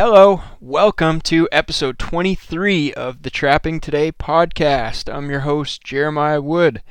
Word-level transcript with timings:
Hello, 0.00 0.42
welcome 0.60 1.20
to 1.22 1.48
episode 1.50 1.98
23 1.98 2.94
of 2.94 3.24
the 3.24 3.30
Trapping 3.30 3.80
Today 3.80 4.12
podcast. 4.12 5.12
I'm 5.12 5.28
your 5.28 5.40
host, 5.40 5.82
Jeremiah 5.82 6.40
Wood, 6.40 6.84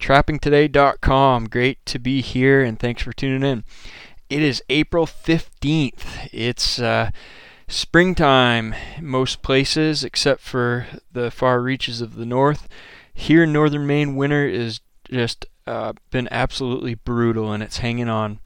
trappingtoday.com. 0.00 1.48
Great 1.48 1.86
to 1.86 2.00
be 2.00 2.20
here 2.20 2.60
and 2.60 2.80
thanks 2.80 3.02
for 3.02 3.12
tuning 3.12 3.48
in. 3.48 3.62
It 4.28 4.42
is 4.42 4.60
April 4.68 5.06
15th. 5.06 6.28
It's 6.32 6.80
uh, 6.80 7.12
springtime 7.68 8.74
most 9.00 9.42
places 9.42 10.02
except 10.02 10.40
for 10.40 10.88
the 11.12 11.30
far 11.30 11.62
reaches 11.62 12.00
of 12.00 12.16
the 12.16 12.26
north. 12.26 12.68
Here 13.14 13.44
in 13.44 13.52
northern 13.52 13.86
Maine, 13.86 14.16
winter 14.16 14.48
is 14.48 14.80
just 15.08 15.46
uh, 15.68 15.92
been 16.10 16.26
absolutely 16.32 16.94
brutal 16.96 17.52
and 17.52 17.62
it's 17.62 17.78
hanging 17.78 18.08
on. 18.08 18.40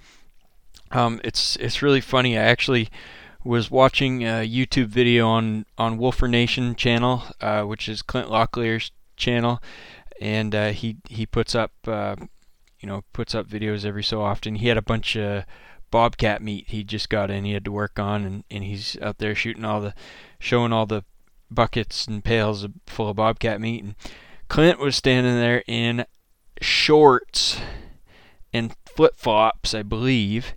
Um, 0.91 1.19
it's 1.25 1.57
it's 1.57 1.81
really 1.81 2.03
funny. 2.03 2.37
I 2.37 2.43
actually 2.43 2.91
was 3.47 3.71
watching 3.71 4.23
a 4.25 4.47
YouTube 4.47 4.89
video 4.89 5.29
on 5.29 5.66
on 5.79 5.98
Wolfer 5.98 6.29
Nation 6.29 6.75
channel, 6.75 7.23
uh, 7.41 7.62
which 7.62 7.89
is 7.89 8.03
Clint 8.03 8.29
Locklear's 8.29 8.91
channel, 9.16 9.62
and 10.20 10.55
uh, 10.55 10.70
he 10.70 10.97
he 11.09 11.25
puts 11.25 11.55
up 11.55 11.73
uh, 11.87 12.17
you 12.80 12.89
know 12.89 13.05
puts 13.12 13.34
up 13.34 13.48
videos 13.48 13.84
every 13.84 14.05
so 14.05 14.20
often. 14.20 14.56
He 14.56 14.69
had 14.69 14.77
a 14.77 14.83
bunch 14.83 15.17
of 15.17 15.45
bobcat 15.91 16.43
meat 16.43 16.67
he 16.69 16.83
just 16.83 17.09
got 17.09 17.30
in. 17.30 17.45
He 17.45 17.53
had 17.53 17.65
to 17.65 17.73
work 17.73 17.98
on, 17.98 18.25
and, 18.25 18.45
and 18.51 18.65
he's 18.65 18.98
out 19.01 19.19
there 19.19 19.34
shooting 19.34 19.65
all 19.65 19.81
the 19.81 19.95
showing 20.39 20.73
all 20.73 20.87
the 20.87 21.05
buckets 21.51 22.06
and 22.06 22.25
pails 22.25 22.67
full 22.87 23.11
of 23.11 23.17
bobcat 23.17 23.61
meat. 23.61 23.84
And 23.84 23.95
Clint 24.48 24.81
was 24.81 24.97
standing 24.97 25.37
there 25.37 25.62
in 25.67 26.05
shorts 26.61 27.61
and 28.53 28.75
flip 28.84 29.17
flops, 29.17 29.75
I 29.75 29.83
believe, 29.83 30.55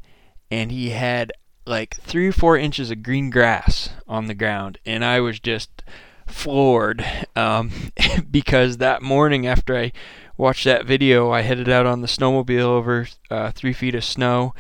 and 0.50 0.72
he 0.72 0.90
had 0.90 1.32
like 1.70 1.96
three 2.02 2.28
or 2.28 2.32
four 2.32 2.58
inches 2.58 2.92
of 2.92 3.04
green 3.04 3.30
grass 3.30 3.90
on 4.08 4.26
the 4.26 4.34
ground, 4.34 4.80
and 4.86 5.06
I 5.06 5.20
was 5.20 5.40
just 5.40 5.84
floored 6.28 7.06
um, 7.36 7.72
because 8.32 8.78
that 8.78 9.02
morning 9.02 9.48
after 9.48 9.78
I 9.78 9.92
watched 10.38 10.66
that 10.66 10.86
video, 10.86 11.32
I 11.32 11.42
headed 11.42 11.70
out 11.70 11.86
on 11.86 12.02
the 12.02 12.08
snowmobile 12.08 12.62
over 12.62 13.08
uh, 13.30 13.52
three 13.52 13.74
feet 13.74 13.96
of 13.96 14.04
snow 14.04 14.54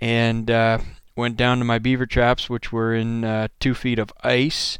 and 0.00 0.50
uh, 0.50 0.78
went 1.16 1.36
down 1.36 1.58
to 1.58 1.64
my 1.64 1.78
beaver 1.78 2.06
traps, 2.06 2.48
which 2.48 2.72
were 2.72 2.94
in 2.94 3.24
uh, 3.24 3.48
two 3.60 3.74
feet 3.74 3.98
of 3.98 4.12
ice. 4.22 4.78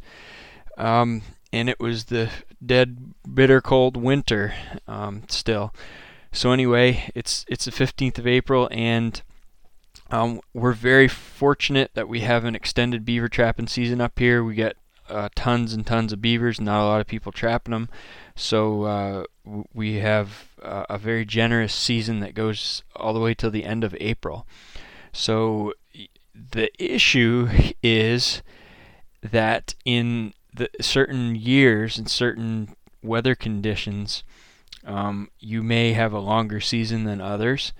Um, 0.77 1.23
and 1.53 1.69
it 1.69 1.79
was 1.79 2.07
the 2.07 2.31
dead, 2.65 3.15
bitter 3.33 3.61
cold 3.61 3.97
winter 3.97 4.55
um, 4.89 5.23
still. 5.29 5.73
So 6.33 6.51
anyway, 6.51 7.11
it's 7.15 7.45
it's 7.49 7.65
the 7.65 7.71
15th 7.71 8.19
of 8.19 8.27
April, 8.27 8.69
and 8.73 9.23
um, 10.11 10.41
we're 10.53 10.73
very 10.73 11.09
fortunate 11.09 11.91
that 11.95 12.09
we 12.09 12.21
have 12.21 12.45
an 12.45 12.55
extended 12.55 13.05
beaver 13.05 13.29
trapping 13.29 13.67
season 13.67 14.01
up 14.01 14.19
here. 14.19 14.45
We 14.45 14.55
get 14.55 14.77
uh, 15.09 15.29
tons 15.35 15.73
and 15.73 15.87
tons 15.87 16.13
of 16.13 16.21
beavers, 16.21 16.61
not 16.61 16.83
a 16.83 16.87
lot 16.87 17.01
of 17.01 17.07
people 17.07 17.33
trapping 17.33 17.73
them. 17.73 17.89
So 18.35 18.83
uh, 18.85 19.25
we 19.73 19.97
have 19.97 20.49
uh, 20.63 20.85
a 20.89 20.99
very 20.99 21.25
generous 21.25 21.75
season 21.75 22.21
that 22.21 22.35
goes 22.35 22.83
all 22.97 23.13
the 23.13 23.21
way 23.21 23.35
till 23.35 23.51
the 23.51 23.65
end 23.65 23.85
of 23.85 23.97
April. 24.01 24.47
So 25.13 25.73
the 26.35 26.71
issue 26.83 27.49
is 27.83 28.43
that 29.23 29.75
in 29.85 30.35
the 30.53 30.69
certain 30.81 31.35
years 31.35 31.99
and 31.99 32.11
certain 32.11 32.75
weather 33.03 33.35
conditions, 33.35 34.25
um, 34.85 35.31
you 35.39 35.63
may 35.63 35.93
have 35.93 36.13
a 36.13 36.19
longer 36.19 36.61
season 36.61 37.05
than 37.05 37.21
others. 37.21 37.73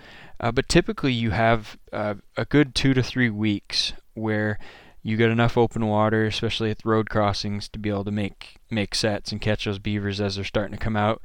Uh, 0.45 0.53
but 0.53 0.69
typically, 0.69 1.11
you 1.11 1.31
have 1.31 1.79
uh, 1.91 2.17
a 2.37 2.45
good 2.45 2.75
two 2.75 2.93
to 2.93 3.03
three 3.03 3.31
weeks 3.31 3.95
where 4.13 4.59
you 5.03 5.17
get 5.17 5.31
enough 5.31 5.57
open 5.57 5.87
water, 5.87 6.27
especially 6.27 6.71
at 6.71 6.83
the 6.83 6.89
road 6.91 7.09
crossings, 7.09 7.67
to 7.67 7.79
be 7.79 7.89
able 7.89 8.05
to 8.05 8.11
make 8.11 8.57
make 8.71 8.95
sets 8.95 9.33
and 9.33 9.41
catch 9.41 9.65
those 9.65 9.79
beavers 9.79 10.21
as 10.21 10.35
they're 10.35 10.45
starting 10.45 10.77
to 10.77 10.85
come 10.85 10.99
out. 10.99 11.23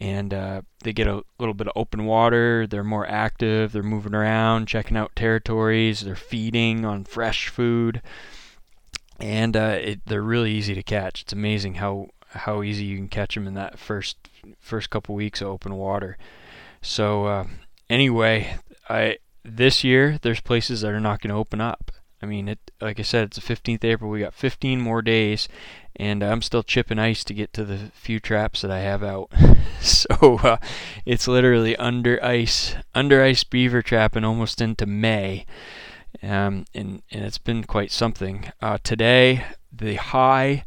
And 0.00 0.32
uh, 0.32 0.62
they 0.82 0.94
get 0.94 1.06
a 1.06 1.22
little 1.38 1.52
bit 1.52 1.66
of 1.66 1.74
open 1.76 2.06
water. 2.06 2.66
They're 2.66 2.82
more 2.82 3.06
active. 3.06 3.72
They're 3.72 3.82
moving 3.82 4.14
around, 4.14 4.66
checking 4.66 4.96
out 4.96 5.14
territories. 5.14 6.00
They're 6.00 6.16
feeding 6.16 6.86
on 6.86 7.04
fresh 7.04 7.48
food, 7.50 8.00
and 9.20 9.58
uh, 9.58 9.76
it, 9.78 10.06
they're 10.06 10.22
really 10.22 10.52
easy 10.52 10.74
to 10.74 10.82
catch. 10.82 11.20
It's 11.20 11.34
amazing 11.34 11.74
how 11.74 12.08
how 12.28 12.62
easy 12.62 12.86
you 12.86 12.96
can 12.96 13.08
catch 13.08 13.34
them 13.34 13.46
in 13.46 13.52
that 13.52 13.78
first 13.78 14.16
first 14.58 14.88
couple 14.88 15.14
weeks 15.14 15.42
of 15.42 15.48
open 15.48 15.74
water. 15.74 16.16
So 16.80 17.26
uh, 17.26 17.46
anyway, 17.88 18.56
I 18.88 19.18
this 19.44 19.84
year 19.84 20.18
there's 20.22 20.40
places 20.40 20.80
that 20.80 20.92
are 20.92 21.00
not 21.00 21.20
going 21.20 21.30
to 21.30 21.36
open 21.40 21.60
up. 21.60 21.90
I 22.22 22.26
mean, 22.26 22.48
it 22.48 22.70
like 22.80 22.98
I 22.98 23.02
said, 23.02 23.24
it's 23.24 23.36
the 23.36 23.54
15th 23.54 23.84
April. 23.84 24.10
We 24.10 24.20
got 24.20 24.34
15 24.34 24.80
more 24.80 25.02
days, 25.02 25.48
and 25.96 26.22
I'm 26.22 26.42
still 26.42 26.62
chipping 26.62 26.98
ice 26.98 27.22
to 27.24 27.34
get 27.34 27.52
to 27.52 27.64
the 27.64 27.90
few 27.94 28.18
traps 28.18 28.62
that 28.62 28.70
I 28.70 28.80
have 28.80 29.02
out. 29.02 29.30
so 29.80 30.38
uh, 30.42 30.56
it's 31.04 31.28
literally 31.28 31.76
under 31.76 32.22
ice, 32.24 32.76
under 32.94 33.22
ice 33.22 33.44
beaver 33.44 33.82
trapping 33.82 34.24
almost 34.24 34.60
into 34.62 34.86
May, 34.86 35.44
um, 36.22 36.64
and 36.74 37.02
and 37.10 37.24
it's 37.24 37.38
been 37.38 37.64
quite 37.64 37.92
something. 37.92 38.50
Uh, 38.62 38.78
today 38.82 39.44
the 39.70 39.96
high, 39.96 40.64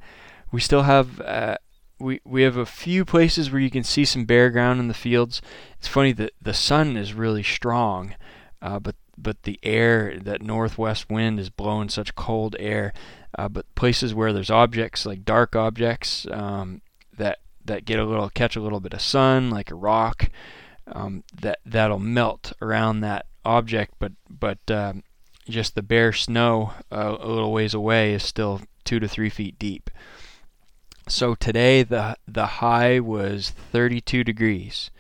we 0.51 0.61
still 0.61 0.83
have. 0.83 1.19
Uh, 1.21 1.57
we, 1.99 2.21
we 2.23 2.43
have 2.43 2.57
a 2.57 2.65
few 2.65 3.05
places 3.05 3.51
where 3.51 3.61
you 3.61 3.71
can 3.71 3.83
see 3.83 4.05
some 4.05 4.25
bare 4.25 4.49
ground 4.49 4.79
in 4.79 4.87
the 4.87 4.93
fields. 4.93 5.41
It's 5.79 5.87
funny 5.87 6.11
that 6.13 6.33
the 6.41 6.53
sun 6.53 6.97
is 6.97 7.13
really 7.13 7.43
strong, 7.43 8.15
uh, 8.61 8.79
but 8.79 8.95
but 9.19 9.43
the 9.43 9.59
air, 9.63 10.19
that 10.19 10.43
northwest 10.43 11.09
wind, 11.09 11.39
is 11.39 11.49
blowing 11.49 11.89
such 11.89 12.13
cold 12.13 12.55
air. 12.59 12.93
Uh, 13.37 13.49
but 13.49 13.73
places 13.73 14.13
where 14.13 14.31
there's 14.31 14.51
objects 14.51 15.05
like 15.05 15.25
dark 15.25 15.55
objects 15.55 16.27
um, 16.31 16.81
that 17.17 17.39
that 17.65 17.85
get 17.85 17.99
a 17.99 18.05
little 18.05 18.29
catch 18.29 18.55
a 18.55 18.61
little 18.61 18.79
bit 18.79 18.93
of 18.93 19.01
sun, 19.01 19.49
like 19.49 19.71
a 19.71 19.75
rock, 19.75 20.29
um, 20.87 21.23
that 21.41 21.59
that'll 21.65 21.99
melt 21.99 22.53
around 22.61 23.01
that 23.01 23.25
object. 23.43 23.95
But 23.99 24.13
but 24.29 24.59
um, 24.69 25.03
just 25.49 25.75
the 25.75 25.81
bare 25.81 26.13
snow 26.13 26.73
uh, 26.91 27.17
a 27.19 27.27
little 27.27 27.51
ways 27.51 27.73
away 27.73 28.13
is 28.13 28.23
still 28.23 28.61
two 28.83 28.99
to 28.99 29.07
three 29.07 29.29
feet 29.29 29.57
deep. 29.59 29.89
So 31.07 31.35
today 31.35 31.83
the 31.83 32.17
the 32.27 32.45
high 32.45 32.99
was 32.99 33.51
32 33.51 34.25
degrees. 34.25 34.91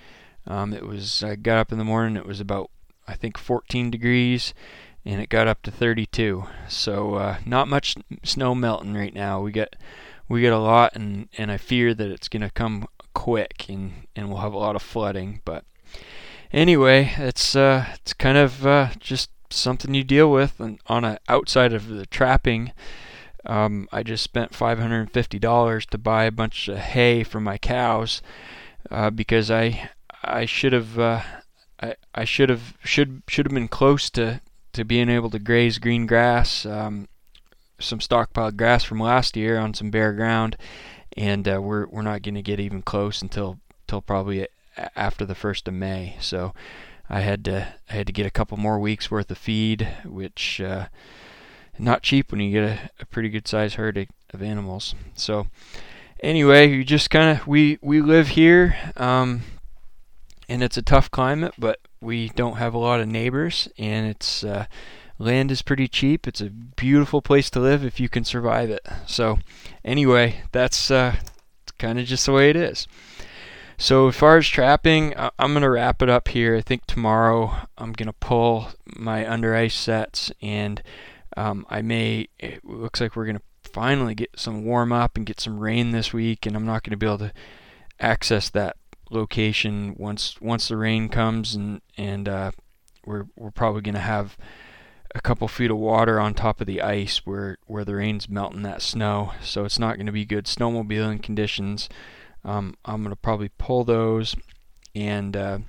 Um, 0.45 0.73
it 0.73 0.87
was 0.87 1.21
I 1.21 1.35
got 1.35 1.57
up 1.57 1.71
in 1.71 1.77
the 1.77 1.83
morning. 1.83 2.15
It 2.15 2.25
was 2.25 2.39
about 2.39 2.71
I 3.07 3.13
think 3.13 3.37
14 3.37 3.91
degrees, 3.91 4.53
and 5.05 5.21
it 5.21 5.29
got 5.29 5.47
up 5.47 5.61
to 5.63 5.71
32. 5.71 6.45
So 6.69 7.15
uh, 7.15 7.37
not 7.45 7.67
much 7.67 7.95
snow 8.23 8.55
melting 8.55 8.93
right 8.93 9.13
now. 9.13 9.41
We 9.41 9.51
get 9.51 9.75
we 10.29 10.41
get 10.41 10.53
a 10.53 10.59
lot, 10.59 10.95
and 10.95 11.27
and 11.37 11.51
I 11.51 11.57
fear 11.57 11.93
that 11.93 12.09
it's 12.09 12.29
gonna 12.29 12.51
come 12.51 12.87
quick, 13.13 13.65
and 13.67 14.07
and 14.15 14.29
we'll 14.29 14.41
have 14.41 14.53
a 14.53 14.59
lot 14.59 14.77
of 14.77 14.81
flooding. 14.81 15.41
But 15.43 15.65
anyway, 16.53 17.13
it's 17.17 17.53
uh 17.53 17.85
it's 17.95 18.13
kind 18.13 18.37
of 18.37 18.65
uh, 18.65 18.91
just 18.97 19.29
something 19.49 19.93
you 19.93 20.03
deal 20.03 20.31
with 20.31 20.59
and 20.59 20.79
on 20.87 21.03
a 21.03 21.19
outside 21.27 21.73
of 21.73 21.89
the 21.89 22.05
trapping. 22.05 22.71
Um, 23.47 23.87
I 23.91 24.03
just 24.03 24.23
spent 24.23 24.51
$550 24.51 25.85
to 25.85 25.97
buy 25.97 26.25
a 26.25 26.31
bunch 26.31 26.67
of 26.67 26.77
hay 26.77 27.23
for 27.23 27.39
my 27.39 27.57
cows 27.57 28.21
uh, 28.91 29.09
because 29.09 29.49
I 29.49 29.89
I 30.23 30.45
should 30.45 30.73
have 30.73 30.99
uh, 30.99 31.21
I, 31.81 31.95
I 32.13 32.25
should 32.25 32.49
have 32.49 32.75
should 32.83 33.23
should 33.27 33.45
have 33.45 33.53
been 33.53 33.67
close 33.67 34.09
to, 34.11 34.41
to 34.73 34.83
being 34.83 35.09
able 35.09 35.29
to 35.29 35.39
graze 35.39 35.77
green 35.77 36.05
grass, 36.05 36.65
um, 36.65 37.07
some 37.79 37.99
stockpiled 37.99 38.57
grass 38.57 38.83
from 38.83 38.99
last 38.99 39.37
year 39.37 39.57
on 39.57 39.73
some 39.73 39.91
bare 39.91 40.13
ground, 40.13 40.57
and 41.15 41.47
uh, 41.47 41.61
we're 41.61 41.87
we're 41.87 42.01
not 42.01 42.23
going 42.23 42.35
to 42.35 42.41
get 42.41 42.59
even 42.59 42.81
close 42.81 43.21
until 43.21 43.59
until 43.83 44.01
probably 44.01 44.47
after 44.95 45.25
the 45.25 45.35
first 45.35 45.67
of 45.67 45.73
May. 45.73 46.17
So 46.19 46.53
I 47.09 47.21
had 47.21 47.45
to 47.45 47.75
I 47.89 47.93
had 47.93 48.07
to 48.07 48.13
get 48.13 48.25
a 48.25 48.31
couple 48.31 48.57
more 48.57 48.79
weeks 48.79 49.11
worth 49.11 49.29
of 49.31 49.37
feed, 49.37 49.87
which 50.03 50.59
uh, 50.59 50.87
not 51.79 52.03
cheap 52.03 52.31
when 52.31 52.41
you 52.41 52.51
get 52.51 52.63
a, 52.63 52.89
a 52.99 53.05
pretty 53.05 53.29
good 53.29 53.47
sized 53.47 53.75
herd 53.75 53.97
of, 53.97 54.07
of 54.33 54.41
animals. 54.41 54.95
So 55.15 55.47
anyway, 56.21 56.69
you 56.69 56.83
just 56.83 57.09
kind 57.09 57.37
of 57.37 57.47
we 57.47 57.79
we 57.81 58.01
live 58.01 58.29
here, 58.29 58.75
um, 58.95 59.41
and 60.49 60.63
it's 60.63 60.77
a 60.77 60.81
tough 60.81 61.11
climate, 61.11 61.53
but 61.57 61.79
we 62.01 62.29
don't 62.29 62.57
have 62.57 62.73
a 62.73 62.79
lot 62.79 62.99
of 62.99 63.07
neighbors, 63.07 63.67
and 63.77 64.07
it's 64.07 64.43
uh, 64.43 64.65
land 65.19 65.51
is 65.51 65.61
pretty 65.61 65.87
cheap. 65.87 66.27
It's 66.27 66.41
a 66.41 66.49
beautiful 66.49 67.21
place 67.21 67.49
to 67.51 67.59
live 67.59 67.83
if 67.83 67.99
you 67.99 68.09
can 68.09 68.23
survive 68.23 68.69
it. 68.69 68.85
So 69.05 69.39
anyway, 69.83 70.43
that's 70.51 70.91
uh, 70.91 71.15
kind 71.77 71.99
of 71.99 72.05
just 72.05 72.25
the 72.25 72.31
way 72.31 72.49
it 72.49 72.55
is. 72.55 72.87
So 73.79 74.07
as 74.07 74.15
far 74.15 74.37
as 74.37 74.47
trapping, 74.47 75.13
I'm 75.17 75.53
gonna 75.53 75.69
wrap 75.69 76.01
it 76.01 76.09
up 76.09 76.29
here. 76.29 76.55
I 76.55 76.61
think 76.61 76.85
tomorrow 76.85 77.67
I'm 77.77 77.93
gonna 77.93 78.13
pull 78.13 78.69
my 78.95 79.29
under 79.29 79.55
ice 79.55 79.75
sets 79.75 80.31
and 80.41 80.81
um, 81.37 81.65
I 81.69 81.81
may. 81.81 82.27
It 82.39 82.65
looks 82.65 82.99
like 82.99 83.15
we're 83.15 83.27
gonna 83.27 83.41
finally 83.63 84.15
get 84.15 84.31
some 84.35 84.65
warm 84.65 84.91
up 84.91 85.15
and 85.15 85.25
get 85.25 85.39
some 85.39 85.59
rain 85.59 85.91
this 85.91 86.11
week, 86.11 86.45
and 86.45 86.55
I'm 86.55 86.65
not 86.65 86.83
gonna 86.83 86.97
be 86.97 87.05
able 87.05 87.19
to 87.19 87.33
access 87.99 88.49
that 88.49 88.77
location 89.09 89.95
once 89.97 90.39
once 90.41 90.67
the 90.67 90.77
rain 90.77 91.09
comes, 91.09 91.55
and 91.55 91.81
and 91.97 92.27
uh, 92.27 92.51
we're 93.05 93.25
we're 93.35 93.51
probably 93.51 93.81
gonna 93.81 93.99
have 93.99 94.37
a 95.15 95.21
couple 95.21 95.47
feet 95.47 95.71
of 95.71 95.77
water 95.77 96.19
on 96.19 96.33
top 96.33 96.61
of 96.61 96.67
the 96.67 96.81
ice 96.81 97.25
where 97.25 97.57
where 97.65 97.85
the 97.85 97.95
rain's 97.95 98.29
melting 98.29 98.63
that 98.63 98.81
snow. 98.81 99.33
So 99.41 99.65
it's 99.65 99.79
not 99.79 99.95
going 99.95 100.05
to 100.05 100.11
be 100.11 100.25
good 100.25 100.45
snowmobiling 100.45 101.21
conditions. 101.23 101.89
Um, 102.43 102.75
I'm 102.85 103.01
going 103.01 103.11
to 103.11 103.15
probably 103.15 103.49
pull 103.57 103.83
those, 103.83 104.35
and 104.95 105.35
uh, 105.35 105.59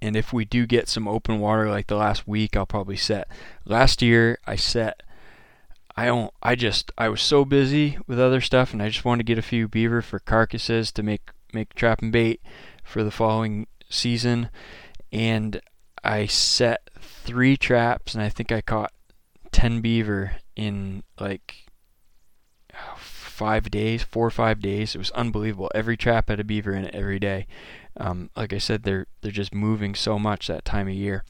and 0.00 0.16
if 0.16 0.32
we 0.32 0.44
do 0.44 0.66
get 0.66 0.88
some 0.88 1.08
open 1.08 1.38
water 1.38 1.68
like 1.68 1.86
the 1.86 1.96
last 1.96 2.26
week, 2.28 2.56
I'll 2.56 2.66
probably 2.66 2.96
set. 2.96 3.28
Last 3.64 4.02
year 4.02 4.38
I 4.46 4.56
set. 4.56 5.02
I 5.96 6.06
don't. 6.06 6.32
I 6.42 6.54
just 6.54 6.92
I 6.98 7.08
was 7.08 7.22
so 7.22 7.44
busy 7.44 7.98
with 8.06 8.20
other 8.20 8.40
stuff, 8.40 8.72
and 8.72 8.82
I 8.82 8.88
just 8.88 9.04
wanted 9.04 9.26
to 9.26 9.32
get 9.32 9.38
a 9.38 9.42
few 9.42 9.66
beaver 9.66 10.02
for 10.02 10.18
carcasses 10.18 10.92
to 10.92 11.02
make 11.02 11.30
make 11.52 11.74
trap 11.74 12.02
and 12.02 12.12
bait 12.12 12.40
for 12.84 13.02
the 13.02 13.10
following 13.10 13.66
season, 13.88 14.50
and 15.10 15.60
I 16.04 16.26
set 16.26 16.90
three 17.00 17.56
traps, 17.56 18.14
and 18.14 18.22
I 18.22 18.28
think 18.28 18.52
I 18.52 18.60
caught 18.60 18.92
ten 19.52 19.80
beaver 19.80 20.36
in 20.54 21.02
like 21.18 21.66
five 22.96 23.70
days, 23.70 24.02
four 24.02 24.26
or 24.26 24.30
five 24.30 24.60
days. 24.60 24.94
It 24.94 24.98
was 24.98 25.10
unbelievable. 25.12 25.70
Every 25.74 25.96
trap 25.96 26.28
had 26.28 26.40
a 26.40 26.44
beaver 26.44 26.72
in 26.72 26.84
it 26.84 26.94
every 26.94 27.18
day. 27.18 27.46
Um, 27.98 28.30
like 28.36 28.52
I 28.52 28.58
said, 28.58 28.82
they're 28.82 29.06
they're 29.20 29.32
just 29.32 29.54
moving 29.54 29.94
so 29.94 30.18
much 30.18 30.46
that 30.46 30.64
time 30.64 30.88
of 30.88 30.94
year. 30.94 31.24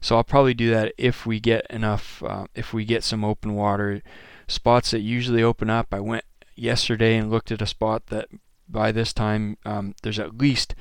So 0.00 0.16
I'll 0.16 0.24
probably 0.24 0.54
do 0.54 0.70
that 0.70 0.92
if 0.98 1.24
we 1.24 1.40
get 1.40 1.66
enough, 1.70 2.22
uh, 2.22 2.46
if 2.54 2.74
we 2.74 2.84
get 2.84 3.02
some 3.02 3.24
open 3.24 3.54
water 3.54 4.02
spots 4.46 4.90
that 4.90 5.00
usually 5.00 5.42
open 5.42 5.70
up. 5.70 5.88
I 5.92 6.00
went 6.00 6.24
yesterday 6.54 7.16
and 7.16 7.30
looked 7.30 7.50
at 7.50 7.62
a 7.62 7.66
spot 7.66 8.06
that 8.06 8.28
by 8.68 8.92
this 8.92 9.12
time 9.12 9.56
um, 9.64 9.94
there's 10.02 10.18
at 10.18 10.36
least 10.36 10.74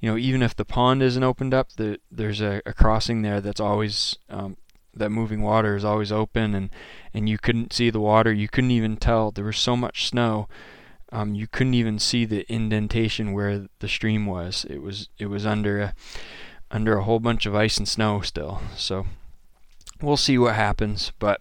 you 0.00 0.10
know, 0.10 0.16
even 0.16 0.42
if 0.42 0.54
the 0.54 0.64
pond 0.64 1.02
isn't 1.02 1.22
opened 1.22 1.52
up, 1.52 1.72
the, 1.72 1.98
there's 2.10 2.40
a, 2.40 2.62
a 2.64 2.72
crossing 2.72 3.22
there 3.22 3.40
that's 3.40 3.60
always 3.60 4.16
um, 4.30 4.56
that 4.94 5.10
moving 5.10 5.42
water 5.42 5.74
is 5.76 5.84
always 5.84 6.12
open, 6.12 6.54
and 6.54 6.70
and 7.12 7.28
you 7.28 7.38
couldn't 7.38 7.72
see 7.72 7.90
the 7.90 8.00
water. 8.00 8.32
You 8.32 8.48
couldn't 8.48 8.70
even 8.70 8.96
tell 8.96 9.30
there 9.30 9.44
was 9.44 9.58
so 9.58 9.76
much 9.76 10.08
snow. 10.08 10.48
Um, 11.10 11.34
you 11.34 11.46
couldn't 11.46 11.74
even 11.74 11.98
see 11.98 12.24
the 12.24 12.50
indentation 12.52 13.32
where 13.32 13.66
the 13.78 13.88
stream 13.88 14.26
was. 14.26 14.66
It 14.68 14.82
was 14.82 15.08
it 15.18 15.26
was 15.26 15.46
under 15.46 15.80
a 15.80 15.94
under 16.70 16.98
a 16.98 17.04
whole 17.04 17.20
bunch 17.20 17.46
of 17.46 17.54
ice 17.54 17.78
and 17.78 17.88
snow 17.88 18.20
still. 18.20 18.60
So 18.76 19.06
we'll 20.02 20.16
see 20.16 20.38
what 20.38 20.54
happens. 20.54 21.12
But 21.18 21.40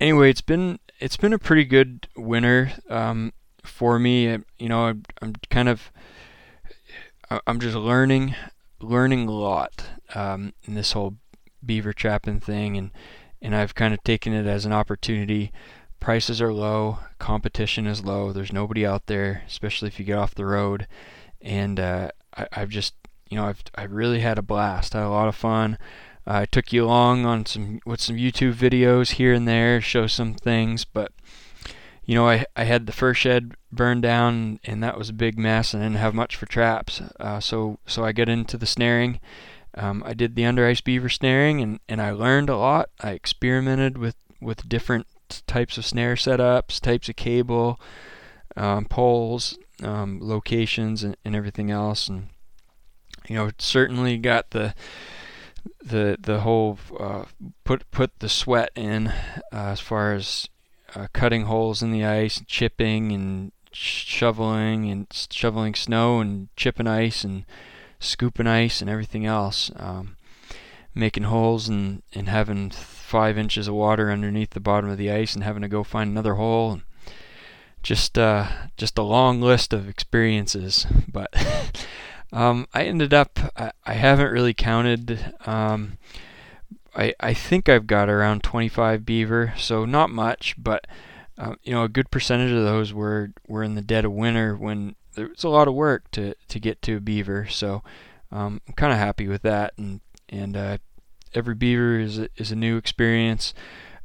anyway, 0.00 0.30
it's 0.30 0.40
been 0.40 0.78
it's 1.00 1.16
been 1.16 1.32
a 1.32 1.38
pretty 1.38 1.64
good 1.64 2.08
winter 2.16 2.72
um, 2.88 3.32
for 3.64 3.98
me. 3.98 4.38
You 4.58 4.68
know, 4.68 4.86
I'm, 4.86 5.02
I'm 5.20 5.34
kind 5.50 5.68
of 5.68 5.90
I'm 7.46 7.60
just 7.60 7.76
learning 7.76 8.34
learning 8.80 9.28
a 9.28 9.32
lot 9.32 9.86
um, 10.14 10.52
in 10.64 10.74
this 10.74 10.92
whole 10.92 11.16
beaver 11.64 11.92
trapping 11.92 12.40
thing, 12.40 12.76
and 12.76 12.90
and 13.42 13.54
I've 13.54 13.74
kind 13.74 13.92
of 13.92 14.02
taken 14.04 14.32
it 14.32 14.46
as 14.46 14.64
an 14.64 14.72
opportunity. 14.72 15.52
Prices 16.00 16.40
are 16.40 16.52
low, 16.52 16.98
competition 17.18 17.86
is 17.86 18.04
low. 18.04 18.32
There's 18.32 18.52
nobody 18.52 18.86
out 18.86 19.06
there, 19.06 19.42
especially 19.46 19.88
if 19.88 19.98
you 19.98 20.04
get 20.04 20.18
off 20.18 20.34
the 20.34 20.46
road, 20.46 20.86
and 21.40 21.80
uh, 21.80 22.10
I, 22.36 22.46
I've 22.52 22.68
just 22.68 22.94
you 23.28 23.36
know 23.36 23.46
I've 23.46 23.62
I 23.74 23.84
really 23.84 24.20
had 24.20 24.38
a 24.38 24.42
blast. 24.42 24.94
I 24.94 25.00
had 25.00 25.08
a 25.08 25.10
lot 25.10 25.28
of 25.28 25.34
fun. 25.34 25.78
I 26.26 26.44
took 26.44 26.72
you 26.72 26.84
along 26.84 27.24
on 27.24 27.46
some 27.46 27.80
with 27.86 28.00
some 28.00 28.16
YouTube 28.16 28.54
videos 28.54 29.12
here 29.12 29.32
and 29.32 29.46
there, 29.46 29.80
show 29.80 30.06
some 30.06 30.34
things, 30.34 30.84
but 30.84 31.12
you 32.06 32.14
know, 32.14 32.28
I 32.28 32.46
I 32.54 32.64
had 32.64 32.86
the 32.86 32.92
first 32.92 33.20
shed 33.20 33.54
burned 33.72 34.02
down, 34.02 34.60
and 34.64 34.82
that 34.82 34.96
was 34.96 35.08
a 35.08 35.14
big 35.14 35.38
mess, 35.38 35.74
and 35.74 35.82
I 35.82 35.86
didn't 35.86 35.98
have 35.98 36.14
much 36.14 36.36
for 36.36 36.46
traps. 36.46 37.02
Uh, 37.18 37.40
so 37.40 37.78
so 37.84 38.04
I 38.04 38.12
got 38.12 38.28
into 38.28 38.56
the 38.56 38.66
snaring. 38.66 39.20
Um, 39.74 40.02
I 40.06 40.14
did 40.14 40.36
the 40.36 40.46
under 40.46 40.66
ice 40.66 40.80
beaver 40.80 41.08
snaring, 41.08 41.60
and, 41.60 41.80
and 41.88 42.00
I 42.00 42.12
learned 42.12 42.48
a 42.48 42.56
lot. 42.56 42.90
I 43.00 43.10
experimented 43.10 43.98
with 43.98 44.14
with 44.40 44.68
different 44.68 45.06
types 45.46 45.78
of 45.78 45.84
snare 45.84 46.14
setups, 46.14 46.80
types 46.80 47.08
of 47.08 47.16
cable, 47.16 47.80
um, 48.56 48.86
poles, 48.86 49.58
um, 49.82 50.18
locations, 50.22 51.02
and, 51.02 51.16
and 51.24 51.36
everything 51.36 51.70
else. 51.70 52.08
And 52.08 52.28
you 53.28 53.36
know, 53.36 53.50
certainly 53.58 54.16
got 54.18 54.50
the 54.50 54.74
the 55.82 56.16
the 56.20 56.40
whole 56.40 56.78
uh, 56.98 57.24
put 57.64 57.90
put 57.90 58.18
the 58.18 58.28
sweat 58.28 58.70
in 58.74 59.08
uh, 59.08 59.12
as 59.52 59.80
far 59.80 60.14
as 60.14 60.48
uh, 60.94 61.08
cutting 61.12 61.44
holes 61.44 61.82
in 61.82 61.92
the 61.92 62.04
ice, 62.04 62.42
chipping 62.46 63.12
and 63.12 63.52
shoveling 63.72 64.90
and 64.90 65.06
shoveling 65.30 65.74
snow 65.74 66.20
and 66.20 66.48
chipping 66.56 66.86
ice 66.86 67.24
and 67.24 67.44
scooping 68.00 68.46
ice 68.46 68.80
and 68.80 68.88
everything 68.88 69.26
else. 69.26 69.70
Um, 69.76 70.15
making 70.96 71.24
holes 71.24 71.68
and, 71.68 72.02
and 72.14 72.28
having 72.28 72.70
five 72.70 73.38
inches 73.38 73.68
of 73.68 73.74
water 73.74 74.10
underneath 74.10 74.50
the 74.50 74.60
bottom 74.60 74.90
of 74.90 74.98
the 74.98 75.10
ice 75.10 75.34
and 75.34 75.44
having 75.44 75.62
to 75.62 75.68
go 75.68 75.84
find 75.84 76.10
another 76.10 76.34
hole. 76.34 76.72
And 76.72 76.82
just 77.86 78.18
uh, 78.18 78.48
just 78.76 78.98
a 78.98 79.02
long 79.02 79.40
list 79.40 79.72
of 79.72 79.88
experiences, 79.88 80.86
but 81.06 81.32
um, 82.32 82.66
I 82.74 82.82
ended 82.82 83.14
up 83.14 83.38
I, 83.56 83.70
I 83.84 83.92
haven't 83.92 84.32
really 84.32 84.54
counted. 84.54 85.34
Um, 85.46 85.98
I, 86.96 87.14
I 87.20 87.32
think 87.32 87.68
I've 87.68 87.86
got 87.86 88.08
around 88.08 88.42
25 88.42 89.06
beaver, 89.06 89.54
so 89.56 89.84
not 89.84 90.10
much, 90.10 90.56
but 90.58 90.88
uh, 91.38 91.54
you 91.62 91.72
know 91.72 91.84
a 91.84 91.88
good 91.88 92.10
percentage 92.10 92.50
of 92.50 92.64
those 92.64 92.92
were 92.92 93.30
were 93.46 93.62
in 93.62 93.76
the 93.76 93.82
dead 93.82 94.04
of 94.04 94.12
winter 94.12 94.56
when 94.56 94.96
there 95.14 95.28
was 95.28 95.44
a 95.44 95.48
lot 95.48 95.68
of 95.68 95.74
work 95.74 96.10
to 96.10 96.34
to 96.48 96.58
get 96.58 96.82
to 96.82 96.96
a 96.96 97.00
beaver. 97.00 97.46
So 97.48 97.84
um, 98.32 98.60
I'm 98.66 98.74
kind 98.74 98.92
of 98.92 98.98
happy 98.98 99.28
with 99.28 99.42
that, 99.42 99.74
and 99.78 100.00
and 100.28 100.56
uh, 100.56 100.78
every 101.34 101.54
beaver 101.54 101.98
is 101.98 102.18
a, 102.18 102.28
is 102.36 102.50
a 102.50 102.56
new 102.56 102.76
experience. 102.76 103.54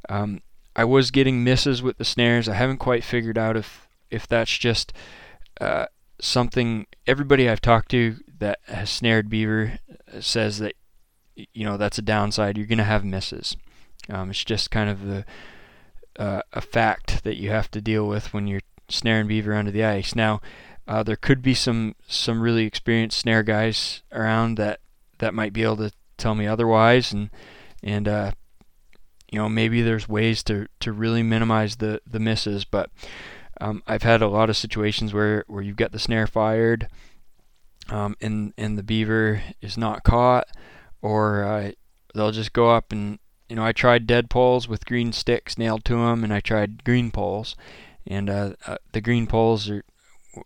Um, 0.08 0.42
I 0.74 0.84
was 0.84 1.10
getting 1.10 1.44
misses 1.44 1.82
with 1.82 1.98
the 1.98 2.04
snares. 2.04 2.48
I 2.48 2.54
haven't 2.54 2.78
quite 2.78 3.04
figured 3.04 3.38
out 3.38 3.56
if 3.56 3.88
if 4.10 4.26
that's 4.26 4.56
just 4.56 4.92
uh, 5.60 5.86
something. 6.20 6.86
Everybody 7.06 7.48
I've 7.48 7.60
talked 7.60 7.90
to 7.90 8.16
that 8.38 8.60
has 8.66 8.90
snared 8.90 9.28
beaver 9.28 9.78
says 10.20 10.58
that 10.58 10.74
you 11.34 11.64
know 11.64 11.76
that's 11.76 11.98
a 11.98 12.02
downside. 12.02 12.56
You're 12.56 12.66
going 12.66 12.78
to 12.78 12.84
have 12.84 13.04
misses. 13.04 13.56
Um, 14.08 14.30
it's 14.30 14.44
just 14.44 14.70
kind 14.70 14.90
of 14.90 15.06
the 15.06 15.24
uh, 16.18 16.42
a 16.52 16.60
fact 16.60 17.24
that 17.24 17.36
you 17.36 17.50
have 17.50 17.70
to 17.70 17.80
deal 17.80 18.06
with 18.06 18.32
when 18.32 18.46
you're 18.46 18.60
snaring 18.88 19.26
beaver 19.28 19.54
under 19.54 19.70
the 19.70 19.84
ice. 19.84 20.14
Now, 20.14 20.40
uh, 20.86 21.02
there 21.02 21.16
could 21.16 21.42
be 21.42 21.54
some 21.54 21.94
some 22.06 22.40
really 22.40 22.64
experienced 22.64 23.18
snare 23.18 23.42
guys 23.42 24.02
around 24.10 24.56
that 24.56 24.80
that 25.18 25.34
might 25.34 25.52
be 25.52 25.62
able 25.62 25.76
to 25.76 25.92
tell 26.22 26.34
me 26.34 26.46
otherwise, 26.46 27.12
and 27.12 27.30
and 27.82 28.08
uh, 28.08 28.32
you 29.30 29.38
know 29.38 29.48
maybe 29.48 29.82
there's 29.82 30.08
ways 30.08 30.42
to 30.44 30.66
to 30.80 30.92
really 30.92 31.22
minimize 31.22 31.76
the 31.76 32.00
the 32.06 32.20
misses. 32.20 32.64
But 32.64 32.90
um, 33.60 33.82
I've 33.86 34.02
had 34.02 34.22
a 34.22 34.28
lot 34.28 34.50
of 34.50 34.56
situations 34.56 35.12
where 35.12 35.44
where 35.48 35.62
you've 35.62 35.76
got 35.76 35.92
the 35.92 35.98
snare 35.98 36.26
fired, 36.26 36.88
um, 37.90 38.16
and 38.20 38.54
and 38.56 38.78
the 38.78 38.82
beaver 38.82 39.42
is 39.60 39.76
not 39.76 40.04
caught 40.04 40.48
or 41.02 41.42
uh, 41.42 41.72
they'll 42.14 42.30
just 42.30 42.52
go 42.52 42.70
up 42.70 42.92
and 42.92 43.18
you 43.48 43.56
know 43.56 43.64
I 43.64 43.72
tried 43.72 44.06
dead 44.06 44.30
poles 44.30 44.68
with 44.68 44.86
green 44.86 45.12
sticks 45.12 45.58
nailed 45.58 45.84
to 45.86 45.96
them, 45.96 46.24
and 46.24 46.32
I 46.32 46.40
tried 46.40 46.84
green 46.84 47.10
poles, 47.10 47.54
and 48.06 48.30
uh, 48.30 48.52
uh, 48.66 48.78
the 48.92 49.02
green 49.02 49.26
poles 49.26 49.68
are 49.68 49.84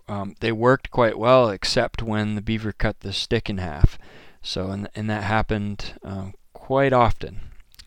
um, 0.09 0.35
they 0.41 0.50
worked 0.50 0.91
quite 0.91 1.17
well 1.17 1.49
except 1.49 2.03
when 2.03 2.35
the 2.35 2.43
beaver 2.43 2.73
cut 2.73 3.00
the 3.00 3.12
stick 3.12 3.49
in 3.49 3.59
half. 3.59 3.99
So 4.47 4.71
and 4.71 4.88
and 4.95 5.11
that 5.11 5.25
happened 5.25 5.95
um, 6.05 6.35
quite 6.53 6.93
often. 6.93 7.41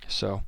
So 0.08 0.44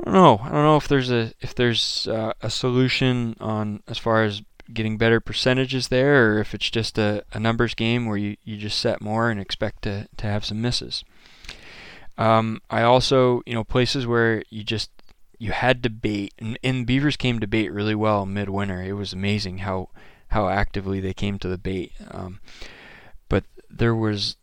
I 0.00 0.04
don't 0.04 0.14
know. 0.14 0.40
I 0.42 0.48
don't 0.48 0.64
know 0.64 0.76
if 0.78 0.88
there's 0.88 1.10
a 1.10 1.32
if 1.40 1.54
there's 1.54 2.08
uh, 2.08 2.32
a 2.40 2.48
solution 2.48 3.36
on 3.38 3.82
as 3.86 3.98
far 3.98 4.24
as 4.24 4.42
getting 4.72 4.96
better 4.96 5.20
percentages 5.20 5.88
there, 5.88 6.32
or 6.32 6.38
if 6.38 6.54
it's 6.54 6.70
just 6.70 6.96
a, 6.96 7.24
a 7.32 7.40
numbers 7.40 7.74
game 7.74 8.06
where 8.06 8.16
you, 8.16 8.36
you 8.44 8.56
just 8.56 8.78
set 8.78 9.00
more 9.00 9.28
and 9.28 9.40
expect 9.40 9.82
to, 9.82 10.08
to 10.16 10.26
have 10.26 10.44
some 10.44 10.62
misses. 10.62 11.04
Um, 12.16 12.62
I 12.70 12.82
also, 12.82 13.42
you 13.46 13.54
know, 13.54 13.64
places 13.64 14.06
where 14.06 14.42
you 14.48 14.62
just 14.62 14.90
you 15.38 15.52
had 15.52 15.82
to 15.82 15.90
bait, 15.90 16.32
and, 16.38 16.58
and 16.62 16.86
beavers 16.86 17.16
came 17.16 17.40
to 17.40 17.46
bait 17.46 17.72
really 17.72 17.94
well 17.94 18.24
midwinter. 18.24 18.82
It 18.82 18.92
was 18.92 19.12
amazing 19.12 19.58
how 19.58 19.90
how 20.28 20.48
actively 20.48 21.00
they 21.00 21.12
came 21.12 21.38
to 21.40 21.48
the 21.48 21.58
bait. 21.58 21.92
Um, 22.10 22.40
but 23.28 23.44
there 23.68 23.94
was 23.94 24.36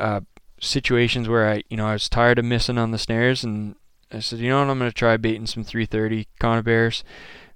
uh, 0.00 0.20
situations 0.60 1.28
where 1.28 1.48
I, 1.48 1.62
you 1.68 1.76
know, 1.76 1.86
I 1.86 1.94
was 1.94 2.08
tired 2.08 2.38
of 2.38 2.44
missing 2.44 2.78
on 2.78 2.90
the 2.90 2.98
snares, 2.98 3.44
and 3.44 3.76
I 4.12 4.20
said, 4.20 4.38
you 4.38 4.48
know 4.48 4.60
what, 4.60 4.70
I'm 4.70 4.78
going 4.78 4.90
to 4.90 4.94
try 4.94 5.16
baiting 5.16 5.46
some 5.46 5.64
330 5.64 6.26
conibears, 6.38 7.04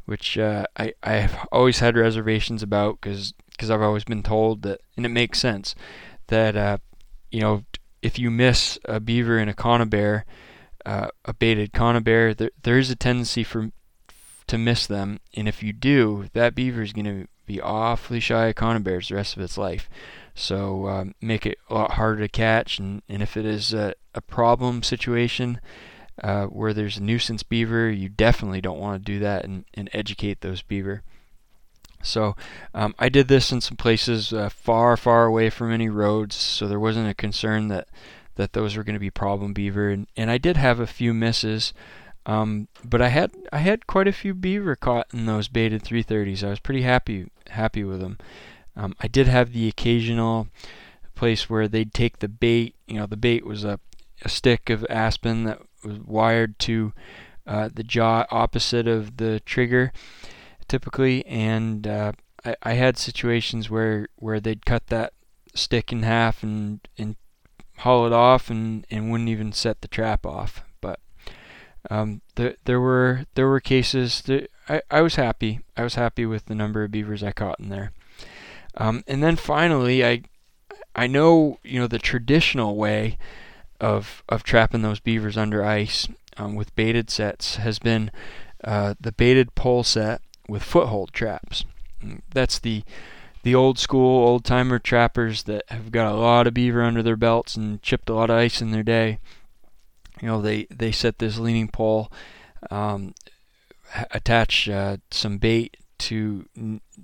which 0.07 0.39
uh, 0.39 0.67
I 0.77 0.95
I 1.03 1.15
have 1.15 1.47
always 1.51 1.81
had 1.81 1.97
reservations 1.97 2.63
about 2.63 3.01
because 3.01 3.35
because 3.51 3.71
I've 3.71 3.83
always 3.83 4.05
been 4.05 4.23
told 4.23 4.63
that, 4.63 4.81
and 4.97 5.07
it 5.07 5.11
makes 5.11 5.39
sense 5.39 5.75
that 6.29 6.57
uh, 6.57 6.79
you 7.31 7.41
know 7.41 7.65
if 8.03 8.19
you 8.19 8.31
miss 8.31 8.79
a 8.85 9.01
beaver 9.01 9.39
and 9.39 9.49
a 9.49 9.55
conibear, 9.55 10.25
uh, 10.85 11.09
a 11.25 11.33
baited 11.33 11.73
conibear, 11.73 12.37
there, 12.37 12.51
there 12.63 12.79
is 12.79 12.91
a 12.91 12.97
tendency 12.97 13.43
for 13.43 13.71
to 14.47 14.59
miss 14.59 14.87
them, 14.87 15.21
and 15.35 15.49
if 15.49 15.63
you 15.63 15.73
do, 15.73 16.29
that 16.35 16.55
beaver 16.55 16.83
is 16.83 16.93
going 16.93 17.07
to 17.07 17.27
be 17.47 17.61
awfully 17.61 18.21
shy 18.21 18.49
of 18.49 18.55
conibears 18.55 19.09
the 19.09 19.15
rest 19.15 19.37
of 19.37 19.43
its 19.43 19.57
life. 19.57 19.89
So 20.35 20.89
um, 20.89 21.15
make 21.21 21.47
it 21.47 21.59
a 21.71 21.75
lot 21.75 21.93
harder 21.93 22.23
to 22.23 22.29
catch, 22.29 22.79
and, 22.79 23.03
and 23.09 23.23
if 23.23 23.37
it 23.37 23.45
is 23.45 23.73
a, 23.73 23.95
a 24.15 24.21
problem 24.21 24.83
situation, 24.83 25.61
uh, 26.23 26.47
where 26.47 26.73
there's 26.73 26.97
a 26.97 27.03
nuisance 27.03 27.43
beaver, 27.43 27.91
you 27.91 28.09
definitely 28.09 28.61
don't 28.61 28.79
want 28.79 29.01
to 29.01 29.13
do 29.13 29.19
that 29.21 29.45
and, 29.45 29.65
and 29.75 29.89
educate 29.93 30.41
those 30.41 30.63
beaver. 30.63 31.03
So 32.03 32.37
um, 32.75 32.95
I 32.99 33.09
did 33.09 33.29
this 33.29 33.51
in 33.51 33.61
some 33.61 33.77
places 33.77 34.33
uh, 34.33 34.49
far, 34.49 34.97
far 34.97 35.25
away 35.25 35.51
from 35.51 35.73
any 35.73 35.89
roads, 35.89 36.37
so 36.37 36.69
there 36.69 36.81
wasn't 36.81 37.09
a 37.09 37.15
concern 37.15 37.69
that 37.69 37.89
that 38.37 38.53
those 38.53 38.77
were 38.77 38.83
going 38.83 38.95
to 38.95 39.01
be 39.01 39.11
problem 39.11 39.53
beaver. 39.53 39.91
And, 39.91 40.09
and 40.17 40.29
I 40.29 40.39
did 40.39 40.57
have 40.57 40.81
a 40.81 40.89
few 40.89 41.15
misses, 41.15 41.73
um, 42.27 42.67
but 42.85 43.01
I 43.01 43.09
had 43.09 43.33
I 43.53 43.59
had 43.59 43.87
quite 43.87 44.09
a 44.09 44.13
few 44.13 44.35
beaver 44.35 44.77
caught 44.77 45.07
in 45.13 45.27
those 45.27 45.49
baited 45.49 45.83
330s. 45.83 46.43
I 46.43 46.51
was 46.51 46.61
pretty 46.61 46.83
happy 46.83 47.31
happy 47.51 47.85
with 47.85 48.01
them. 48.01 48.19
Um, 48.77 48.95
I 49.01 49.09
did 49.09 49.27
have 49.29 49.53
the 49.53 49.69
occasional 49.69 50.49
place 51.15 51.49
where 51.49 51.69
they'd 51.69 51.95
take 51.95 52.19
the 52.19 52.29
bait. 52.29 52.75
You 52.87 52.99
know, 52.99 53.07
the 53.07 53.17
bait 53.17 53.47
was 53.47 53.65
a, 53.65 53.79
a 54.23 54.29
stick 54.29 54.71
of 54.71 54.85
aspen 54.91 55.45
that 55.45 55.61
was 55.85 55.99
wired 56.01 56.59
to 56.61 56.93
uh, 57.47 57.69
the 57.73 57.85
jaw 57.85 58.27
opposite 58.31 58.89
of 58.89 59.19
the 59.19 59.41
trigger 59.41 59.93
typically, 60.69 61.25
and 61.27 61.87
uh, 61.87 62.13
I, 62.45 62.57
I 62.63 62.73
had 62.75 62.99
situations 62.99 63.71
where 63.71 64.09
where 64.17 64.41
they'd 64.41 64.67
cut 64.67 64.87
that 64.89 65.13
stick 65.55 65.93
in 65.93 66.03
half 66.03 66.43
and 66.43 66.81
and 66.99 67.17
haul 67.79 68.07
it 68.07 68.13
off 68.13 68.51
and 68.51 68.87
and 68.91 69.11
wouldn't 69.11 69.29
even 69.29 69.53
set 69.53 69.81
the 69.81 69.89
trap 69.89 70.27
off. 70.27 70.65
But 70.81 71.01
um, 71.91 72.23
there 72.37 72.57
there 72.65 72.81
were 72.81 73.25
there 73.35 73.49
were 73.49 73.61
cases 73.61 74.23
that 74.23 74.51
I, 74.69 74.83
I 74.91 75.03
was 75.03 75.17
happy. 75.17 75.61
I 75.77 75.83
was 75.83 75.95
happy 75.95 76.27
with 76.27 76.47
the 76.47 76.55
number 76.55 76.85
of 76.85 76.91
beavers 76.91 77.23
I 77.23 77.33
caught 77.33 77.61
in 77.61 77.69
there. 77.69 77.93
Um, 78.77 79.05
and 79.07 79.23
then 79.23 79.37
finally, 79.37 80.05
I 80.05 80.23
I 80.95 81.07
know 81.07 81.59
you 81.63 81.81
know 81.81 81.87
the 81.87 81.99
traditional 81.99 82.77
way 82.77 83.19
of 83.81 84.23
of 84.29 84.43
trapping 84.43 84.83
those 84.83 85.01
beavers 85.01 85.37
under 85.37 85.65
ice 85.65 86.09
um, 86.37 86.55
with 86.55 86.75
baited 86.75 87.11
sets 87.11 87.57
has 87.57 87.79
been 87.79 88.11
uh, 88.63 88.95
the 89.01 89.13
baited 89.13 89.55
pole 89.55 89.85
set 89.85 90.21
with 90.49 90.63
foothold 90.63 91.13
traps. 91.13 91.65
Mm, 92.03 92.21
that's 92.33 92.59
the 92.59 92.85
the 93.43 93.55
old 93.55 93.79
school 93.79 94.27
old 94.27 94.45
timer 94.45 94.79
trappers 94.79 95.45
that 95.45 95.65
have 95.69 95.93
got 95.93 96.13
a 96.13 96.17
lot 96.17 96.47
of 96.47 96.55
beaver 96.55 96.83
under 96.83 97.03
their 97.03 97.17
belts 97.17 97.57
and 97.57 97.83
chipped 97.83 98.09
a 98.09 98.15
lot 98.15 98.31
of 98.31 98.37
ice 98.37 98.63
in 98.63 98.71
their 98.71 98.83
day. 98.83 99.19
You 100.21 100.29
know 100.29 100.41
they 100.41 100.67
they 100.71 100.93
set 100.93 101.19
this 101.19 101.39
leaning 101.39 101.69
pole, 101.69 102.11
um, 102.71 103.15
attach 104.13 104.69
uh, 104.69 104.99
some 105.11 105.39
bait 105.39 105.77
to 106.05 106.49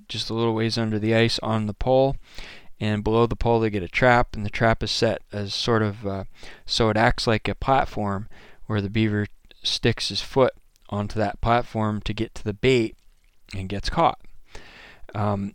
just 0.09 0.30
a 0.30 0.35
little 0.35 0.54
ways 0.54 0.78
under 0.78 0.99
the 0.99 1.14
ice 1.14 1.38
on 1.40 1.66
the 1.66 1.75
pole, 1.75 2.16
and 2.78 3.04
below 3.04 3.26
the 3.26 3.37
pole 3.37 3.61
they 3.61 3.71
get 3.71 3.83
a 3.83 3.88
trap, 3.88 4.35
and 4.35 4.45
the 4.45 4.50
trap 4.50 4.83
is 4.83 4.90
set 4.90 5.23
as 5.33 5.54
sort 5.54 5.83
of 5.83 6.07
uh, 6.07 6.25
so 6.66 6.90
it 6.90 6.97
acts 6.97 7.26
like 7.26 7.49
a 7.49 7.54
platform 7.54 8.28
where 8.66 8.80
the 8.80 8.90
beaver 8.90 9.26
sticks 9.62 10.09
his 10.09 10.23
foot 10.23 10.54
onto 10.88 11.19
that 11.19 11.40
platform 11.40 12.00
to 12.02 12.12
get 12.12 12.35
to 12.35 12.45
the 12.45 12.54
bait 12.54 12.97
and 13.54 13.69
gets 13.69 13.90
caught. 13.90 14.21
Um, 15.14 15.54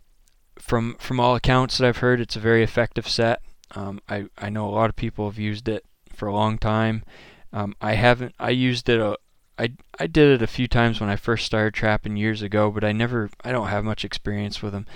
from 0.58 0.96
from 0.98 1.20
all 1.20 1.34
accounts 1.34 1.78
that 1.78 1.86
I've 1.86 1.98
heard, 1.98 2.20
it's 2.20 2.36
a 2.36 2.40
very 2.40 2.62
effective 2.62 3.08
set. 3.08 3.40
Um, 3.74 4.00
I 4.08 4.26
I 4.38 4.50
know 4.50 4.68
a 4.68 4.70
lot 4.70 4.90
of 4.90 4.96
people 4.96 5.28
have 5.28 5.38
used 5.38 5.68
it 5.68 5.84
for 6.14 6.28
a 6.28 6.34
long 6.34 6.58
time. 6.58 7.04
Um, 7.52 7.74
I 7.80 7.94
haven't. 7.94 8.34
I 8.38 8.50
used 8.50 8.88
it. 8.88 9.00
A, 9.00 9.16
I 9.58 9.72
I 9.98 10.06
did 10.06 10.34
it 10.34 10.42
a 10.42 10.46
few 10.46 10.68
times 10.68 11.00
when 11.00 11.10
I 11.10 11.16
first 11.16 11.46
started 11.46 11.74
trapping 11.74 12.16
years 12.16 12.42
ago, 12.42 12.70
but 12.70 12.84
I 12.84 12.92
never. 12.92 13.30
I 13.44 13.52
don't 13.52 13.68
have 13.68 13.84
much 13.84 14.04
experience 14.04 14.62
with 14.62 14.72
them. 14.72 14.86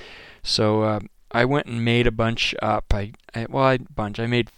So 0.42 0.82
uh, 0.82 1.00
I 1.32 1.44
went 1.44 1.66
and 1.66 1.84
made 1.84 2.06
a 2.06 2.12
bunch 2.12 2.54
up. 2.60 2.92
I, 2.92 3.12
I 3.34 3.46
well, 3.48 3.64
I 3.64 3.78
bunch. 3.78 4.20
I 4.20 4.26
made 4.26 4.50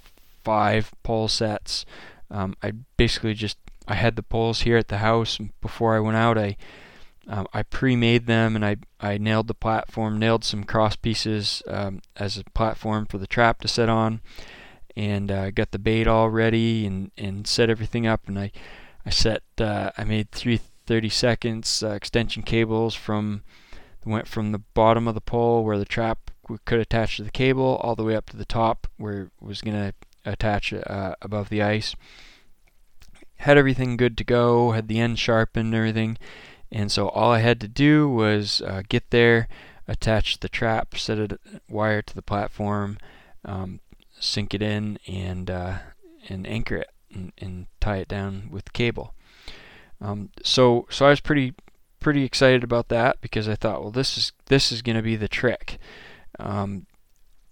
five 0.44 0.90
pole 1.02 1.28
sets. 1.28 1.84
Um, 2.30 2.54
I 2.62 2.72
basically 2.96 3.34
just 3.34 3.58
I 3.86 3.94
had 3.94 4.16
the 4.16 4.22
poles 4.22 4.62
here 4.62 4.76
at 4.76 4.88
the 4.88 4.98
house. 4.98 5.38
Before 5.60 5.94
I 5.94 6.00
went 6.00 6.16
out, 6.16 6.38
I 6.38 6.56
um, 7.28 7.46
I 7.52 7.62
pre-made 7.62 8.26
them 8.26 8.56
and 8.56 8.64
I, 8.64 8.76
I 9.00 9.18
nailed 9.18 9.46
the 9.46 9.54
platform, 9.54 10.18
nailed 10.18 10.44
some 10.44 10.64
cross 10.64 10.96
pieces 10.96 11.62
um, 11.68 12.00
as 12.16 12.36
a 12.36 12.44
platform 12.54 13.06
for 13.06 13.18
the 13.18 13.26
trap 13.26 13.60
to 13.60 13.68
set 13.68 13.88
on, 13.88 14.20
and 14.96 15.30
uh, 15.30 15.50
got 15.50 15.70
the 15.70 15.78
bait 15.78 16.06
all 16.06 16.30
ready 16.30 16.84
and, 16.86 17.12
and 17.16 17.46
set 17.46 17.70
everything 17.70 18.06
up. 18.06 18.22
And 18.26 18.38
I 18.38 18.50
I 19.04 19.10
set 19.10 19.42
uh, 19.58 19.90
I 19.96 20.04
made 20.04 20.30
three 20.30 20.60
30 20.86 21.08
seconds 21.08 21.82
uh, 21.82 21.90
extension 21.90 22.42
cables 22.42 22.94
from 22.94 23.42
went 24.04 24.26
from 24.26 24.52
the 24.52 24.58
bottom 24.58 25.06
of 25.06 25.14
the 25.14 25.20
pole 25.20 25.64
where 25.64 25.78
the 25.78 25.84
trap 25.84 26.30
could 26.64 26.80
attach 26.80 27.16
to 27.16 27.22
the 27.22 27.30
cable 27.30 27.80
all 27.82 27.94
the 27.94 28.02
way 28.02 28.16
up 28.16 28.28
to 28.30 28.36
the 28.36 28.44
top 28.44 28.88
where 28.96 29.22
it 29.22 29.30
was 29.40 29.60
going 29.60 29.76
to 29.76 29.94
attach 30.24 30.72
uh, 30.72 31.14
above 31.22 31.48
the 31.48 31.62
ice. 31.62 31.94
Had 33.36 33.56
everything 33.56 33.96
good 33.96 34.18
to 34.18 34.24
go, 34.24 34.72
had 34.72 34.88
the 34.88 35.00
end 35.00 35.18
sharpened 35.18 35.66
and 35.66 35.74
everything 35.74 36.18
and 36.72 36.90
so 36.90 37.10
all 37.10 37.30
I 37.30 37.40
had 37.40 37.60
to 37.60 37.68
do 37.68 38.08
was 38.08 38.62
uh, 38.62 38.82
get 38.88 39.10
there, 39.10 39.46
attach 39.86 40.40
the 40.40 40.48
trap, 40.48 40.96
set 40.96 41.18
a 41.18 41.38
wire 41.68 42.00
to 42.00 42.14
the 42.14 42.22
platform, 42.22 42.96
um, 43.44 43.80
sink 44.18 44.54
it 44.54 44.62
in, 44.62 44.98
and 45.06 45.50
uh, 45.50 45.78
and 46.30 46.46
anchor 46.46 46.76
it 46.76 46.88
and, 47.12 47.32
and, 47.38 47.66
tie 47.80 47.96
it 47.96 48.08
down 48.08 48.48
with 48.50 48.72
cable. 48.72 49.14
Um, 50.00 50.30
so 50.44 50.86
so 50.88 51.06
I 51.06 51.10
was 51.10 51.20
pretty 51.20 51.54
pretty 52.00 52.24
excited 52.24 52.62
about 52.64 52.88
that 52.88 53.20
because 53.20 53.48
I 53.48 53.54
thought, 53.54 53.80
well, 53.82 53.90
this 53.90 54.16
is 54.16 54.32
this 54.46 54.70
is 54.70 54.82
going 54.82 54.96
to 54.96 55.02
be 55.02 55.16
the 55.16 55.28
trick. 55.28 55.78
Um, 56.38 56.86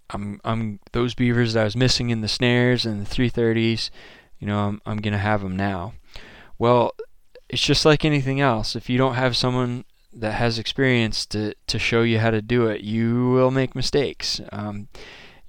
I'm 0.09 0.39
I'm 0.43 0.79
those 0.91 1.13
beavers 1.13 1.53
that 1.53 1.61
I 1.61 1.65
was 1.65 1.75
missing 1.75 2.09
in 2.09 2.21
the 2.21 2.27
snares 2.27 2.85
and 2.85 3.05
the 3.05 3.09
330s. 3.09 3.89
You 4.39 4.47
know, 4.47 4.59
I'm 4.59 4.81
I'm 4.85 4.97
going 4.97 5.13
to 5.13 5.19
have 5.19 5.41
them 5.41 5.55
now. 5.55 5.93
Well, 6.57 6.93
it's 7.49 7.65
just 7.65 7.85
like 7.85 8.05
anything 8.05 8.39
else. 8.39 8.75
If 8.75 8.89
you 8.89 8.97
don't 8.97 9.15
have 9.15 9.35
someone 9.35 9.83
that 10.13 10.33
has 10.33 10.59
experience 10.59 11.25
to, 11.27 11.53
to 11.67 11.79
show 11.79 12.01
you 12.01 12.19
how 12.19 12.31
to 12.31 12.41
do 12.41 12.67
it, 12.67 12.81
you 12.81 13.29
will 13.29 13.51
make 13.51 13.75
mistakes. 13.75 14.41
Um, 14.51 14.87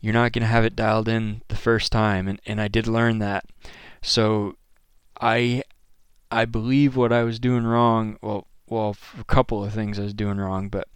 you're 0.00 0.12
not 0.12 0.32
going 0.32 0.42
to 0.42 0.48
have 0.48 0.64
it 0.64 0.76
dialed 0.76 1.08
in 1.08 1.42
the 1.48 1.56
first 1.56 1.92
time, 1.92 2.26
and, 2.26 2.40
and 2.44 2.60
I 2.60 2.68
did 2.68 2.86
learn 2.86 3.18
that. 3.20 3.44
So 4.02 4.56
I 5.20 5.62
I 6.30 6.44
believe 6.44 6.96
what 6.96 7.12
I 7.12 7.22
was 7.22 7.38
doing 7.38 7.64
wrong. 7.64 8.18
Well, 8.20 8.46
well, 8.68 8.96
a 9.18 9.24
couple 9.24 9.64
of 9.64 9.72
things 9.72 9.98
I 9.98 10.02
was 10.02 10.14
doing 10.14 10.38
wrong, 10.38 10.68
but 10.68 10.88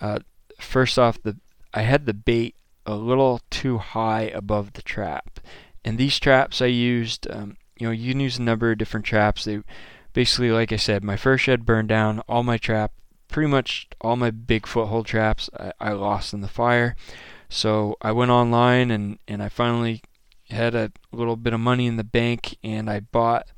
uh, 0.00 0.20
first 0.60 0.98
off, 0.98 1.22
the 1.22 1.36
I 1.74 1.82
had 1.82 2.06
the 2.06 2.14
bait 2.14 2.54
a 2.86 2.94
little 2.94 3.40
too 3.50 3.78
high 3.78 4.22
above 4.22 4.72
the 4.72 4.82
trap, 4.82 5.40
and 5.84 5.98
these 5.98 6.18
traps 6.18 6.62
I 6.62 6.66
used. 6.66 7.28
Um, 7.30 7.56
you 7.78 7.86
know, 7.86 7.92
you 7.92 8.12
can 8.12 8.20
use 8.20 8.38
a 8.38 8.42
number 8.42 8.72
of 8.72 8.78
different 8.78 9.06
traps. 9.06 9.44
They 9.44 9.60
basically, 10.12 10.50
like 10.50 10.72
I 10.72 10.76
said, 10.76 11.04
my 11.04 11.16
first 11.16 11.44
shed 11.44 11.64
burned 11.64 11.88
down. 11.88 12.20
All 12.28 12.42
my 12.42 12.58
trap, 12.58 12.92
pretty 13.28 13.48
much 13.48 13.86
all 14.00 14.16
my 14.16 14.32
big 14.32 14.66
foothold 14.66 15.06
traps, 15.06 15.48
I, 15.56 15.72
I 15.78 15.92
lost 15.92 16.34
in 16.34 16.40
the 16.40 16.48
fire. 16.48 16.96
So 17.48 17.96
I 18.02 18.12
went 18.12 18.30
online 18.30 18.90
and, 18.90 19.18
and 19.28 19.42
I 19.42 19.48
finally 19.48 20.02
had 20.50 20.74
a 20.74 20.92
little 21.12 21.36
bit 21.36 21.52
of 21.52 21.60
money 21.60 21.86
in 21.86 21.96
the 21.96 22.04
bank 22.04 22.56
and 22.62 22.88
I 22.88 23.00
bought 23.00 23.48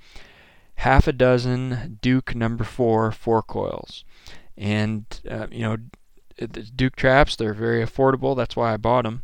half 0.76 1.06
a 1.06 1.12
dozen 1.12 1.98
Duke 2.00 2.34
number 2.34 2.64
four 2.64 3.12
four 3.12 3.42
coils. 3.42 4.04
And, 4.56 5.04
uh, 5.28 5.46
you 5.50 5.62
know, 5.62 5.76
the 6.36 6.62
Duke 6.62 6.96
traps, 6.96 7.36
they're 7.36 7.54
very 7.54 7.84
affordable. 7.84 8.36
That's 8.36 8.56
why 8.56 8.72
I 8.72 8.76
bought 8.76 9.04
them. 9.04 9.22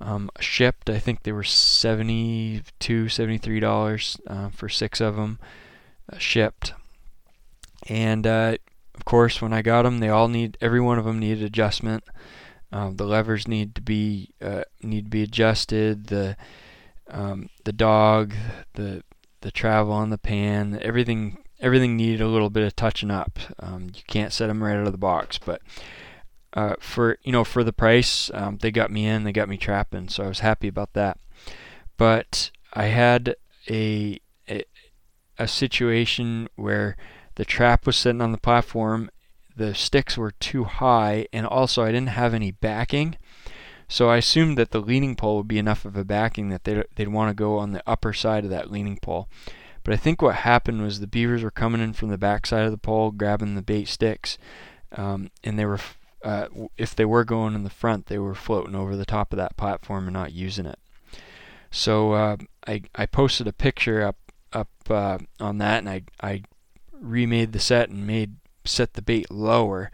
Um, 0.00 0.30
shipped, 0.40 0.90
I 0.90 0.98
think 0.98 1.22
they 1.22 1.32
were 1.32 1.42
72 1.42 3.04
$73 3.04 4.20
uh, 4.26 4.48
for 4.50 4.68
six 4.68 5.00
of 5.00 5.16
them. 5.16 5.38
Uh, 6.12 6.18
shipped. 6.18 6.74
And 7.88 8.26
uh, 8.26 8.56
of 8.94 9.04
course, 9.04 9.40
when 9.40 9.52
I 9.52 9.62
got 9.62 9.82
them, 9.82 9.98
they 9.98 10.08
all 10.08 10.28
need 10.28 10.58
every 10.60 10.80
one 10.80 10.98
of 10.98 11.04
them 11.04 11.18
needed 11.18 11.44
adjustment. 11.44 12.04
Um, 12.72 12.96
the 12.96 13.06
levers 13.06 13.46
need 13.46 13.74
to 13.76 13.80
be 13.80 14.30
uh, 14.42 14.64
need 14.82 15.04
to 15.04 15.10
be 15.10 15.22
adjusted. 15.22 16.08
The 16.08 16.36
um, 17.10 17.50
the 17.64 17.72
dog, 17.72 18.34
the 18.74 19.02
the 19.42 19.50
travel 19.50 19.92
on 19.92 20.10
the 20.10 20.18
pan, 20.18 20.78
everything 20.82 21.38
everything 21.60 21.96
needed 21.96 22.20
a 22.20 22.28
little 22.28 22.50
bit 22.50 22.64
of 22.64 22.76
touching 22.76 23.10
up. 23.10 23.38
Um, 23.58 23.90
you 23.94 24.02
can't 24.06 24.32
set 24.32 24.48
them 24.48 24.62
right 24.62 24.76
out 24.76 24.86
of 24.86 24.92
the 24.92 24.98
box, 24.98 25.38
but 25.38 25.62
uh, 26.52 26.74
for 26.80 27.18
you 27.22 27.32
know 27.32 27.44
for 27.44 27.64
the 27.64 27.72
price, 27.72 28.30
um, 28.34 28.58
they 28.58 28.70
got 28.70 28.90
me 28.90 29.06
in, 29.06 29.24
they 29.24 29.32
got 29.32 29.48
me 29.48 29.56
trapping, 29.56 30.08
so 30.08 30.24
I 30.24 30.28
was 30.28 30.40
happy 30.40 30.68
about 30.68 30.92
that. 30.94 31.18
But 31.96 32.50
I 32.72 32.86
had 32.86 33.36
a 33.70 34.20
a 35.38 35.46
situation 35.46 36.48
where 36.56 36.96
the 37.34 37.44
trap 37.44 37.86
was 37.86 37.96
sitting 37.96 38.20
on 38.20 38.32
the 38.32 38.38
platform, 38.38 39.10
the 39.54 39.74
sticks 39.74 40.16
were 40.16 40.32
too 40.32 40.64
high, 40.64 41.26
and 41.32 41.46
also 41.46 41.82
I 41.82 41.92
didn't 41.92 42.08
have 42.08 42.34
any 42.34 42.50
backing. 42.50 43.16
So 43.88 44.10
I 44.10 44.16
assumed 44.16 44.58
that 44.58 44.70
the 44.72 44.80
leaning 44.80 45.14
pole 45.14 45.36
would 45.38 45.48
be 45.48 45.58
enough 45.58 45.84
of 45.84 45.96
a 45.96 46.04
backing 46.04 46.48
that 46.50 46.64
they'd, 46.64 46.84
they'd 46.96 47.08
want 47.08 47.30
to 47.30 47.34
go 47.34 47.58
on 47.58 47.72
the 47.72 47.82
upper 47.86 48.12
side 48.12 48.44
of 48.44 48.50
that 48.50 48.70
leaning 48.70 48.98
pole. 49.00 49.28
But 49.84 49.94
I 49.94 49.96
think 49.96 50.20
what 50.20 50.36
happened 50.36 50.82
was 50.82 50.98
the 50.98 51.06
beavers 51.06 51.44
were 51.44 51.50
coming 51.52 51.80
in 51.80 51.92
from 51.92 52.08
the 52.08 52.18
back 52.18 52.46
side 52.46 52.64
of 52.64 52.72
the 52.72 52.78
pole, 52.78 53.12
grabbing 53.12 53.54
the 53.54 53.62
bait 53.62 53.86
sticks, 53.86 54.36
um, 54.96 55.30
and 55.44 55.56
they 55.56 55.64
were, 55.64 55.78
uh, 56.24 56.48
if 56.76 56.96
they 56.96 57.04
were 57.04 57.24
going 57.24 57.54
in 57.54 57.62
the 57.62 57.70
front, 57.70 58.06
they 58.06 58.18
were 58.18 58.34
floating 58.34 58.74
over 58.74 58.96
the 58.96 59.06
top 59.06 59.32
of 59.32 59.36
that 59.36 59.56
platform 59.56 60.08
and 60.08 60.14
not 60.14 60.32
using 60.32 60.66
it. 60.66 60.80
So 61.70 62.12
uh, 62.12 62.36
I 62.66 62.82
I 62.94 63.06
posted 63.06 63.46
a 63.46 63.52
picture 63.52 64.02
up 64.02 64.16
up 64.52 64.68
uh, 64.88 65.18
on 65.38 65.58
that, 65.58 65.78
and 65.78 65.88
I 65.88 66.02
I 66.20 66.42
remade 66.92 67.52
the 67.52 67.60
set 67.60 67.90
and 67.90 68.06
made 68.06 68.36
set 68.64 68.94
the 68.94 69.02
bait 69.02 69.30
lower. 69.30 69.90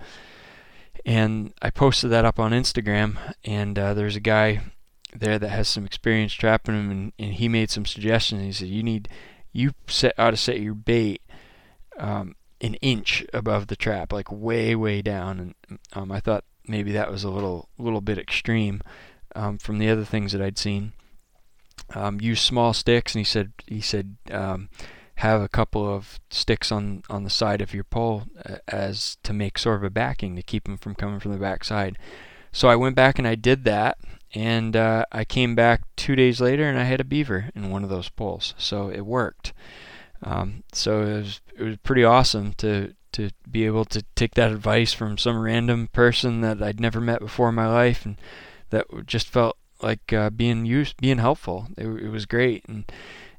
And 1.05 1.53
I 1.61 1.71
posted 1.71 2.11
that 2.11 2.25
up 2.25 2.39
on 2.39 2.53
Instagram, 2.53 3.17
and 3.45 3.79
uh, 3.79 3.95
there's 3.95 4.17
a 4.17 4.21
guy 4.21 4.63
there 5.15 5.39
that 5.39 5.49
has 5.49 5.69
some 5.69 5.85
experience 5.85 6.33
trapping 6.33 6.75
them, 6.75 6.91
and, 6.91 7.13
and 7.19 7.35
he 7.35 7.49
made 7.49 7.71
some 7.71 7.85
suggestions. 7.85 8.43
He 8.43 8.53
said 8.53 8.69
you 8.69 8.83
need 8.83 9.09
you 9.53 9.73
set 9.87 10.15
ought 10.19 10.31
to 10.31 10.37
set 10.37 10.61
your 10.61 10.75
bait 10.75 11.23
um, 11.99 12.37
an 12.61 12.75
inch 12.75 13.27
above 13.35 13.67
the 13.67 13.77
trap, 13.77 14.13
like 14.13 14.31
way 14.31 14.75
way 14.75 15.03
down. 15.03 15.55
And 15.69 15.79
um, 15.93 16.13
I 16.13 16.21
thought 16.21 16.45
maybe 16.67 16.93
that 16.93 17.11
was 17.11 17.25
a 17.25 17.31
little 17.31 17.69
little 17.79 18.01
bit 18.01 18.19
extreme 18.19 18.81
um, 19.35 19.59
from 19.59 19.79
the 19.79 19.91
other 19.91 20.05
things 20.05 20.33
that 20.33 20.43
I'd 20.43 20.59
seen. 20.59 20.93
Um, 21.95 22.21
use 22.21 22.41
small 22.41 22.73
sticks, 22.73 23.15
and 23.15 23.21
he 23.21 23.25
said 23.25 23.53
he 23.67 23.81
said 23.81 24.17
um, 24.31 24.69
have 25.23 25.41
a 25.41 25.49
couple 25.49 25.89
of 25.89 26.19
sticks 26.31 26.73
on 26.73 27.03
on 27.09 27.23
the 27.23 27.31
side 27.31 27.61
of 27.61 27.73
your 27.73 27.85
pole 27.85 28.25
uh, 28.45 28.57
as 28.67 29.17
to 29.23 29.33
make 29.33 29.57
sort 29.57 29.77
of 29.77 29.85
a 29.85 29.91
backing 29.91 30.35
to 30.35 30.43
keep 30.43 30.65
them 30.65 30.77
from 30.77 30.97
coming 30.97 31.21
from 31.21 31.33
the 31.33 31.39
back 31.39 31.65
side. 31.65 31.97
So 32.51 32.69
I 32.69 32.77
went 32.77 32.97
back 32.97 33.19
and 33.19 33.27
I 33.27 33.37
did 33.37 33.65
that, 33.65 33.99
and 34.35 34.77
uh, 34.77 35.05
I 35.13 35.25
came 35.25 35.55
back 35.55 35.83
two 35.97 36.17
days 36.17 36.41
later 36.41 36.69
and 36.69 36.79
I 36.79 36.85
had 36.85 37.01
a 37.01 37.05
beaver 37.05 37.51
in 37.55 37.71
one 37.71 37.85
of 37.85 37.91
those 37.91 38.09
poles. 38.09 38.55
So 38.59 38.91
it 38.91 39.07
worked. 39.07 39.53
Um, 40.25 40.65
so 40.73 41.03
it 41.03 41.15
was 41.23 41.41
it 41.57 41.63
was 41.63 41.77
pretty 41.79 42.05
awesome 42.05 42.55
to 42.55 42.95
to 43.13 43.31
be 43.51 43.65
able 43.67 43.85
to 43.85 44.03
take 44.17 44.35
that 44.35 44.51
advice 44.51 44.93
from 44.93 45.19
some 45.19 45.39
random 45.39 45.89
person 45.93 46.41
that 46.41 46.63
I'd 46.63 46.81
never 46.81 47.01
met 47.01 47.21
before 47.21 47.51
in 47.51 47.55
my 47.55 47.69
life 47.69 48.07
and 48.07 48.17
that 48.71 48.87
just 49.07 49.29
felt 49.29 49.57
like 49.83 50.13
uh, 50.13 50.31
being 50.31 50.65
used, 50.65 50.97
being 50.97 51.19
helpful. 51.19 51.69
It, 51.77 51.87
it 51.87 52.09
was 52.09 52.27
great, 52.27 52.65
and 52.67 52.91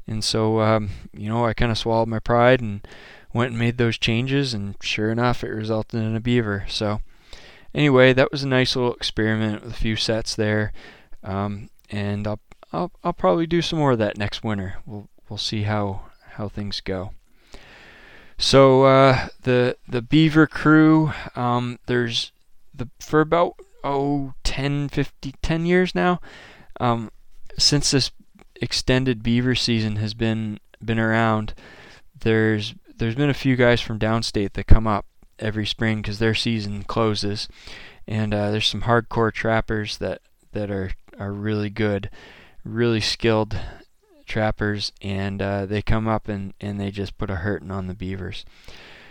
and 0.07 0.23
so 0.23 0.61
um, 0.61 0.89
you 1.13 1.29
know 1.29 1.45
I 1.45 1.53
kind 1.53 1.71
of 1.71 1.77
swallowed 1.77 2.07
my 2.07 2.19
pride 2.19 2.61
and 2.61 2.85
went 3.33 3.51
and 3.51 3.59
made 3.59 3.77
those 3.77 3.97
changes, 3.97 4.53
and 4.53 4.75
sure 4.81 5.11
enough, 5.11 5.43
it 5.43 5.49
resulted 5.49 6.01
in 6.01 6.15
a 6.15 6.19
beaver. 6.19 6.65
So 6.67 7.01
anyway, 7.73 8.13
that 8.13 8.31
was 8.31 8.43
a 8.43 8.47
nice 8.47 8.75
little 8.75 8.93
experiment 8.93 9.63
with 9.63 9.73
a 9.73 9.77
few 9.77 9.95
sets 9.95 10.35
there, 10.35 10.71
um, 11.23 11.69
and 11.89 12.27
I'll, 12.27 12.39
I'll 12.71 12.91
I'll 13.03 13.13
probably 13.13 13.47
do 13.47 13.61
some 13.61 13.79
more 13.79 13.91
of 13.91 13.99
that 13.99 14.17
next 14.17 14.43
winter. 14.43 14.75
We'll 14.85 15.09
we'll 15.29 15.37
see 15.37 15.63
how 15.63 16.03
how 16.33 16.47
things 16.47 16.81
go. 16.81 17.11
So 18.37 18.83
uh, 18.83 19.27
the 19.41 19.77
the 19.87 20.01
Beaver 20.01 20.47
crew, 20.47 21.13
um, 21.35 21.79
there's 21.85 22.31
the 22.73 22.89
for 22.99 23.21
about 23.21 23.55
oh 23.83 24.33
10, 24.43 24.89
50, 24.89 25.33
10 25.41 25.65
years 25.65 25.93
now, 25.93 26.21
um, 26.79 27.11
since 27.57 27.91
this 27.91 28.11
extended 28.63 29.21
Beaver 29.21 29.55
season 29.55 29.97
has 29.97 30.13
been 30.13 30.59
been 30.83 30.99
around. 30.99 31.53
There's 32.19 32.73
there's 32.95 33.15
been 33.15 33.29
a 33.29 33.33
few 33.35 33.55
guys 33.55 33.81
from 33.81 33.99
downstate 33.99 34.53
that 34.53 34.67
come 34.67 34.87
up 34.87 35.05
every 35.37 35.65
spring 35.65 36.01
because 36.01 36.19
their 36.19 36.33
season 36.33 36.83
closes, 36.83 37.49
and 38.07 38.33
uh, 38.33 38.51
there's 38.51 38.67
some 38.67 38.83
hardcore 38.83 39.33
trappers 39.33 39.97
that 39.97 40.21
that 40.53 40.71
are 40.71 40.91
are 41.19 41.33
really 41.33 41.69
good, 41.69 42.09
really 42.63 43.01
skilled 43.01 43.59
trappers, 44.25 44.93
and 45.01 45.41
uh, 45.41 45.65
they 45.65 45.81
come 45.81 46.07
up 46.07 46.27
and, 46.29 46.53
and 46.61 46.79
they 46.79 46.89
just 46.89 47.17
put 47.17 47.29
a 47.29 47.35
hurting 47.35 47.71
on 47.71 47.87
the 47.87 47.93
beavers. 47.93 48.45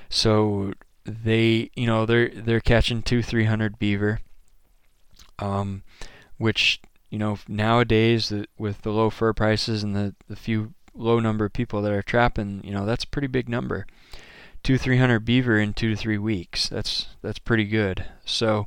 So 0.09 0.73
they, 1.04 1.71
you 1.75 1.87
know, 1.87 2.06
they're 2.06 2.30
they're 2.30 2.61
catching 2.61 3.02
two, 3.02 3.23
three 3.23 3.44
hundred 3.44 3.78
beaver, 3.78 4.21
um, 5.38 5.82
which 6.38 6.80
you 7.12 7.19
know 7.19 7.38
nowadays 7.47 8.33
with 8.57 8.81
the 8.81 8.90
low 8.90 9.11
fur 9.11 9.35
prices 9.35 9.83
and 9.83 9.95
the 9.95 10.14
the 10.28 10.35
few 10.35 10.73
low 10.95 11.21
number 11.21 11.45
of 11.45 11.52
people 11.52 11.83
that 11.83 11.92
are 11.92 12.02
trapping, 12.02 12.62
you 12.64 12.73
know, 12.73 12.87
that's 12.87 13.04
a 13.04 13.09
pretty 13.09 13.28
big 13.28 13.49
number. 13.49 13.87
Two, 14.62 14.78
three 14.78 14.97
hundred 14.97 15.21
beaver 15.21 15.59
in 15.59 15.75
two 15.75 15.90
to 15.90 15.97
three 15.97 16.19
weeks. 16.19 16.69
That's 16.69 17.09
that's 17.23 17.38
pretty 17.38 17.64
good. 17.64 18.07
So. 18.25 18.66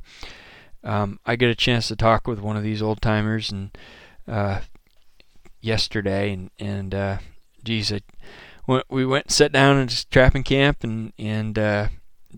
Um, 0.84 1.18
I 1.26 1.34
get 1.34 1.50
a 1.50 1.56
chance 1.56 1.88
to 1.88 1.96
talk 1.96 2.28
with 2.28 2.38
one 2.38 2.56
of 2.56 2.62
these 2.62 2.80
old 2.80 3.02
timers 3.02 3.50
and 3.50 3.76
uh, 4.28 4.60
yesterday, 5.60 6.32
and 6.32 6.50
and 6.60 6.94
uh, 6.94 7.18
geez, 7.64 7.92
I, 7.92 8.02
we 8.88 9.04
went 9.04 9.32
sat 9.32 9.50
down 9.50 9.88
just 9.88 10.12
trapping 10.12 10.44
camp, 10.44 10.84
and 10.84 11.12
and 11.18 11.58
uh, 11.58 11.88